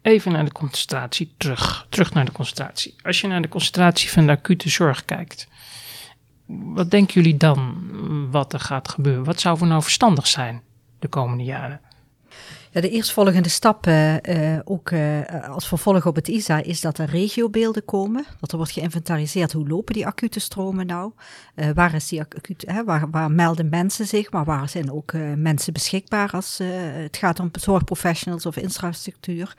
Even 0.02 0.32
naar 0.32 0.44
de 0.44 0.52
concentratie 0.52 1.32
terug. 1.36 1.86
Terug 1.88 2.14
naar 2.14 2.24
de 2.24 2.32
concentratie. 2.32 2.94
Als 3.02 3.20
je 3.20 3.26
naar 3.26 3.42
de 3.42 3.48
concentratie 3.48 4.10
van 4.10 4.26
de 4.26 4.32
acute 4.32 4.68
zorg 4.68 5.04
kijkt, 5.04 5.48
wat 6.46 6.90
denken 6.90 7.14
jullie 7.14 7.36
dan 7.36 7.90
wat 8.30 8.52
er 8.52 8.60
gaat 8.60 8.88
gebeuren? 8.88 9.24
Wat 9.24 9.40
zou 9.40 9.58
voor 9.58 9.66
nou 9.66 9.82
verstandig 9.82 10.26
zijn 10.26 10.62
de 10.98 11.08
komende 11.08 11.44
jaren? 11.44 11.80
Ja, 12.74 12.80
de 12.80 12.90
eerstvolgende 12.90 13.48
stap, 13.48 13.86
eh, 13.86 14.54
eh, 14.54 14.60
ook 14.64 14.90
eh, 14.90 15.48
als 15.48 15.68
vervolg 15.68 16.06
op 16.06 16.14
het 16.14 16.28
ISA, 16.28 16.62
is 16.62 16.80
dat 16.80 16.98
er 16.98 17.08
regiobeelden 17.08 17.84
komen. 17.84 18.24
Dat 18.40 18.50
er 18.50 18.56
wordt 18.56 18.72
geïnventariseerd 18.72 19.52
hoe 19.52 19.68
lopen 19.68 19.94
die 19.94 20.06
acute 20.06 20.40
stromen 20.40 20.86
nou? 20.86 21.12
Eh, 21.54 21.68
waar, 21.74 21.94
is 21.94 22.08
die 22.08 22.22
hè, 22.56 22.84
waar, 22.84 23.10
waar 23.10 23.30
melden 23.30 23.68
mensen 23.68 24.06
zich, 24.06 24.30
maar 24.30 24.44
waar 24.44 24.68
zijn 24.68 24.92
ook 24.92 25.12
mensen 25.36 25.72
beschikbaar 25.72 26.30
als 26.30 26.60
het 27.02 27.16
gaat 27.16 27.40
om 27.40 27.50
zorgprofessionals 27.52 28.46
of 28.46 28.56
infrastructuur? 28.56 29.56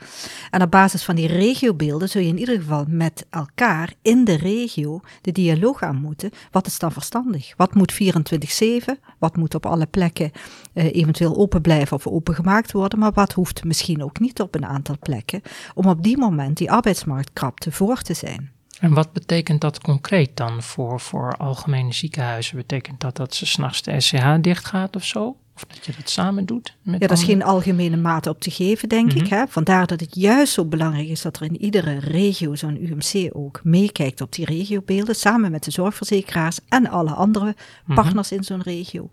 En 0.51 0.61
op 0.61 0.71
basis 0.71 1.03
van 1.03 1.15
die 1.15 1.27
regiobeelden 1.27 2.09
zul 2.09 2.21
je 2.21 2.27
in 2.27 2.39
ieder 2.39 2.55
geval 2.55 2.85
met 2.87 3.25
elkaar 3.29 3.93
in 4.01 4.25
de 4.25 4.35
regio 4.35 5.01
de 5.21 5.31
dialoog 5.31 5.83
aan 5.83 6.01
moeten. 6.01 6.31
Wat 6.51 6.67
is 6.67 6.79
dan 6.79 6.91
verstandig? 6.91 7.53
Wat 7.57 7.73
moet 7.73 7.93
24-7? 7.93 8.99
Wat 9.19 9.35
moet 9.35 9.55
op 9.55 9.65
alle 9.65 9.85
plekken 9.85 10.31
eventueel 10.73 11.37
open 11.37 11.61
blijven 11.61 11.97
of 11.97 12.07
opengemaakt 12.07 12.71
worden? 12.71 12.99
Maar 12.99 13.11
wat 13.13 13.33
hoeft 13.33 13.63
misschien 13.63 14.03
ook 14.03 14.19
niet 14.19 14.41
op 14.41 14.55
een 14.55 14.65
aantal 14.65 14.95
plekken? 14.99 15.41
Om 15.73 15.85
op 15.85 16.03
die 16.03 16.17
moment 16.17 16.57
die 16.57 16.71
arbeidsmarktkrapte 16.71 17.71
voor 17.71 18.01
te 18.01 18.13
zijn. 18.13 18.51
En 18.79 18.93
wat 18.93 19.13
betekent 19.13 19.61
dat 19.61 19.81
concreet 19.81 20.37
dan 20.37 20.63
voor, 20.63 20.99
voor 20.99 21.35
algemene 21.37 21.93
ziekenhuizen? 21.93 22.55
Betekent 22.57 22.99
dat 22.99 23.15
dat 23.15 23.35
ze 23.35 23.45
s'nachts 23.45 23.81
de 23.81 23.99
SCH 24.01 24.35
dichtgaat 24.41 24.95
of 24.95 25.03
zo? 25.03 25.35
Of 25.55 25.65
dat 25.65 25.85
je 25.85 25.91
dat 25.97 26.09
samen 26.09 26.45
doet? 26.45 26.75
Met 26.81 27.01
ja, 27.01 27.07
dat 27.07 27.17
is 27.17 27.23
geen 27.23 27.43
algemene 27.43 27.97
mate 27.97 28.29
op 28.29 28.41
te 28.41 28.51
geven, 28.51 28.89
denk 28.89 29.13
ik. 29.13 29.23
Mhm. 29.23 29.33
Hè? 29.33 29.43
Vandaar 29.47 29.87
dat 29.87 29.99
het 29.99 30.15
juist 30.15 30.53
zo 30.53 30.65
belangrijk 30.65 31.07
is 31.07 31.21
dat 31.21 31.35
er 31.35 31.43
in 31.43 31.61
iedere 31.61 31.99
regio 31.99 32.55
zo'n 32.55 32.83
UMC 32.83 33.35
ook 33.35 33.59
meekijkt 33.63 34.21
op 34.21 34.31
die 34.31 34.45
regiobeelden, 34.45 35.15
samen 35.15 35.51
met 35.51 35.63
de 35.63 35.71
zorgverzekeraars 35.71 36.59
en 36.69 36.89
alle 36.89 37.11
andere 37.11 37.55
Mhm. 37.85 37.95
partners 37.95 38.31
in 38.31 38.43
zo'n 38.43 38.61
regio. 38.61 39.09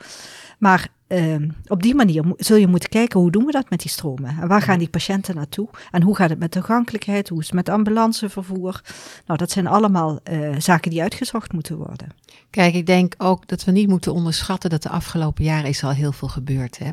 Maar 0.60 0.88
ehm, 1.06 1.48
op 1.66 1.82
die 1.82 1.94
manier 1.94 2.24
zul 2.36 2.56
je 2.56 2.66
moeten 2.66 2.88
kijken 2.88 3.20
hoe 3.20 3.30
doen 3.30 3.44
we 3.44 3.52
dat 3.52 3.70
met 3.70 3.80
die 3.80 3.90
stromen? 3.90 4.36
En 4.40 4.48
waar 4.48 4.62
gaan 4.62 4.78
die 4.78 4.88
patiënten 4.88 5.34
naartoe? 5.34 5.68
En 5.90 6.02
hoe 6.02 6.16
gaat 6.16 6.30
het 6.30 6.38
met 6.38 6.50
toegankelijkheid? 6.50 7.28
Hoe 7.28 7.40
is 7.40 7.46
het 7.46 7.54
met 7.54 7.68
ambulancevervoer? 7.68 8.80
Nou, 9.26 9.38
dat 9.38 9.50
zijn 9.50 9.66
allemaal 9.66 10.20
eh, 10.22 10.54
zaken 10.58 10.90
die 10.90 11.02
uitgezocht 11.02 11.52
moeten 11.52 11.76
worden. 11.76 12.08
Kijk, 12.50 12.74
ik 12.74 12.86
denk 12.86 13.14
ook 13.18 13.48
dat 13.48 13.64
we 13.64 13.70
niet 13.72 13.88
moeten 13.88 14.12
onderschatten 14.12 14.70
dat 14.70 14.82
de 14.82 14.88
afgelopen 14.88 15.44
jaren 15.44 15.68
is 15.68 15.84
al 15.84 15.90
heel 15.90 16.12
veel 16.12 16.28
gebeurd. 16.28 16.78
Hè? 16.78 16.90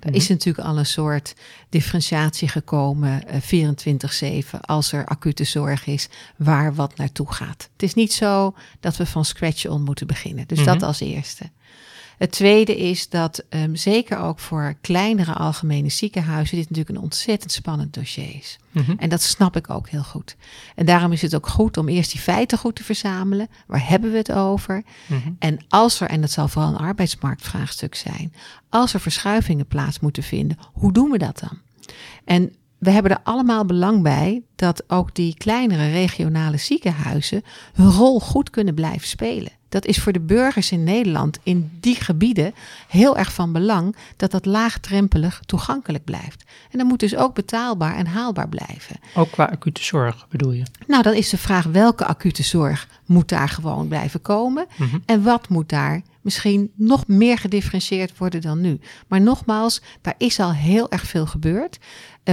Er 0.00 0.14
is 0.14 0.28
natuurlijk 0.28 0.66
al 0.68 0.78
een 0.78 0.86
soort 0.86 1.34
differentiatie 1.68 2.48
gekomen, 2.48 3.26
eh, 3.28 3.40
24-7, 3.40 4.60
als 4.60 4.92
er 4.92 5.06
acute 5.06 5.44
zorg 5.44 5.86
is, 5.86 6.08
waar 6.36 6.74
wat 6.74 6.96
naartoe 6.96 7.32
gaat. 7.32 7.68
Het 7.72 7.82
is 7.82 7.94
niet 7.94 8.12
zo 8.12 8.54
dat 8.80 8.96
we 8.96 9.06
van 9.06 9.24
scratch 9.24 9.66
on 9.66 9.82
moeten 9.82 10.06
beginnen. 10.06 10.46
Dus 10.46 10.64
dat 10.64 10.76
Mhm. 10.76 10.84
als 10.84 11.00
eerste. 11.00 11.50
Het 12.18 12.30
tweede 12.30 12.76
is 12.76 13.08
dat 13.08 13.44
ehm, 13.48 13.74
zeker 13.74 14.18
ook 14.18 14.38
voor 14.38 14.74
kleinere 14.80 15.32
algemene 15.32 15.88
ziekenhuizen 15.88 16.56
dit 16.56 16.68
natuurlijk 16.68 16.96
een 16.96 17.04
ontzettend 17.04 17.52
spannend 17.52 17.94
dossier 17.94 18.34
is. 18.34 18.58
Mhm. 18.70 18.92
En 18.96 19.08
dat 19.08 19.22
snap 19.22 19.56
ik 19.56 19.70
ook 19.70 19.88
heel 19.88 20.02
goed. 20.02 20.36
En 20.74 20.86
daarom 20.86 21.12
is 21.12 21.22
het 21.22 21.34
ook 21.34 21.48
goed 21.48 21.76
om 21.76 21.88
eerst 21.88 22.12
die 22.12 22.20
feiten 22.20 22.58
goed 22.58 22.76
te 22.76 22.84
verzamelen. 22.84 23.48
Waar 23.66 23.88
hebben 23.88 24.10
we 24.10 24.16
het 24.16 24.32
over? 24.32 24.82
Mhm. 25.06 25.32
En 25.38 25.64
als 25.68 26.00
er, 26.00 26.08
en 26.08 26.20
dat 26.20 26.30
zal 26.30 26.48
vooral 26.48 26.70
een 26.70 26.78
arbeidsmarktvraagstuk 26.78 27.94
zijn, 27.94 28.32
als 28.68 28.94
er 28.94 29.00
verschuivingen 29.00 29.66
plaats 29.66 30.00
moeten 30.00 30.22
vinden, 30.22 30.58
hoe 30.72 30.92
doen 30.92 31.10
we 31.10 31.18
dat 31.18 31.38
dan? 31.38 31.58
En 32.24 32.52
we 32.78 32.90
hebben 32.90 33.12
er 33.12 33.20
allemaal 33.22 33.64
belang 33.64 34.02
bij 34.02 34.42
dat 34.56 34.84
ook 34.86 35.14
die 35.14 35.34
kleinere 35.34 35.90
regionale 35.90 36.56
ziekenhuizen 36.56 37.42
hun 37.72 37.90
rol 37.90 38.20
goed 38.20 38.50
kunnen 38.50 38.74
blijven 38.74 39.08
spelen. 39.08 39.52
Dat 39.68 39.86
is 39.86 39.98
voor 39.98 40.12
de 40.12 40.20
burgers 40.20 40.70
in 40.72 40.84
Nederland 40.84 41.38
in 41.42 41.70
die 41.80 41.94
gebieden 41.94 42.54
heel 42.88 43.16
erg 43.16 43.32
van 43.32 43.52
belang 43.52 43.96
dat 44.16 44.30
dat 44.30 44.46
laagdrempelig 44.46 45.40
toegankelijk 45.46 46.04
blijft. 46.04 46.44
En 46.70 46.78
dat 46.78 46.86
moet 46.86 47.00
dus 47.00 47.16
ook 47.16 47.34
betaalbaar 47.34 47.94
en 47.96 48.06
haalbaar 48.06 48.48
blijven. 48.48 48.96
Ook 49.14 49.30
qua 49.30 49.44
acute 49.44 49.84
zorg 49.84 50.26
bedoel 50.28 50.52
je? 50.52 50.62
Nou, 50.86 51.02
dan 51.02 51.14
is 51.14 51.28
de 51.28 51.38
vraag 51.38 51.64
welke 51.64 52.04
acute 52.06 52.42
zorg 52.42 52.88
moet 53.06 53.28
daar 53.28 53.48
gewoon 53.48 53.88
blijven 53.88 54.22
komen 54.22 54.66
Mhm. 54.76 54.98
en 55.06 55.22
wat 55.22 55.48
moet 55.48 55.68
daar 55.68 56.02
misschien 56.20 56.70
nog 56.74 57.06
meer 57.06 57.38
gedifferentieerd 57.38 58.18
worden 58.18 58.40
dan 58.40 58.60
nu. 58.60 58.80
Maar 59.08 59.20
nogmaals, 59.20 59.80
daar 60.00 60.14
is 60.18 60.40
al 60.40 60.52
heel 60.52 60.90
erg 60.90 61.02
veel 61.02 61.26
gebeurd, 61.26 61.78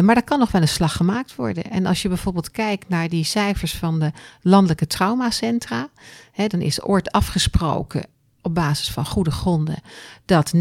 maar 0.03 0.15
daar 0.15 0.23
kan 0.23 0.39
nog 0.39 0.51
wel 0.51 0.61
een 0.61 0.67
slag 0.67 0.95
gemaakt 0.95 1.35
worden. 1.35 1.63
En 1.63 1.85
als 1.85 2.01
je 2.01 2.07
bijvoorbeeld 2.07 2.51
kijkt 2.51 2.89
naar 2.89 3.09
die 3.09 3.23
cijfers 3.23 3.73
van 3.73 3.99
de 3.99 4.11
landelijke 4.41 4.87
traumacentra, 4.87 5.89
hè, 6.31 6.47
dan 6.47 6.61
is 6.61 6.81
ooit 6.81 7.11
afgesproken 7.11 8.05
op 8.41 8.55
basis 8.55 8.91
van 8.91 9.05
goede 9.05 9.31
gronden 9.31 9.81
dat 10.25 10.53
90% 10.53 10.57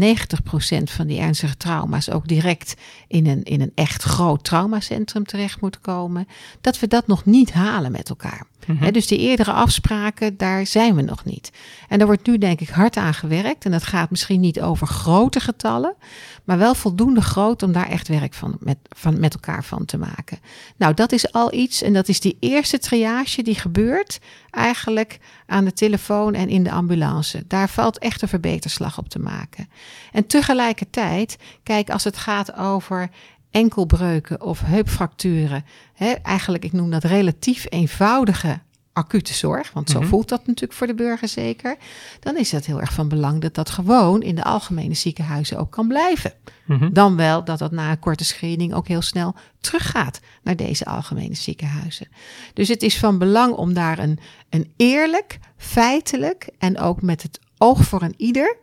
van 0.83 1.07
die 1.07 1.19
ernstige 1.19 1.57
trauma's 1.57 2.09
ook 2.09 2.27
direct 2.27 2.75
in 3.07 3.27
een, 3.27 3.43
in 3.43 3.61
een 3.61 3.71
echt 3.75 4.03
groot 4.03 4.43
traumacentrum 4.43 5.25
terecht 5.25 5.61
moet 5.61 5.81
komen, 5.81 6.27
dat 6.61 6.79
we 6.79 6.87
dat 6.87 7.07
nog 7.07 7.25
niet 7.25 7.53
halen 7.53 7.91
met 7.91 8.09
elkaar. 8.09 8.47
Mhm. 8.65 8.91
Dus 8.91 9.07
die 9.07 9.19
eerdere 9.19 9.51
afspraken, 9.51 10.37
daar 10.37 10.65
zijn 10.65 10.95
we 10.95 11.01
nog 11.01 11.25
niet. 11.25 11.51
En 11.87 11.97
daar 11.97 12.07
wordt 12.07 12.27
nu 12.27 12.37
denk 12.37 12.59
ik 12.61 12.69
hard 12.69 12.97
aan 12.97 13.13
gewerkt. 13.13 13.65
En 13.65 13.71
dat 13.71 13.83
gaat 13.83 14.09
misschien 14.09 14.39
niet 14.39 14.61
over 14.61 14.87
grote 14.87 15.39
getallen, 15.39 15.95
maar 16.43 16.57
wel 16.57 16.75
voldoende 16.75 17.21
groot 17.21 17.63
om 17.63 17.71
daar 17.71 17.89
echt 17.89 18.07
werk 18.07 18.33
van 18.33 18.57
met, 18.59 18.77
van, 18.89 19.19
met 19.19 19.33
elkaar 19.33 19.63
van 19.63 19.85
te 19.85 19.97
maken. 19.97 20.39
Nou, 20.75 20.93
dat 20.93 21.11
is 21.11 21.31
al 21.31 21.53
iets. 21.53 21.81
En 21.81 21.93
dat 21.93 22.07
is 22.07 22.19
die 22.19 22.37
eerste 22.39 22.79
triage 22.79 23.41
die 23.41 23.55
gebeurt 23.55 24.19
eigenlijk 24.49 25.19
aan 25.45 25.65
de 25.65 25.73
telefoon 25.73 26.33
en 26.33 26.49
in 26.49 26.63
de 26.63 26.71
ambulance. 26.71 27.43
Daar 27.47 27.69
valt 27.69 27.97
echt 27.97 28.21
een 28.21 28.27
verbeterslag 28.27 28.97
op 28.97 29.09
te 29.09 29.19
maken. 29.19 29.69
En 30.11 30.27
tegelijkertijd, 30.27 31.37
kijk, 31.63 31.89
als 31.89 32.03
het 32.03 32.17
gaat 32.17 32.55
over 32.55 33.09
enkelbreuken 33.55 34.41
of 34.41 34.61
heupfracturen, 34.61 35.65
hè, 35.93 36.11
eigenlijk, 36.11 36.63
ik 36.65 36.71
noem 36.71 36.91
dat 36.91 37.03
relatief 37.03 37.65
eenvoudige 37.69 38.59
acute 38.93 39.33
zorg, 39.33 39.71
want 39.73 39.89
zo 39.89 39.99
Mhm. 39.99 40.07
voelt 40.07 40.29
dat 40.29 40.47
natuurlijk 40.47 40.73
voor 40.73 40.87
de 40.87 40.95
burger 40.95 41.27
zeker, 41.27 41.77
dan 42.19 42.37
is 42.37 42.51
het 42.51 42.65
heel 42.65 42.79
erg 42.81 42.93
van 42.93 43.07
belang 43.07 43.41
dat 43.41 43.53
dat 43.55 43.69
gewoon 43.69 44.21
in 44.21 44.35
de 44.35 44.43
algemene 44.43 44.93
ziekenhuizen 44.93 45.57
ook 45.57 45.71
kan 45.71 45.87
blijven. 45.87 46.33
Mhm. 46.65 46.93
Dan 46.93 47.15
wel 47.15 47.43
dat 47.43 47.59
dat 47.59 47.71
na 47.71 47.91
een 47.91 47.99
korte 47.99 48.25
screening 48.25 48.73
ook 48.73 48.87
heel 48.87 49.01
snel 49.01 49.35
teruggaat 49.59 50.19
naar 50.43 50.55
deze 50.55 50.85
algemene 50.85 51.35
ziekenhuizen. 51.35 52.07
Dus 52.53 52.67
het 52.67 52.83
is 52.83 52.99
van 52.99 53.17
belang 53.17 53.53
om 53.53 53.73
daar 53.73 53.99
een, 53.99 54.19
een 54.49 54.73
eerlijk, 54.77 55.39
feitelijk 55.57 56.49
en 56.57 56.79
ook 56.79 57.01
met 57.01 57.21
het 57.23 57.39
oog 57.57 57.83
voor 57.83 58.01
een 58.01 58.13
ieder 58.17 58.57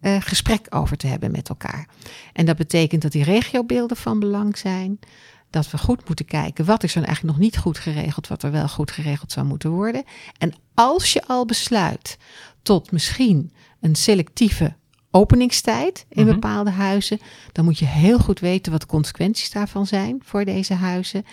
eh, 0.00 0.16
gesprek 0.20 0.66
over 0.70 0.96
te 0.96 1.06
hebben 1.06 1.30
met 1.30 1.48
elkaar. 1.48 1.88
En 2.32 2.46
dat 2.46 2.56
betekent 2.56 3.02
dat 3.02 3.12
die 3.12 3.24
regiobeelden 3.24 3.96
van 3.96 4.20
belang 4.20 4.58
zijn. 4.58 4.98
Dat 5.50 5.70
we 5.70 5.78
goed 5.78 6.06
moeten 6.06 6.24
kijken 6.24 6.64
wat 6.64 6.82
is 6.82 6.94
er 6.94 7.02
eigenlijk 7.02 7.36
nog 7.36 7.44
niet 7.44 7.58
goed 7.58 7.78
geregeld, 7.78 8.28
wat 8.28 8.42
er 8.42 8.50
wel 8.50 8.68
goed 8.68 8.90
geregeld 8.90 9.32
zou 9.32 9.46
moeten 9.46 9.70
worden. 9.70 10.04
En 10.38 10.54
als 10.74 11.12
je 11.12 11.26
al 11.26 11.44
besluit 11.46 12.18
tot 12.62 12.92
misschien 12.92 13.52
een 13.80 13.94
selectieve 13.94 14.76
openingstijd 15.10 16.06
in 16.08 16.24
Mhm. 16.24 16.32
bepaalde 16.34 16.70
huizen, 16.70 17.18
dan 17.52 17.64
moet 17.64 17.78
je 17.78 17.84
heel 17.86 18.18
goed 18.18 18.40
weten 18.40 18.72
wat 18.72 18.80
de 18.80 18.86
consequenties 18.86 19.50
daarvan 19.50 19.86
zijn 19.86 20.20
voor 20.24 20.44
deze 20.44 20.74
huizen. 20.74 21.24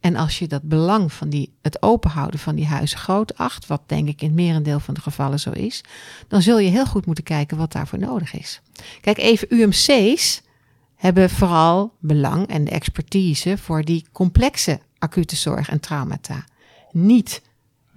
En 0.00 0.16
als 0.16 0.38
je 0.38 0.46
dat 0.46 0.62
belang 0.62 1.12
van 1.12 1.28
die, 1.28 1.52
het 1.62 1.82
openhouden 1.82 2.40
van 2.40 2.54
die 2.54 2.66
huizen 2.66 2.98
groot 2.98 3.36
acht, 3.36 3.66
wat 3.66 3.82
denk 3.86 4.08
ik 4.08 4.20
in 4.20 4.26
het 4.26 4.36
merendeel 4.36 4.80
van 4.80 4.94
de 4.94 5.00
gevallen 5.00 5.40
zo 5.40 5.50
is, 5.50 5.84
dan 6.28 6.42
zul 6.42 6.58
je 6.58 6.70
heel 6.70 6.86
goed 6.86 7.06
moeten 7.06 7.24
kijken 7.24 7.56
wat 7.56 7.72
daarvoor 7.72 7.98
nodig 7.98 8.34
is. 8.34 8.60
Kijk, 9.00 9.18
even 9.18 9.54
UMC's 9.54 10.42
hebben 10.96 11.30
vooral 11.30 11.92
belang 11.98 12.46
en 12.46 12.64
de 12.64 12.70
expertise 12.70 13.58
voor 13.58 13.84
die 13.84 14.06
complexe 14.12 14.80
acute 14.98 15.36
zorg 15.36 15.68
en 15.68 15.80
traumata. 15.80 16.44
Niet 16.92 17.42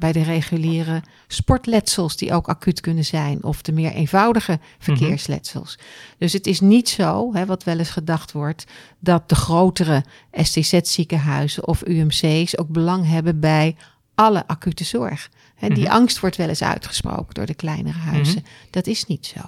bij 0.03 0.11
de 0.11 0.23
reguliere 0.23 1.01
sportletsels 1.27 2.17
die 2.17 2.33
ook 2.33 2.47
acuut 2.47 2.81
kunnen 2.81 3.05
zijn 3.05 3.43
of 3.43 3.61
de 3.61 3.71
meer 3.71 3.91
eenvoudige 3.91 4.59
verkeersletsels. 4.79 5.77
Dus 6.17 6.33
het 6.33 6.47
is 6.47 6.59
niet 6.59 6.89
zo, 6.89 7.33
hè, 7.33 7.45
wat 7.45 7.63
wel 7.63 7.77
eens 7.77 7.89
gedacht 7.89 8.31
wordt, 8.31 8.65
dat 8.99 9.29
de 9.29 9.35
grotere 9.35 10.03
STZ-ziekenhuizen 10.31 11.67
of 11.67 11.87
UMC's 11.87 12.57
ook 12.57 12.67
belang 12.67 13.07
hebben 13.07 13.39
bij 13.39 13.75
alle 14.15 14.47
acute 14.47 14.83
zorg. 14.83 15.29
Hè, 15.55 15.67
die 15.69 15.83
Mhm. 15.83 15.93
angst 15.93 16.19
wordt 16.19 16.35
wel 16.35 16.49
eens 16.49 16.63
uitgesproken 16.63 17.33
door 17.33 17.45
de 17.45 17.53
kleinere 17.53 17.97
huizen. 17.97 18.45
Dat 18.69 18.87
is 18.87 19.05
niet 19.05 19.25
zo. 19.25 19.39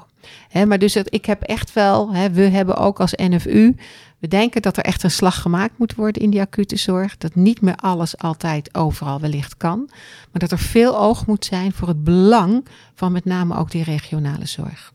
Maar 0.67 0.79
dus 0.79 0.95
ik 0.95 1.25
heb 1.25 1.41
echt 1.41 1.73
wel, 1.73 2.11
we 2.31 2.41
hebben 2.41 2.77
ook 2.77 2.99
als 2.99 3.13
NFU, 3.15 3.75
we 4.19 4.27
denken 4.27 4.61
dat 4.61 4.77
er 4.77 4.83
echt 4.83 5.03
een 5.03 5.11
slag 5.11 5.41
gemaakt 5.41 5.77
moet 5.77 5.95
worden 5.95 6.21
in 6.21 6.29
die 6.29 6.41
acute 6.41 6.75
zorg. 6.75 7.17
Dat 7.17 7.35
niet 7.35 7.61
meer 7.61 7.75
alles 7.75 8.17
altijd 8.17 8.75
overal 8.75 9.19
wellicht 9.19 9.57
kan. 9.57 9.89
Maar 10.31 10.41
dat 10.41 10.51
er 10.51 10.59
veel 10.59 10.99
oog 10.99 11.25
moet 11.25 11.45
zijn 11.45 11.71
voor 11.71 11.87
het 11.87 12.03
belang 12.03 12.65
van 12.95 13.11
met 13.11 13.25
name 13.25 13.57
ook 13.57 13.71
die 13.71 13.83
regionale 13.83 14.45
zorg. 14.45 14.93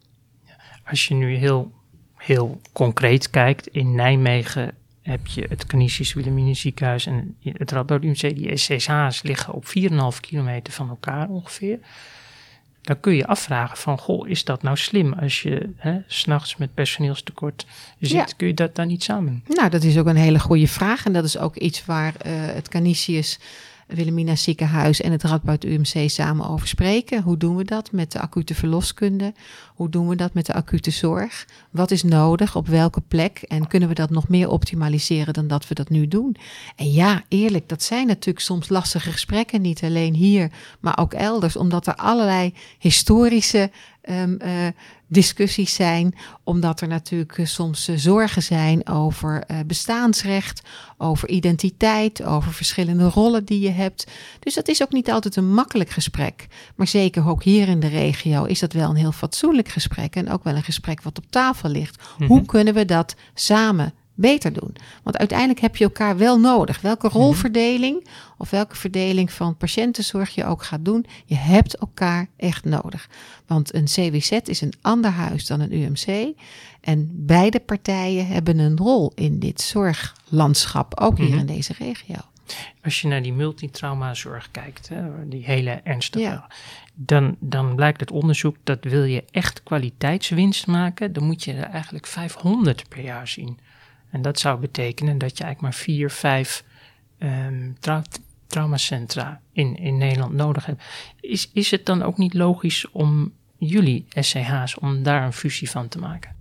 Als 0.84 1.08
je 1.08 1.14
nu 1.14 1.34
heel, 1.34 1.72
heel 2.16 2.60
concreet 2.72 3.30
kijkt, 3.30 3.66
in 3.66 3.94
Nijmegen 3.94 4.74
heb 5.02 5.26
je 5.26 5.46
het 5.48 5.66
Canisius 5.66 6.12
Wilhelmina 6.12 6.54
ziekenhuis 6.54 7.06
en 7.06 7.36
het 7.42 7.70
Radboud 7.70 8.04
UMC. 8.04 8.20
Die 8.20 8.56
SCH's 8.56 9.22
liggen 9.22 9.54
op 9.54 9.64
4,5 9.64 10.20
kilometer 10.20 10.72
van 10.72 10.88
elkaar 10.88 11.28
ongeveer. 11.28 11.78
Dan 12.90 13.00
kun 13.00 13.14
je 13.14 13.26
afvragen 13.26 13.76
van, 13.76 13.98
goh, 13.98 14.28
is 14.28 14.44
dat 14.44 14.62
nou 14.62 14.76
slim 14.76 15.12
als 15.12 15.42
je 15.42 15.70
s'nachts 16.06 16.56
met 16.56 16.74
personeelstekort 16.74 17.66
zit? 18.00 18.10
Ja. 18.10 18.26
Kun 18.36 18.46
je 18.46 18.54
dat 18.54 18.74
dan 18.74 18.86
niet 18.86 19.02
samen? 19.02 19.44
Nou, 19.48 19.68
dat 19.68 19.82
is 19.82 19.98
ook 19.98 20.06
een 20.06 20.16
hele 20.16 20.38
goede 20.38 20.68
vraag. 20.68 21.04
En 21.04 21.12
dat 21.12 21.24
is 21.24 21.38
ook 21.38 21.56
iets 21.56 21.84
waar 21.84 22.14
eh, 22.16 22.32
het 22.34 22.68
Canisius 22.68 23.38
Wilhelmina 23.94 24.36
ziekenhuis 24.36 25.00
en 25.00 25.12
het 25.12 25.22
Radboud 25.22 25.64
UMC 25.64 26.10
samen 26.10 26.48
over 26.48 26.68
spreken. 26.68 27.22
Hoe 27.22 27.36
doen 27.36 27.56
we 27.56 27.64
dat 27.64 27.92
met 27.92 28.12
de 28.12 28.20
acute 28.20 28.54
verloskunde? 28.54 29.32
Hoe 29.74 29.88
doen 29.88 30.08
we 30.08 30.16
dat 30.16 30.34
met 30.34 30.46
de 30.46 30.52
acute 30.52 30.90
zorg? 30.90 31.46
Wat 31.70 31.90
is 31.90 32.02
nodig? 32.02 32.56
Op 32.56 32.66
welke 32.66 33.00
plek? 33.00 33.42
En 33.48 33.66
kunnen 33.66 33.88
we 33.88 33.94
dat 33.94 34.10
nog 34.10 34.28
meer 34.28 34.48
optimaliseren 34.48 35.34
dan 35.34 35.46
dat 35.46 35.68
we 35.68 35.74
dat 35.74 35.88
nu 35.88 36.08
doen? 36.08 36.36
En 36.76 36.92
ja, 36.92 37.22
eerlijk, 37.28 37.68
dat 37.68 37.82
zijn 37.82 38.06
natuurlijk 38.06 38.44
soms 38.44 38.68
lastige 38.68 39.10
gesprekken. 39.10 39.60
Niet 39.60 39.82
alleen 39.82 40.14
hier, 40.14 40.50
maar 40.80 40.98
ook 40.98 41.12
elders. 41.12 41.56
Omdat 41.56 41.86
er 41.86 41.94
allerlei 41.94 42.54
historische 42.78 43.70
ehm, 44.10 44.34
eh, 44.34 44.66
discussies 45.06 45.74
zijn, 45.74 46.14
omdat 46.44 46.80
er 46.80 46.88
natuurlijk 46.88 47.38
eh, 47.38 47.46
soms 47.46 47.88
eh, 47.88 47.96
zorgen 47.96 48.42
zijn 48.42 48.88
over 48.88 49.44
bestaansrecht, 49.66 50.62
over 50.98 51.28
identiteit, 51.28 52.22
over 52.22 52.52
verschillende 52.52 53.08
rollen 53.08 53.44
die 53.44 53.60
je 53.60 53.70
hebt. 53.70 54.06
Dus 54.38 54.54
dat 54.54 54.68
is 54.68 54.82
ook 54.82 54.92
niet 54.92 55.10
altijd 55.10 55.36
een 55.36 55.52
makkelijk 55.52 55.90
gesprek. 55.90 56.46
Maar 56.76 56.86
zeker 56.86 57.28
ook 57.28 57.42
hier 57.42 57.68
in 57.68 57.80
de 57.80 57.88
regio 57.88 58.44
is 58.44 58.58
dat 58.58 58.72
wel 58.72 58.90
een 58.90 58.96
heel 58.96 59.12
fatsoenlijk 59.12 59.68
gesprek 59.68 60.16
en 60.16 60.30
ook 60.30 60.44
wel 60.44 60.56
een 60.56 60.62
gesprek 60.62 61.02
wat 61.02 61.18
op 61.18 61.30
tafel 61.30 61.68
ligt. 61.68 62.02
Hoe 62.18 62.38
mhm. 62.38 62.46
kunnen 62.46 62.74
we 62.74 62.84
dat 62.84 63.14
samen 63.34 63.94
beter 64.14 64.52
doen. 64.52 64.76
Want 65.02 65.18
uiteindelijk 65.18 65.60
heb 65.60 65.76
je 65.76 65.84
elkaar 65.84 66.16
wel 66.16 66.40
nodig. 66.40 66.80
Welke 66.80 67.06
mhm. 67.06 67.16
rolverdeling 67.16 68.06
of 68.38 68.50
welke 68.50 68.76
verdeling 68.76 69.32
van 69.32 69.56
patiëntenzorg 69.56 70.30
je 70.30 70.44
ook 70.44 70.62
gaat 70.62 70.84
doen, 70.84 71.06
je 71.24 71.36
hebt 71.36 71.74
elkaar 71.74 72.28
echt 72.36 72.64
nodig. 72.64 73.08
Want 73.46 73.74
een 73.74 73.84
CWZ 73.84 74.30
is 74.30 74.60
een 74.60 74.74
ander 74.80 75.10
huis 75.10 75.46
dan 75.46 75.60
een 75.60 75.74
UMC. 75.74 76.34
En 76.80 77.10
beide 77.12 77.60
partijen 77.60 78.26
hebben 78.26 78.58
een 78.58 78.76
rol 78.76 79.12
in 79.14 79.38
dit 79.38 79.60
zorglandschap, 79.60 81.00
ook 81.00 81.16
hier 81.16 81.28
mhm. 81.28 81.38
in 81.38 81.46
deze 81.46 81.72
regio. 81.78 82.16
Als 82.82 83.00
je 83.00 83.08
naar 83.08 83.22
die 83.22 83.32
multitraumazorg 83.32 84.50
kijkt, 84.50 84.88
hè, 84.88 85.28
die 85.28 85.44
hele 85.44 85.70
ernstige, 85.70 86.42
dan, 86.94 87.36
dan 87.40 87.74
blijkt 87.74 88.00
het 88.00 88.10
onderzoek 88.10 88.56
dat 88.64 88.84
wil 88.84 89.04
je 89.04 89.24
echt 89.30 89.62
kwaliteitswinst 89.62 90.66
maken, 90.66 91.12
dan 91.12 91.24
moet 91.24 91.44
je 91.44 91.52
er 91.52 91.68
eigenlijk 91.68 92.06
500 92.06 92.88
per 92.88 93.02
jaar 93.02 93.28
zien. 93.28 93.58
En 94.10 94.22
dat 94.22 94.38
zou 94.38 94.60
betekenen 94.60 95.18
dat 95.18 95.38
je 95.38 95.44
eigenlijk 95.44 95.74
maar 95.74 95.84
vier, 95.84 96.10
vijf 96.10 96.64
um, 97.18 97.76
traumacentra 98.46 99.40
in, 99.52 99.76
in 99.76 99.98
Nederland 99.98 100.32
nodig 100.34 100.66
hebt. 100.66 100.82
Is, 101.20 101.50
is 101.52 101.70
het 101.70 101.86
dan 101.86 102.02
ook 102.02 102.18
niet 102.18 102.34
logisch 102.34 102.90
om 102.90 103.32
jullie 103.58 104.06
SCH's, 104.08 104.78
om 104.78 105.02
daar 105.02 105.24
een 105.24 105.32
fusie 105.32 105.70
van 105.70 105.88
te 105.88 105.98
maken? 105.98 106.39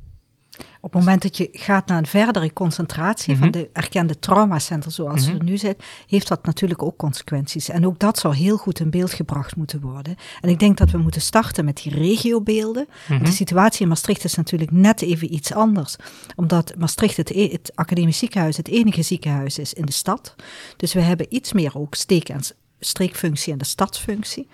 Op 0.81 0.93
het 0.93 1.01
moment 1.01 1.21
dat 1.21 1.37
je 1.37 1.49
gaat 1.51 1.87
naar 1.87 1.97
een 1.97 2.05
verdere 2.05 2.53
concentratie 2.53 3.37
van 3.37 3.47
mhm. 3.47 3.57
de 3.57 3.69
erkende 3.73 4.19
traumacenters 4.19 4.95
zoals 4.95 5.27
mm 5.27 5.37
er 5.39 5.43
nu 5.43 5.57
zit, 5.57 5.83
heeft 6.07 6.27
dat 6.27 6.45
natuurlijk 6.45 6.83
ook 6.83 6.97
consequenties. 6.97 7.69
En 7.69 7.85
ook 7.85 7.99
dat 7.99 8.19
zou 8.19 8.35
heel 8.35 8.57
goed 8.57 8.79
in 8.79 8.89
beeld 8.89 9.13
gebracht 9.13 9.55
moeten 9.55 9.81
worden. 9.81 10.15
En 10.41 10.49
ik 10.49 10.59
denk 10.59 10.77
dat 10.77 10.91
we 10.91 10.97
moeten 10.97 11.21
starten 11.21 11.65
met 11.65 11.81
die 11.83 11.93
regiobeelden. 11.93 12.87
Mm 13.07 13.23
De 13.23 13.31
situatie 13.31 13.81
in 13.81 13.87
Maastricht 13.87 14.23
is 14.23 14.35
natuurlijk 14.35 14.71
net 14.71 15.01
even 15.01 15.33
iets 15.33 15.53
anders. 15.53 15.95
Omdat 16.35 16.73
Maastricht 16.77 17.17
het, 17.17 17.29
e-, 17.29 17.51
het 17.51 17.71
academisch 17.75 18.17
ziekenhuis 18.17 18.57
het 18.57 18.67
enige 18.67 19.01
ziekenhuis 19.01 19.59
is 19.59 19.73
in 19.73 19.85
de 19.85 19.91
stad. 19.91 20.35
Dus 20.77 20.93
we 20.93 21.01
hebben 21.01 21.25
iets 21.29 21.53
meer 21.53 21.77
ook 21.77 21.95
steek 21.95 22.29
en 22.29 22.41
streekfunctie 22.79 23.51
en 23.51 23.57
de 23.57 23.65
stadsfunctie. 23.65 24.47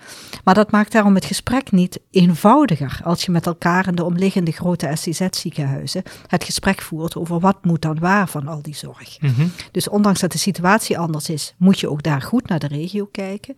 Maar 0.44 0.54
dat 0.54 0.70
maakt 0.70 0.92
daarom 0.92 1.14
het 1.14 1.24
gesprek 1.24 1.70
niet 1.70 2.00
eenvoudiger 2.10 3.00
als 3.04 3.24
je 3.24 3.30
met 3.30 3.46
elkaar 3.46 3.88
in 3.88 3.94
de 3.94 4.04
omliggende 4.04 4.52
grote 4.52 4.90
SCZ-ziekenhuizen 4.94 6.02
het 6.26 6.44
gesprek 6.44 6.80
voert 6.80 7.16
over 7.16 7.40
wat 7.40 7.64
moet 7.64 7.82
dan 7.82 7.98
waar 7.98 8.28
van 8.28 8.48
al 8.48 8.62
die 8.62 8.74
zorg. 8.74 9.20
Mhm. 9.20 9.46
Dus 9.70 9.88
ondanks 9.88 10.20
dat 10.20 10.32
de 10.32 10.38
situatie 10.38 10.98
anders 10.98 11.28
is, 11.28 11.54
moet 11.56 11.80
je 11.80 11.90
ook 11.90 12.02
daar 12.02 12.22
goed 12.22 12.48
naar 12.48 12.58
de 12.58 12.66
regio 12.66 13.06
kijken. 13.06 13.54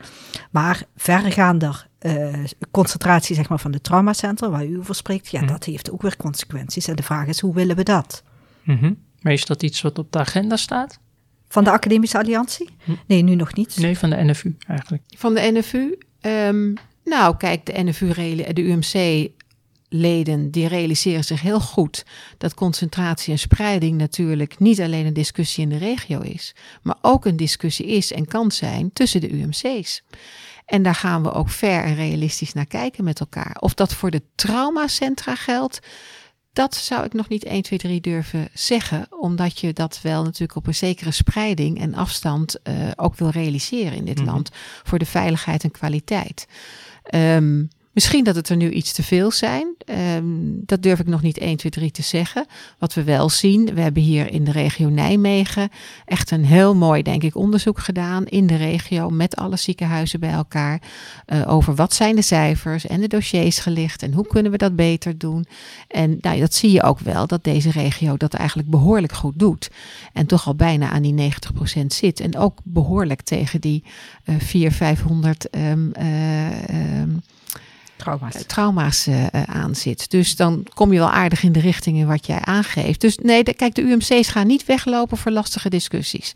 Maar 0.50 0.82
verregaander 0.96 1.86
uh, 2.00 2.44
concentratie 2.70 3.34
zeg 3.34 3.48
maar, 3.48 3.58
van 3.58 3.70
de 3.70 3.80
traumacentra, 3.80 4.50
waar 4.50 4.66
u 4.66 4.78
over 4.78 4.94
spreekt, 4.94 5.30
ja, 5.30 5.40
mhm. 5.40 5.52
dat 5.52 5.64
heeft 5.64 5.90
ook 5.90 6.02
weer 6.02 6.16
consequenties. 6.16 6.88
En 6.88 6.96
de 6.96 7.02
vraag 7.02 7.26
is, 7.26 7.40
hoe 7.40 7.54
willen 7.54 7.76
we 7.76 7.82
dat? 7.82 8.22
Mm 8.64 9.06
Maar 9.20 9.32
is 9.32 9.44
dat 9.44 9.62
iets 9.62 9.82
wat 9.82 9.98
op 9.98 10.12
de 10.12 10.18
agenda 10.18 10.56
staat? 10.56 10.98
Van 11.48 11.64
de 11.64 11.70
Academische 11.70 12.18
Alliantie? 12.18 12.68
Hm. 12.84 12.92
Nee, 13.06 13.22
nu 13.22 13.34
nog 13.34 13.54
niet. 13.54 13.76
Nee, 13.76 13.98
van 13.98 14.10
de 14.10 14.16
NFU 14.16 14.56
eigenlijk. 14.66 15.02
Van 15.16 15.34
de 15.34 15.50
NFU? 15.52 15.98
Ehm, 16.20 16.72
nou, 17.04 17.36
kijk, 17.36 17.66
de 17.66 17.82
NFU, 17.82 18.14
de 18.52 18.62
UMC 18.62 19.28
leden 19.88 20.50
die 20.50 20.68
realiseren 20.68 21.24
zich 21.24 21.40
heel 21.40 21.60
goed 21.60 22.04
dat 22.38 22.54
concentratie 22.54 23.32
en 23.32 23.38
spreiding 23.38 23.98
natuurlijk 23.98 24.58
niet 24.58 24.80
alleen 24.80 25.06
een 25.06 25.12
discussie 25.12 25.62
in 25.62 25.68
de 25.68 25.76
regio 25.76 26.20
is, 26.20 26.54
maar 26.82 26.96
ook 27.00 27.24
een 27.24 27.36
discussie 27.36 27.86
is 27.86 28.12
en 28.12 28.26
kan 28.26 28.50
zijn 28.50 28.92
tussen 28.92 29.20
de 29.20 29.30
UMC's. 29.30 30.02
En 30.66 30.82
daar 30.82 30.94
gaan 30.94 31.22
we 31.22 31.32
ook 31.32 31.50
ver 31.50 31.84
en 31.84 31.94
realistisch 31.94 32.52
naar 32.52 32.66
kijken 32.66 33.04
met 33.04 33.20
elkaar. 33.20 33.56
Of 33.60 33.74
dat 33.74 33.94
voor 33.94 34.10
de 34.10 34.22
traumacentra 34.34 35.34
geldt, 35.34 35.80
dat 36.52 36.74
zou 36.74 37.04
ik 37.04 37.12
nog 37.12 37.28
niet 37.28 37.44
1, 37.44 37.62
2, 37.62 37.78
3 37.78 38.00
durven 38.00 38.48
zeggen, 38.54 39.06
omdat 39.10 39.58
je 39.58 39.72
dat 39.72 40.00
wel 40.02 40.22
natuurlijk 40.22 40.56
op 40.56 40.66
een 40.66 40.74
zekere 40.74 41.10
spreiding 41.10 41.80
en 41.80 41.94
afstand 41.94 42.56
uh, 42.64 42.74
ook 42.96 43.16
wil 43.16 43.28
realiseren 43.28 43.96
in 43.96 44.04
dit 44.04 44.18
mhm. 44.18 44.26
land 44.26 44.50
voor 44.82 44.98
de 44.98 45.06
veiligheid 45.06 45.64
en 45.64 45.70
kwaliteit. 45.70 46.46
Um, 47.14 47.68
Misschien 47.98 48.24
dat 48.24 48.34
het 48.34 48.48
er 48.48 48.56
nu 48.56 48.70
iets 48.70 48.92
te 48.92 49.02
veel 49.02 49.30
zijn. 49.30 49.74
Ehm, 49.84 50.24
dat 50.52 50.82
durf 50.82 50.98
ik 50.98 51.06
nog 51.06 51.22
niet 51.22 51.38
1, 51.38 51.56
2, 51.56 51.70
3 51.70 51.90
te 51.90 52.02
zeggen. 52.02 52.46
Wat 52.78 52.94
we 52.94 53.04
wel 53.04 53.30
zien, 53.30 53.74
we 53.74 53.80
hebben 53.80 54.02
hier 54.02 54.30
in 54.32 54.44
de 54.44 54.52
regio 54.52 54.88
Nijmegen 54.88 55.68
echt 56.04 56.30
een 56.30 56.44
heel 56.44 56.74
mooi, 56.74 57.02
denk 57.02 57.22
ik, 57.22 57.36
onderzoek 57.36 57.78
gedaan 57.78 58.26
in 58.26 58.46
de 58.46 58.56
regio 58.56 59.10
met 59.10 59.36
alle 59.36 59.56
ziekenhuizen 59.56 60.20
bij 60.20 60.30
elkaar. 60.30 60.82
Uh, 61.26 61.52
over 61.52 61.74
wat 61.74 61.94
zijn 61.94 62.16
de 62.16 62.22
cijfers 62.22 62.86
en 62.86 63.00
de 63.00 63.08
dossiers 63.08 63.58
gelicht 63.58 64.02
en 64.02 64.12
hoe 64.12 64.26
kunnen 64.26 64.52
we 64.52 64.58
dat 64.58 64.76
beter 64.76 65.18
doen. 65.18 65.46
En 65.88 66.18
nou, 66.20 66.40
dat 66.40 66.54
zie 66.54 66.72
je 66.72 66.82
ook 66.82 66.98
wel, 66.98 67.26
dat 67.26 67.44
deze 67.44 67.70
regio 67.70 68.16
dat 68.16 68.34
eigenlijk 68.34 68.70
behoorlijk 68.70 69.12
goed 69.12 69.38
doet. 69.38 69.70
En 70.12 70.26
toch 70.26 70.46
al 70.46 70.54
bijna 70.54 70.90
aan 70.90 71.02
die 71.02 71.32
90% 71.82 71.86
zit. 71.86 72.20
En 72.20 72.36
ook 72.36 72.58
behoorlijk 72.64 73.22
tegen 73.22 73.60
die 73.60 73.84
uh, 74.24 74.34
400, 74.38 74.76
500 74.76 75.48
um, 75.56 75.92
uh, 76.00 77.00
um, 77.00 77.22
trauma's, 77.98 78.34
eh, 78.34 78.40
trauma's 78.40 79.06
uh, 79.06 79.26
aan 79.44 79.74
zit. 79.74 80.10
Dus 80.10 80.36
dan 80.36 80.66
kom 80.74 80.92
je 80.92 80.98
wel 80.98 81.10
aardig 81.10 81.42
in 81.42 81.52
de 81.52 81.60
richting 81.60 81.96
in 81.96 82.06
wat 82.06 82.26
jij 82.26 82.40
aangeeft. 82.40 83.00
Dus 83.00 83.18
nee, 83.18 83.44
de, 83.44 83.54
kijk, 83.54 83.74
de 83.74 83.82
UMC's 83.82 84.28
gaan 84.28 84.46
niet 84.46 84.64
weglopen 84.64 85.16
voor 85.16 85.32
lastige 85.32 85.70
discussies. 85.70 86.34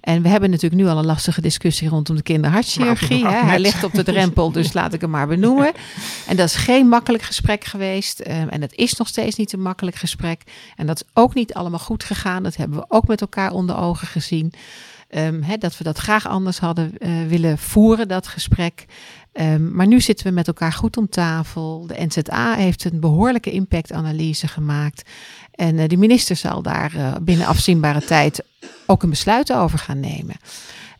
En 0.00 0.22
we 0.22 0.28
hebben 0.28 0.50
natuurlijk 0.50 0.82
nu 0.82 0.88
al 0.88 0.98
een 0.98 1.06
lastige 1.06 1.40
discussie 1.40 1.88
rondom 1.88 2.16
de 2.16 2.22
kinderhartchirurgie. 2.22 3.26
Hij 3.26 3.58
ligt 3.58 3.84
op 3.84 3.92
de 3.92 4.02
drempel, 4.02 4.52
dus 4.52 4.72
laat 4.72 4.92
ik 4.92 5.00
hem 5.00 5.10
maar 5.10 5.26
benoemen. 5.26 5.72
En 6.26 6.36
dat 6.36 6.48
is 6.48 6.54
geen 6.54 6.88
makkelijk 6.88 7.22
gesprek 7.22 7.64
geweest. 7.64 8.20
en 8.20 8.60
het 8.60 8.74
is 8.74 8.94
nog 8.94 9.08
steeds 9.08 9.36
niet 9.36 9.52
een 9.52 9.62
makkelijk 9.62 9.96
gesprek. 9.96 10.42
En 10.76 10.86
dat 10.86 10.96
is 10.96 11.08
ook 11.14 11.34
niet 11.34 11.54
allemaal 11.54 11.78
goed 11.78 12.04
gegaan. 12.04 12.42
Dat 12.42 12.56
hebben 12.56 12.78
we 12.78 12.84
ook 12.88 13.06
met 13.06 13.20
elkaar 13.20 13.52
onder 13.52 13.76
ogen 13.76 14.06
gezien. 14.06 14.52
Um, 15.16 15.44
dat 15.58 15.78
we 15.78 15.84
dat 15.84 15.98
graag 15.98 16.28
anders 16.28 16.58
hadden 16.58 16.92
uh, 16.98 17.26
willen 17.26 17.58
voeren, 17.58 18.08
dat 18.08 18.26
gesprek. 18.26 18.84
Um, 19.32 19.74
maar 19.74 19.86
nu 19.86 20.00
zitten 20.00 20.26
we 20.26 20.32
met 20.32 20.46
elkaar 20.46 20.72
goed 20.72 20.96
om 20.96 21.08
tafel. 21.08 21.86
De 21.86 22.06
NZA 22.06 22.54
heeft 22.54 22.84
een 22.84 23.00
behoorlijke 23.00 23.50
impactanalyse 23.50 24.48
gemaakt. 24.48 25.10
En 25.50 25.78
uh, 25.78 25.88
de 25.88 25.96
minister 25.96 26.36
zal 26.36 26.62
daar 26.62 26.94
uh, 26.96 27.14
binnen 27.22 27.46
afzienbare 27.46 28.04
tijd 28.04 28.44
ook 28.86 29.02
een 29.02 29.10
besluit 29.10 29.52
over 29.52 29.78
gaan 29.78 30.00
nemen. 30.00 30.36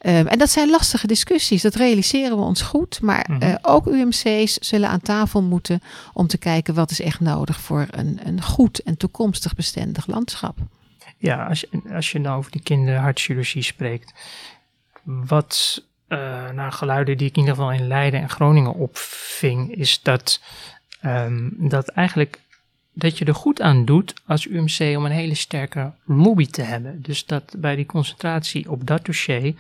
Um, 0.06 0.26
en 0.26 0.38
dat 0.38 0.50
zijn 0.50 0.70
lastige 0.70 1.06
discussies, 1.06 1.62
dat 1.62 1.74
realiseren 1.74 2.36
we 2.36 2.42
ons 2.42 2.62
goed. 2.62 3.00
Maar 3.02 3.26
mm 3.30 3.40
-hmm. 3.40 3.58
ook 3.62 3.86
UMC's 3.86 4.58
zullen 4.58 4.88
aan 4.88 5.00
tafel 5.00 5.42
moeten 5.42 5.80
om 6.12 6.26
te 6.26 6.38
kijken 6.38 6.74
wat 6.74 6.90
is 6.90 7.00
echt 7.00 7.20
nodig 7.20 7.60
voor 7.60 7.86
een, 7.90 8.20
een 8.24 8.42
goed 8.42 8.82
en 8.82 8.96
toekomstig 8.96 9.54
bestendig 9.54 10.06
landschap. 10.06 10.58
Ja, 11.18 11.46
als 11.46 11.60
je, 11.60 11.82
als 11.92 12.12
je 12.12 12.18
nou 12.18 12.38
over 12.38 12.50
die 12.50 12.62
kinderhartchirurgie 12.62 13.62
spreekt, 13.62 14.12
wat 15.02 15.82
uh, 16.08 16.50
naar 16.50 16.72
geluiden 16.72 17.16
die 17.16 17.28
ik 17.28 17.34
in 17.36 17.40
ieder 17.40 17.54
geval 17.54 17.72
in 17.72 17.86
Leiden 17.86 18.20
en 18.20 18.28
Groningen 18.28 18.74
opving, 18.74 19.74
is 19.74 20.02
dat, 20.02 20.40
um, 21.04 21.54
dat 21.56 21.88
eigenlijk 21.88 22.40
dat 22.92 23.18
je 23.18 23.24
er 23.24 23.34
goed 23.34 23.60
aan 23.60 23.84
doet 23.84 24.14
als 24.26 24.46
UMC 24.46 24.96
om 24.96 25.04
een 25.04 25.10
hele 25.10 25.34
sterke 25.34 25.92
lobby 26.04 26.46
te 26.46 26.62
hebben. 26.62 27.02
Dus 27.02 27.26
dat 27.26 27.54
bij 27.58 27.76
die 27.76 27.86
concentratie 27.86 28.70
op 28.70 28.86
dat 28.86 29.04
dossier 29.04 29.54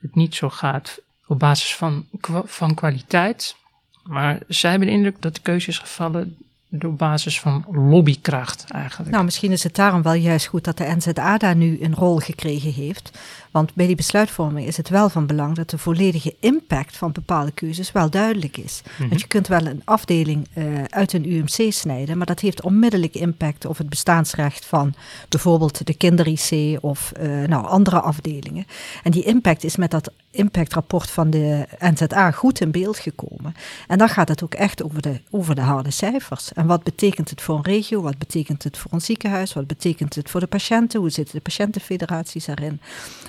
het 0.00 0.14
niet 0.14 0.34
zo 0.34 0.48
gaat 0.48 1.00
op 1.26 1.38
basis 1.38 1.74
van, 1.74 2.06
van 2.44 2.74
kwaliteit. 2.74 3.56
Maar 4.02 4.38
zij 4.48 4.70
hebben 4.70 4.88
de 4.88 4.94
indruk 4.94 5.22
dat 5.22 5.34
de 5.34 5.40
keuze 5.40 5.72
gevallen 5.72 6.36
op 6.80 6.98
basis 6.98 7.40
van 7.40 7.64
lobbykracht 7.70 8.64
eigenlijk. 8.68 9.10
Nou, 9.10 9.24
misschien 9.24 9.52
is 9.52 9.62
het 9.62 9.74
daarom 9.74 10.02
wel 10.02 10.12
juist 10.12 10.46
goed 10.46 10.64
dat 10.64 10.78
de 10.78 10.94
NZA 10.96 11.38
daar 11.38 11.56
nu 11.56 11.78
een 11.82 11.94
rol 11.94 12.16
gekregen 12.16 12.72
heeft. 12.72 13.18
Want 13.52 13.74
bij 13.74 13.86
die 13.86 13.96
besluitvorming 13.96 14.66
is 14.66 14.76
het 14.76 14.88
wel 14.88 15.08
van 15.08 15.26
belang 15.26 15.54
dat 15.54 15.70
de 15.70 15.78
volledige 15.78 16.34
impact 16.40 16.96
van 16.96 17.12
bepaalde 17.12 17.52
keuzes 17.52 17.92
wel 17.92 18.10
duidelijk 18.10 18.56
is. 18.56 18.82
Mhm. 18.98 19.08
Want 19.08 19.20
je 19.20 19.26
kunt 19.26 19.48
wel 19.48 19.66
een 19.66 19.82
afdeling 19.84 20.48
uh, 20.54 20.84
uit 20.84 21.12
een 21.12 21.32
UMC 21.32 21.72
snijden, 21.72 22.18
maar 22.18 22.26
dat 22.26 22.40
heeft 22.40 22.62
onmiddellijk 22.62 23.14
impact 23.14 23.64
op 23.64 23.76
het 23.76 23.88
bestaansrecht 23.88 24.64
van 24.64 24.94
bijvoorbeeld 25.28 25.86
de 25.86 25.94
kinder-IC 25.94 26.78
of 26.80 27.12
uh, 27.20 27.46
nou, 27.46 27.66
andere 27.66 28.00
afdelingen. 28.00 28.66
En 29.02 29.10
die 29.10 29.24
impact 29.24 29.64
is 29.64 29.76
met 29.76 29.90
dat 29.90 30.12
impactrapport 30.32 31.10
van 31.10 31.30
de 31.30 31.66
NZA 31.78 32.30
goed 32.30 32.60
in 32.60 32.70
beeld 32.70 32.98
gekomen. 32.98 33.54
En 33.88 33.98
dan 33.98 34.08
gaat 34.08 34.28
het 34.28 34.42
ook 34.42 34.54
echt 34.54 34.82
over 34.82 35.02
de, 35.02 35.20
over 35.30 35.54
de 35.54 35.60
harde 35.60 35.90
cijfers. 35.90 36.52
En 36.52 36.66
wat 36.66 36.82
betekent 36.82 37.30
het 37.30 37.42
voor 37.42 37.56
een 37.56 37.64
regio? 37.64 38.02
Wat 38.02 38.18
betekent 38.18 38.64
het 38.64 38.78
voor 38.78 38.92
een 38.92 39.00
ziekenhuis? 39.00 39.52
Wat 39.52 39.66
betekent 39.66 40.14
het 40.14 40.30
voor 40.30 40.40
de 40.40 40.46
patiënten? 40.46 41.00
Hoe 41.00 41.10
zitten 41.10 41.34
de 41.34 41.40
patiëntenfederaties 41.40 42.46
erin? 42.46 42.80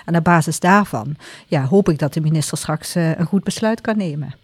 En 0.06 0.13
op 0.16 0.24
basis 0.24 0.60
daarvan 0.60 1.16
ja, 1.48 1.66
hoop 1.66 1.90
ik 1.90 2.00
dat 2.00 2.14
de 2.14 2.22
minister 2.22 2.58
straks 2.58 2.96
uh, 2.96 3.18
een 3.18 3.26
goed 3.26 3.44
besluit 3.44 3.82
kan 3.82 3.98
nemen. 3.98 4.36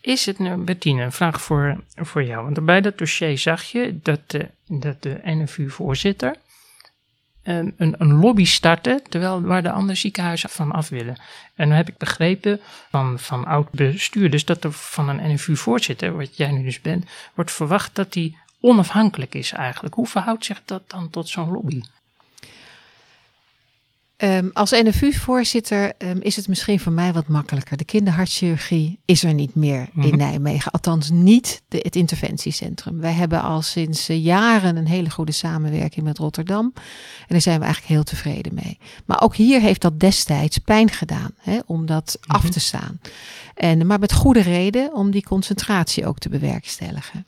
Is 0.00 0.26
het 0.26 0.38
nu, 0.38 0.56
Bettine, 0.56 1.02
een 1.02 1.12
vraag 1.12 1.42
voor, 1.42 1.80
voor 1.94 2.24
jou. 2.24 2.44
Want 2.44 2.64
bij 2.64 2.80
dat 2.80 2.98
dossier 2.98 3.38
zag 3.38 3.62
je 3.62 3.98
dat 4.02 4.20
de, 4.26 4.48
dat 4.66 5.02
de 5.02 5.20
NFU-voorzitter 5.24 6.36
een, 7.42 7.74
een, 7.76 7.94
een, 7.98 8.12
lobby 8.12 8.44
startte, 8.44 9.02
terwijl 9.08 9.42
waar 9.42 9.62
de 9.62 9.70
andere 9.70 9.98
ziekenhuizen 9.98 10.50
van 10.50 10.72
af 10.72 10.88
willen. 10.88 11.16
En 11.54 11.68
dan 11.68 11.76
heb 11.76 11.88
ik 11.88 11.96
begrepen 11.96 12.60
van, 12.90 13.18
van 13.18 13.44
oud-bestuurders 13.44 14.44
dat 14.44 14.64
er 14.64 14.72
van 14.72 15.08
een 15.08 15.32
NFU-voorzitter, 15.32 16.16
wat 16.16 16.36
jij 16.36 16.50
nu 16.50 16.62
dus 16.62 16.80
bent, 16.80 17.04
wordt 17.34 17.50
verwacht 17.50 17.94
dat 17.94 18.12
die 18.12 18.38
onafhankelijk 18.60 19.34
is 19.34 19.52
eigenlijk. 19.52 19.94
Hoe 19.94 20.06
verhoudt 20.06 20.44
zich 20.44 20.62
dat 20.64 20.90
dan 20.90 21.10
tot 21.10 21.28
zo'n 21.28 21.50
lobby? 21.50 21.80
Um, 24.22 24.50
als 24.52 24.70
NFU-voorzitter 24.70 25.92
um, 25.98 26.20
is 26.20 26.36
het 26.36 26.48
misschien 26.48 26.80
voor 26.80 26.92
mij 26.92 27.12
wat 27.12 27.28
makkelijker. 27.28 27.76
De 27.76 27.84
kinderhartchirurgie 27.84 28.98
is 29.04 29.24
er 29.24 29.34
niet 29.34 29.54
meer 29.54 29.88
in 29.94 30.08
mhm. 30.08 30.16
Nijmegen. 30.16 30.72
Althans, 30.72 31.10
niet 31.10 31.62
de, 31.68 31.78
het 31.82 31.96
interventiecentrum. 31.96 33.00
Wij 33.00 33.12
hebben 33.12 33.42
al 33.42 33.62
sinds 33.62 34.10
uh, 34.10 34.24
jaren 34.24 34.76
een 34.76 34.86
hele 34.86 35.10
goede 35.10 35.32
samenwerking 35.32 36.04
met 36.04 36.18
Rotterdam. 36.18 36.72
En 36.74 37.26
daar 37.28 37.40
zijn 37.40 37.58
we 37.58 37.64
eigenlijk 37.64 37.94
heel 37.94 38.02
tevreden 38.02 38.54
mee. 38.54 38.78
Maar 39.06 39.22
ook 39.22 39.36
hier 39.36 39.60
heeft 39.60 39.80
dat 39.80 40.00
destijds 40.00 40.58
pijn 40.58 40.90
gedaan 40.90 41.30
hè, 41.38 41.58
om 41.66 41.86
dat 41.86 42.18
mm 42.20 42.34
af 42.34 42.50
te 42.50 42.60
staan. 42.60 43.00
En, 43.54 43.86
maar 43.86 43.98
met 43.98 44.12
goede 44.12 44.40
reden 44.40 44.94
om 44.94 45.10
die 45.10 45.22
concentratie 45.22 46.06
ook 46.06 46.18
te 46.18 46.28
bewerkstelligen. 46.28 47.24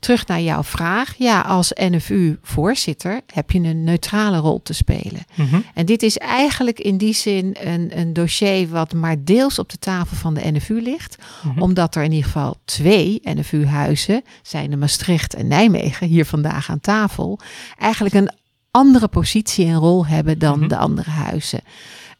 Terug 0.00 0.26
naar 0.26 0.40
jouw 0.40 0.62
vraag. 0.62 1.14
Ja, 1.18 1.40
als 1.40 1.72
NFU-voorzitter 1.74 3.20
heb 3.32 3.50
je 3.50 3.58
een 3.58 3.84
neutrale 3.84 4.38
rol 4.38 4.62
te 4.62 4.72
spelen. 4.72 5.24
Mhm. 5.34 5.60
En 5.74 5.86
dit 5.86 6.02
is 6.02 6.18
eigenlijk 6.18 6.78
in 6.78 6.96
die 6.96 7.14
zin 7.14 7.56
een, 7.60 7.98
een 7.98 8.12
dossier 8.12 8.68
wat 8.68 8.92
maar 8.92 9.24
deels 9.24 9.58
op 9.58 9.68
de 9.68 9.78
tafel 9.78 10.16
van 10.16 10.34
de 10.34 10.52
NFU 10.52 10.82
ligt. 10.82 11.16
Mhm. 11.42 11.62
Omdat 11.62 11.94
er 11.94 12.02
in 12.02 12.12
ieder 12.12 12.26
geval 12.26 12.56
twee 12.64 13.20
NFU-huizen, 13.22 14.22
zijn 14.42 14.70
de 14.70 14.76
Maastricht 14.76 15.34
en 15.34 15.46
Nijmegen, 15.46 16.06
hier 16.06 16.26
vandaag 16.26 16.70
aan 16.70 16.80
tafel, 16.80 17.38
eigenlijk 17.78 18.14
een 18.14 18.30
andere 18.70 19.08
positie 19.08 19.66
en 19.66 19.76
rol 19.76 20.06
hebben 20.06 20.38
dan 20.38 20.58
mhm. 20.58 20.68
de 20.68 20.76
andere 20.76 21.10
huizen. 21.10 21.60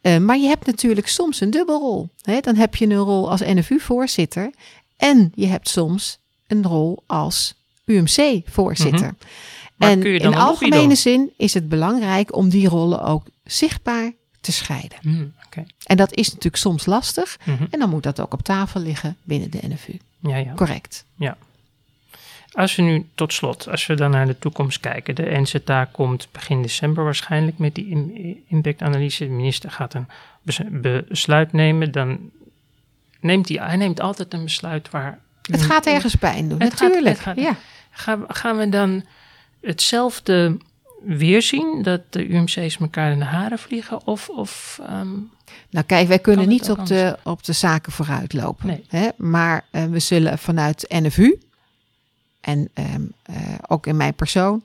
Uh, 0.03 0.17
maar 0.17 0.39
je 0.39 0.49
hebt 0.49 0.67
natuurlijk 0.67 1.09
soms 1.09 1.41
een 1.41 1.51
dubbelrol. 1.51 2.09
Hè? 2.23 2.41
Dan 2.41 2.55
heb 2.55 2.77
je 2.77 2.87
een 2.87 2.97
rol 2.97 3.31
als 3.31 3.41
NFU-voorzitter 3.41 4.51
en 4.97 5.33
je 5.35 5.47
hebt 5.47 5.69
soms 5.69 6.19
een 6.47 6.63
rol 6.63 7.03
als 7.07 7.55
UMC-voorzitter. 7.91 9.07
Mm 9.07 9.17
En 9.79 10.03
in 10.03 10.35
algemene 10.35 10.95
zin 10.95 11.31
is 11.37 11.55
het 11.55 11.69
belangrijk 11.69 12.37
om 12.37 12.49
die 12.49 12.69
rollen 12.69 13.03
ook 13.03 13.27
zichtbaar 13.45 14.13
te 14.41 14.53
scheiden. 14.53 14.99
Mm, 15.03 15.33
En 15.85 15.97
dat 15.97 16.15
is 16.15 16.27
natuurlijk 16.27 16.57
soms 16.57 16.87
lastig. 16.87 17.39
Mhm. 17.45 17.65
En 17.71 17.79
dan 17.79 17.91
moet 17.91 18.03
dat 18.03 18.21
ook 18.21 18.33
op 18.33 18.43
tafel 18.43 18.81
liggen 18.81 19.17
binnen 19.23 19.51
de 19.51 19.59
NFU. 19.69 19.99
Ja, 20.21 20.37
ja. 20.37 20.53
Correct. 20.55 21.05
Ja. 21.15 21.37
Als 22.53 22.77
we 22.77 22.83
nu 22.83 23.07
tot 23.15 23.33
slot, 23.33 23.69
als 23.69 23.87
we 23.87 23.95
dan 23.95 24.11
naar 24.11 24.27
de 24.27 24.39
toekomst 24.39 24.81
kijken. 24.81 25.15
De 25.15 25.41
NZA 25.41 25.85
komt 25.85 26.29
begin 26.33 26.63
december 26.63 27.05
waarschijnlijk 27.05 27.59
met 27.59 27.75
die 27.75 28.45
impactanalyse. 28.47 29.25
De 29.25 29.31
minister 29.31 29.71
gaat 29.71 29.95
een 29.95 30.07
besluit 31.09 31.53
nemen. 31.53 31.93
Dan 31.93 32.19
neemt 33.21 33.49
hij, 33.49 33.59
hij 33.67 33.77
neemt 33.77 34.01
altijd 34.01 34.35
een 34.35 34.45
besluit 34.45 34.91
waar... 34.91 35.19
Het 35.51 35.63
gaat 35.63 35.87
ergens 35.87 36.15
pijn 36.15 36.49
doen, 36.49 36.59
natuurlijk. 36.59 37.19
Gaat, 37.19 37.37
ja. 37.37 37.57
Gaan, 37.91 38.25
gaan 38.29 38.57
we 38.57 38.69
dan 38.69 39.05
hetzelfde 39.61 40.57
weer 41.03 41.43
zien? 41.43 41.83
Dat 41.83 42.01
de 42.11 42.29
UMC's 42.29 42.77
elkaar 42.81 43.13
in 43.13 43.19
de 43.19 43.25
haren 43.25 43.59
vliegen? 43.59 44.07
Of, 44.07 44.29
of 44.29 44.81
ehm, 44.83 45.11
nou 45.71 45.87
kijk, 45.87 46.09
wij 46.09 46.19
kunnen 46.19 46.49
niet 46.49 46.71
op 46.71 46.87
de, 46.87 47.19
op 47.23 47.45
de 47.45 47.53
zaken 47.53 47.93
vooruitlopen. 47.93 48.67
Nee. 48.67 48.85
Hè? 48.89 49.09
Maar 49.17 49.65
uh, 49.73 49.85
we 49.85 49.99
zullen 49.99 50.39
vanuit 50.39 50.85
NFU 50.89 51.39
en 52.41 52.69
um, 52.75 53.13
uh, 53.31 53.37
ook 53.67 53.87
in 53.87 53.97
mijn 53.97 54.15
persoon 54.15 54.63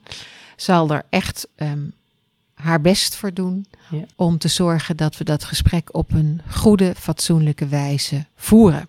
zal 0.56 0.90
er 0.90 1.02
echt 1.08 1.48
um, 1.56 1.92
haar 2.54 2.80
best 2.80 3.16
voor 3.16 3.32
doen 3.32 3.66
ja. 3.90 4.04
om 4.16 4.38
te 4.38 4.48
zorgen 4.48 4.96
dat 4.96 5.16
we 5.16 5.24
dat 5.24 5.44
gesprek 5.44 5.88
op 5.94 6.12
een 6.12 6.40
goede, 6.50 6.94
fatsoenlijke 6.94 7.66
wijze 7.66 8.24
voeren. 8.36 8.88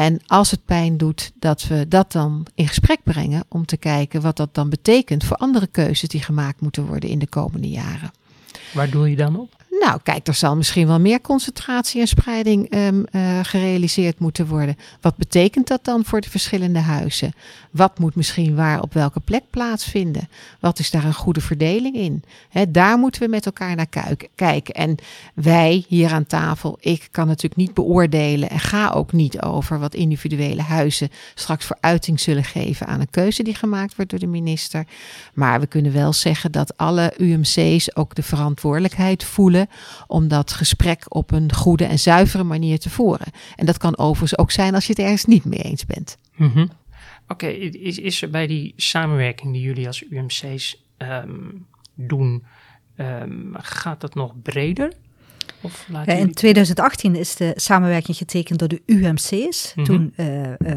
En 0.00 0.20
als 0.26 0.50
het 0.50 0.64
pijn 0.64 0.96
doet, 0.96 1.32
dat 1.38 1.66
we 1.66 1.88
dat 1.88 2.12
dan 2.12 2.46
in 2.54 2.68
gesprek 2.68 3.00
brengen 3.04 3.44
om 3.48 3.66
te 3.66 3.76
kijken 3.76 4.20
wat 4.20 4.36
dat 4.36 4.54
dan 4.54 4.70
betekent 4.70 5.24
voor 5.24 5.36
andere 5.36 5.66
keuzes 5.66 6.08
die 6.08 6.22
gemaakt 6.22 6.60
moeten 6.60 6.86
worden 6.86 7.10
in 7.10 7.18
de 7.18 7.28
komende 7.28 7.68
jaren. 7.68 8.10
Waar 8.72 8.90
doe 8.90 9.10
je 9.10 9.16
dan 9.16 9.36
op? 9.36 9.59
Nou, 9.80 10.00
kijk, 10.02 10.26
er 10.26 10.34
zal 10.34 10.56
misschien 10.56 10.86
wel 10.86 11.00
meer 11.00 11.20
concentratie 11.20 12.00
en 12.00 12.06
spreiding 12.06 12.74
um, 12.74 13.04
uh, 13.12 13.38
gerealiseerd 13.42 14.18
moeten 14.18 14.46
worden. 14.46 14.76
Wat 15.00 15.16
betekent 15.16 15.68
dat 15.68 15.84
dan 15.84 16.04
voor 16.04 16.20
de 16.20 16.30
verschillende 16.30 16.78
huizen? 16.78 17.32
Wat 17.70 17.98
moet 17.98 18.14
misschien 18.14 18.54
waar 18.54 18.82
op 18.82 18.92
welke 18.92 19.20
plek 19.20 19.42
plaatsvinden? 19.50 20.28
Wat 20.58 20.78
is 20.78 20.90
daar 20.90 21.04
een 21.04 21.14
goede 21.14 21.40
verdeling 21.40 21.96
in? 21.96 22.22
Daar 22.68 22.98
moeten 22.98 23.22
we 23.22 23.28
met 23.28 23.46
elkaar 23.46 23.76
naar 23.76 24.16
kijken. 24.34 24.74
En 24.74 24.96
wij 25.34 25.84
hier 25.88 26.12
aan 26.12 26.26
tafel, 26.26 26.78
ik 26.80 27.08
kan 27.10 27.26
natuurlijk 27.26 27.56
niet 27.56 27.74
beoordelen 27.74 28.50
en 28.50 28.60
ga 28.60 28.90
ook 28.90 29.12
niet 29.12 29.42
over 29.42 29.78
wat 29.78 29.94
individuele 29.94 30.62
huizen 30.62 31.10
straks 31.34 31.64
voor 31.64 31.76
uiting 31.80 32.20
zullen 32.20 32.44
geven 32.44 32.86
aan 32.86 33.00
een 33.00 33.10
keuze 33.10 33.42
die 33.42 33.54
gemaakt 33.54 33.96
wordt 33.96 34.10
door 34.10 34.20
de 34.20 34.26
minister. 34.26 34.84
Maar 35.34 35.60
we 35.60 35.66
kunnen 35.66 35.92
wel 35.92 36.12
zeggen 36.12 36.52
dat 36.52 36.76
alle 36.76 37.12
UMC's 37.16 37.96
ook 37.96 38.14
de 38.14 38.22
verantwoordelijkheid 38.22 39.24
voelen 39.24 39.68
om 40.06 40.28
dat 40.28 40.52
gesprek 40.52 41.04
op 41.08 41.32
een 41.32 41.52
goede 41.52 41.84
en 41.84 41.98
zuivere 41.98 42.44
manier 42.44 42.78
te 42.78 42.90
voeren. 42.90 43.26
En 43.56 43.66
dat 43.66 43.78
kan 43.78 43.98
overigens 43.98 44.38
ook 44.38 44.50
zijn 44.50 44.74
als 44.74 44.86
je 44.86 44.92
het 44.92 45.02
ergens 45.02 45.24
niet 45.24 45.44
mee 45.44 45.62
eens 45.62 45.86
bent. 45.86 46.16
Mhm. 46.36 46.66
Oké, 47.28 47.46
is, 47.46 47.98
is 47.98 48.22
er 48.22 48.30
bij 48.30 48.46
die 48.46 48.72
samenwerking 48.76 49.52
die 49.52 49.62
jullie 49.62 49.86
als 49.86 50.04
UMC's 50.10 50.84
ehm, 50.96 51.48
doen, 51.94 52.44
ehm, 52.96 53.52
gaat 53.52 54.00
dat 54.00 54.14
nog 54.14 54.42
breder? 54.42 54.92
In 56.04 56.32
2018 56.32 57.14
is 57.14 57.36
de 57.36 57.52
samenwerking 57.56 58.16
getekend 58.16 58.58
door 58.58 58.68
de 58.68 58.82
UMC's. 58.86 59.72
Mhm. 59.74 59.86
Toen 59.86 60.14
uh, 60.16 60.26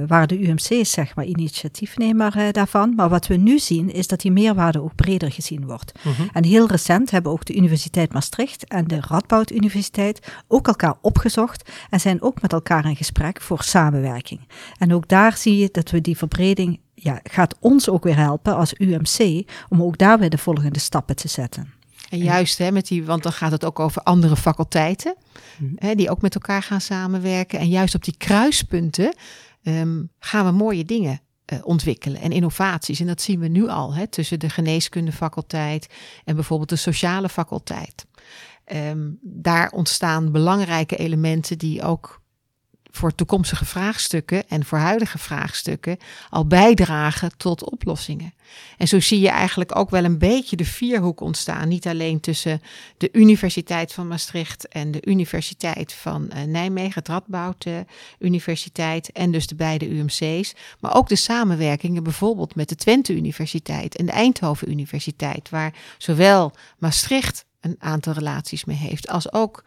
waren 0.08 0.28
de 0.28 0.48
UMC's 0.48 0.92
zeg 0.92 1.16
maar 1.16 1.26
initiatiefnemer 1.26 2.38
uh, 2.38 2.44
daarvan. 2.52 2.96
Maar 2.96 3.10
wat 3.10 3.28
we 3.28 3.36
nu 3.36 3.60
zien 3.60 3.94
is 3.94 4.08
dat 4.08 4.22
die 4.22 4.32
meerwaarde 4.32 4.82
ook 4.82 4.96
breder 4.96 5.32
gezien 5.32 5.66
wordt. 5.66 5.92
Mhm. 6.02 6.28
En 6.34 6.44
heel 6.44 6.68
recent 6.68 7.12
hebben 7.12 7.32
ook 7.32 7.46
de 7.46 7.56
Universiteit 7.56 8.14
Maastricht 8.14 8.68
en 8.68 8.88
de 8.88 9.00
Radboud 9.08 9.52
Universiteit 9.52 10.32
ook 10.48 10.68
elkaar 10.68 10.96
opgezocht 11.02 11.72
en 11.90 12.00
zijn 12.00 12.22
ook 12.22 12.42
met 12.42 12.54
elkaar 12.54 12.86
in 12.86 12.96
gesprek 12.96 13.42
voor 13.42 13.64
samenwerking. 13.64 14.40
En 14.78 14.94
ook 14.94 15.08
daar 15.08 15.38
zie 15.38 15.58
je 15.58 15.70
dat 15.72 15.90
we 15.90 16.02
die 16.02 16.18
verbreding 16.18 16.80
ja, 16.94 17.20
gaat 17.24 17.56
ons 17.60 17.90
ook 17.90 18.04
weer 18.04 18.18
helpen 18.18 18.56
als 18.56 18.74
UMC 18.78 19.50
om 19.70 19.82
ook 19.84 19.98
daar 19.98 20.20
weer 20.20 20.30
de 20.30 20.38
volgende 20.38 20.80
stappen 20.80 21.16
te 21.16 21.28
zetten. 21.28 21.74
En 22.14 22.20
juist, 22.20 22.58
hè, 22.58 22.72
met 22.72 22.88
die, 22.88 23.04
want 23.06 23.24
dan 23.24 23.32
gaat 23.32 23.52
het 23.52 23.66
ook 23.66 23.80
over 23.80 24.02
andere 24.02 24.36
faculteiten, 24.36 25.16
mhm. 25.58 25.72
hè, 25.76 25.96
die 25.96 26.10
ook 26.10 26.22
met 26.22 26.36
elkaar 26.36 26.64
gaan 26.64 26.82
samenwerken. 26.82 27.60
En 27.60 27.70
juist 27.70 27.96
op 27.96 28.04
die 28.04 28.18
kruispunten 28.18 29.16
um, 29.64 30.10
gaan 30.20 30.46
we 30.46 30.52
mooie 30.52 30.86
dingen 30.86 31.22
uh, 31.54 31.60
ontwikkelen 31.64 32.22
en 32.22 32.32
innovaties. 32.32 33.00
En 33.00 33.08
dat 33.08 33.22
zien 33.22 33.40
we 33.40 33.48
nu 33.48 33.68
al 33.68 33.94
hè, 33.94 34.08
tussen 34.08 34.40
de 34.40 34.50
geneeskundefaculteit 34.50 35.88
en 36.26 36.36
bijvoorbeeld 36.36 36.70
de 36.70 36.76
sociale 36.76 37.30
faculteit. 37.30 38.06
Um, 38.74 39.18
daar 39.22 39.70
ontstaan 39.70 40.32
belangrijke 40.32 40.96
elementen 40.96 41.58
die 41.58 41.84
ook 41.84 42.22
voor 42.96 43.16
toekomstige 43.16 43.66
vraagstukken 43.66 44.48
en 44.48 44.66
voor 44.66 44.78
huidige 44.78 45.18
vraagstukken 45.18 45.98
al 46.30 46.48
bijdragen 46.48 47.38
tot 47.38 47.72
oplossingen. 47.72 48.34
En 48.78 48.88
zo 48.88 49.00
zie 49.00 49.20
je 49.20 49.30
eigenlijk 49.30 49.76
ook 49.76 49.90
wel 49.90 50.04
een 50.04 50.18
beetje 50.18 50.56
de 50.56 50.66
vierhoek 50.66 51.22
ontstaan. 51.22 51.68
Niet 51.68 51.88
alleen 51.88 52.20
tussen 52.20 52.62
de 52.98 53.10
Universiteit 53.12 53.94
van 53.94 54.08
Maastricht 54.08 54.68
en 54.68 54.92
de 54.92 55.06
Universiteit 55.06 55.94
van 55.94 56.30
uh, 56.34 56.44
Nijmegen, 56.44 56.94
het 56.94 57.08
Radboud 57.08 57.66
uh, 57.66 57.78
Universiteit 58.20 59.12
en 59.12 59.32
dus 59.32 59.48
de 59.48 59.56
beide 59.56 59.90
UMC's. 59.90 60.54
Maar 60.80 60.96
ook 60.96 61.08
de 61.08 61.16
samenwerkingen 61.16 62.04
bijvoorbeeld 62.04 62.56
met 62.56 62.70
de 62.70 62.76
Twente 62.76 63.14
Universiteit 63.14 63.96
en 63.96 64.06
de 64.06 64.12
Eindhoven 64.12 64.72
Universiteit, 64.72 65.50
waar 65.50 65.74
zowel 65.98 66.52
Maastricht 66.78 67.46
een 67.64 67.76
aantal 67.80 68.14
relaties 68.14 68.66
mee 68.66 68.78
heeft 68.78 69.08
als 69.08 69.34
ook 69.34 69.64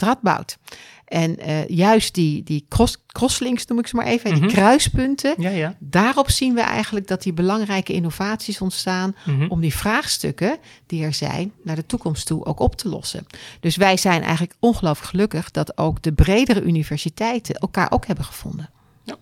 het 0.00 0.08
Radboud. 0.08 0.58
En 1.06 1.48
uh, 1.48 1.68
juist 1.68 2.14
die, 2.14 2.42
die 2.42 2.66
cross, 2.68 2.96
crosslinks, 3.06 3.66
noem 3.66 3.78
ik 3.78 3.86
ze 3.86 3.96
maar 3.96 4.06
even, 4.06 4.34
die 4.34 4.42
mhm. 4.42 4.52
kruispunten, 4.52 5.34
ja, 5.38 5.50
ja. 5.50 5.76
daarop 5.78 6.30
zien 6.30 6.54
we 6.54 6.60
eigenlijk 6.60 7.06
dat 7.06 7.22
die 7.22 7.32
belangrijke 7.32 7.92
innovaties 7.92 8.60
ontstaan 8.60 9.16
mhm. 9.24 9.46
om 9.48 9.60
die 9.60 9.74
vraagstukken 9.74 10.58
die 10.86 11.04
er 11.04 11.14
zijn 11.14 11.52
naar 11.62 11.76
de 11.76 11.86
toekomst 11.86 12.26
toe 12.26 12.44
ook 12.44 12.60
op 12.60 12.76
te 12.76 12.88
lossen. 12.88 13.26
Dus 13.60 13.76
wij 13.76 13.96
zijn 13.96 14.22
eigenlijk 14.22 14.54
ongelooflijk 14.58 15.08
gelukkig 15.10 15.50
dat 15.50 15.78
ook 15.78 16.02
de 16.02 16.12
bredere 16.12 16.62
universiteiten 16.62 17.54
elkaar 17.54 17.90
ook 17.90 18.06
hebben 18.06 18.24
gevonden. 18.24 18.70
Ja. 19.02 19.16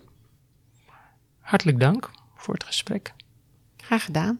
Hartelijk 1.39 1.79
dank 1.79 2.11
voor 2.35 2.53
het 2.53 2.63
gesprek. 2.63 3.13
Graag 3.77 4.05
gedaan. 4.05 4.39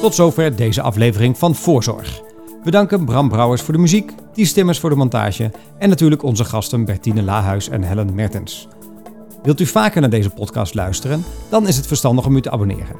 Tot 0.00 0.14
zover 0.14 0.56
deze 0.56 0.82
aflevering 0.82 1.38
van 1.38 1.54
Voorzorg. 1.54 2.25
We 2.66 2.72
danken 2.72 3.04
Bram 3.04 3.28
Brouwers 3.28 3.62
voor 3.62 3.74
de 3.74 3.80
muziek, 3.80 4.12
Ties 4.32 4.48
Stimmers 4.48 4.78
voor 4.78 4.90
de 4.90 4.96
montage 4.96 5.52
en 5.78 5.88
natuurlijk 5.88 6.22
onze 6.22 6.44
gasten 6.44 6.84
Bertine 6.84 7.22
Lahuis 7.22 7.68
en 7.68 7.82
Helen 7.82 8.14
Mertens. 8.14 8.68
Wilt 9.42 9.60
u 9.60 9.66
vaker 9.66 10.00
naar 10.00 10.10
deze 10.10 10.30
podcast 10.30 10.74
luisteren? 10.74 11.24
Dan 11.50 11.68
is 11.68 11.76
het 11.76 11.86
verstandig 11.86 12.26
om 12.26 12.36
u 12.36 12.40
te 12.40 12.50
abonneren. 12.50 12.96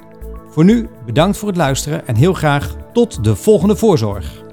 Voor 0.51 0.65
nu, 0.65 0.89
bedankt 1.07 1.37
voor 1.37 1.49
het 1.49 1.57
luisteren 1.57 2.07
en 2.07 2.15
heel 2.15 2.33
graag 2.33 2.77
tot 2.93 3.25
de 3.25 3.37
volgende 3.37 3.77
voorzorg. 3.77 4.46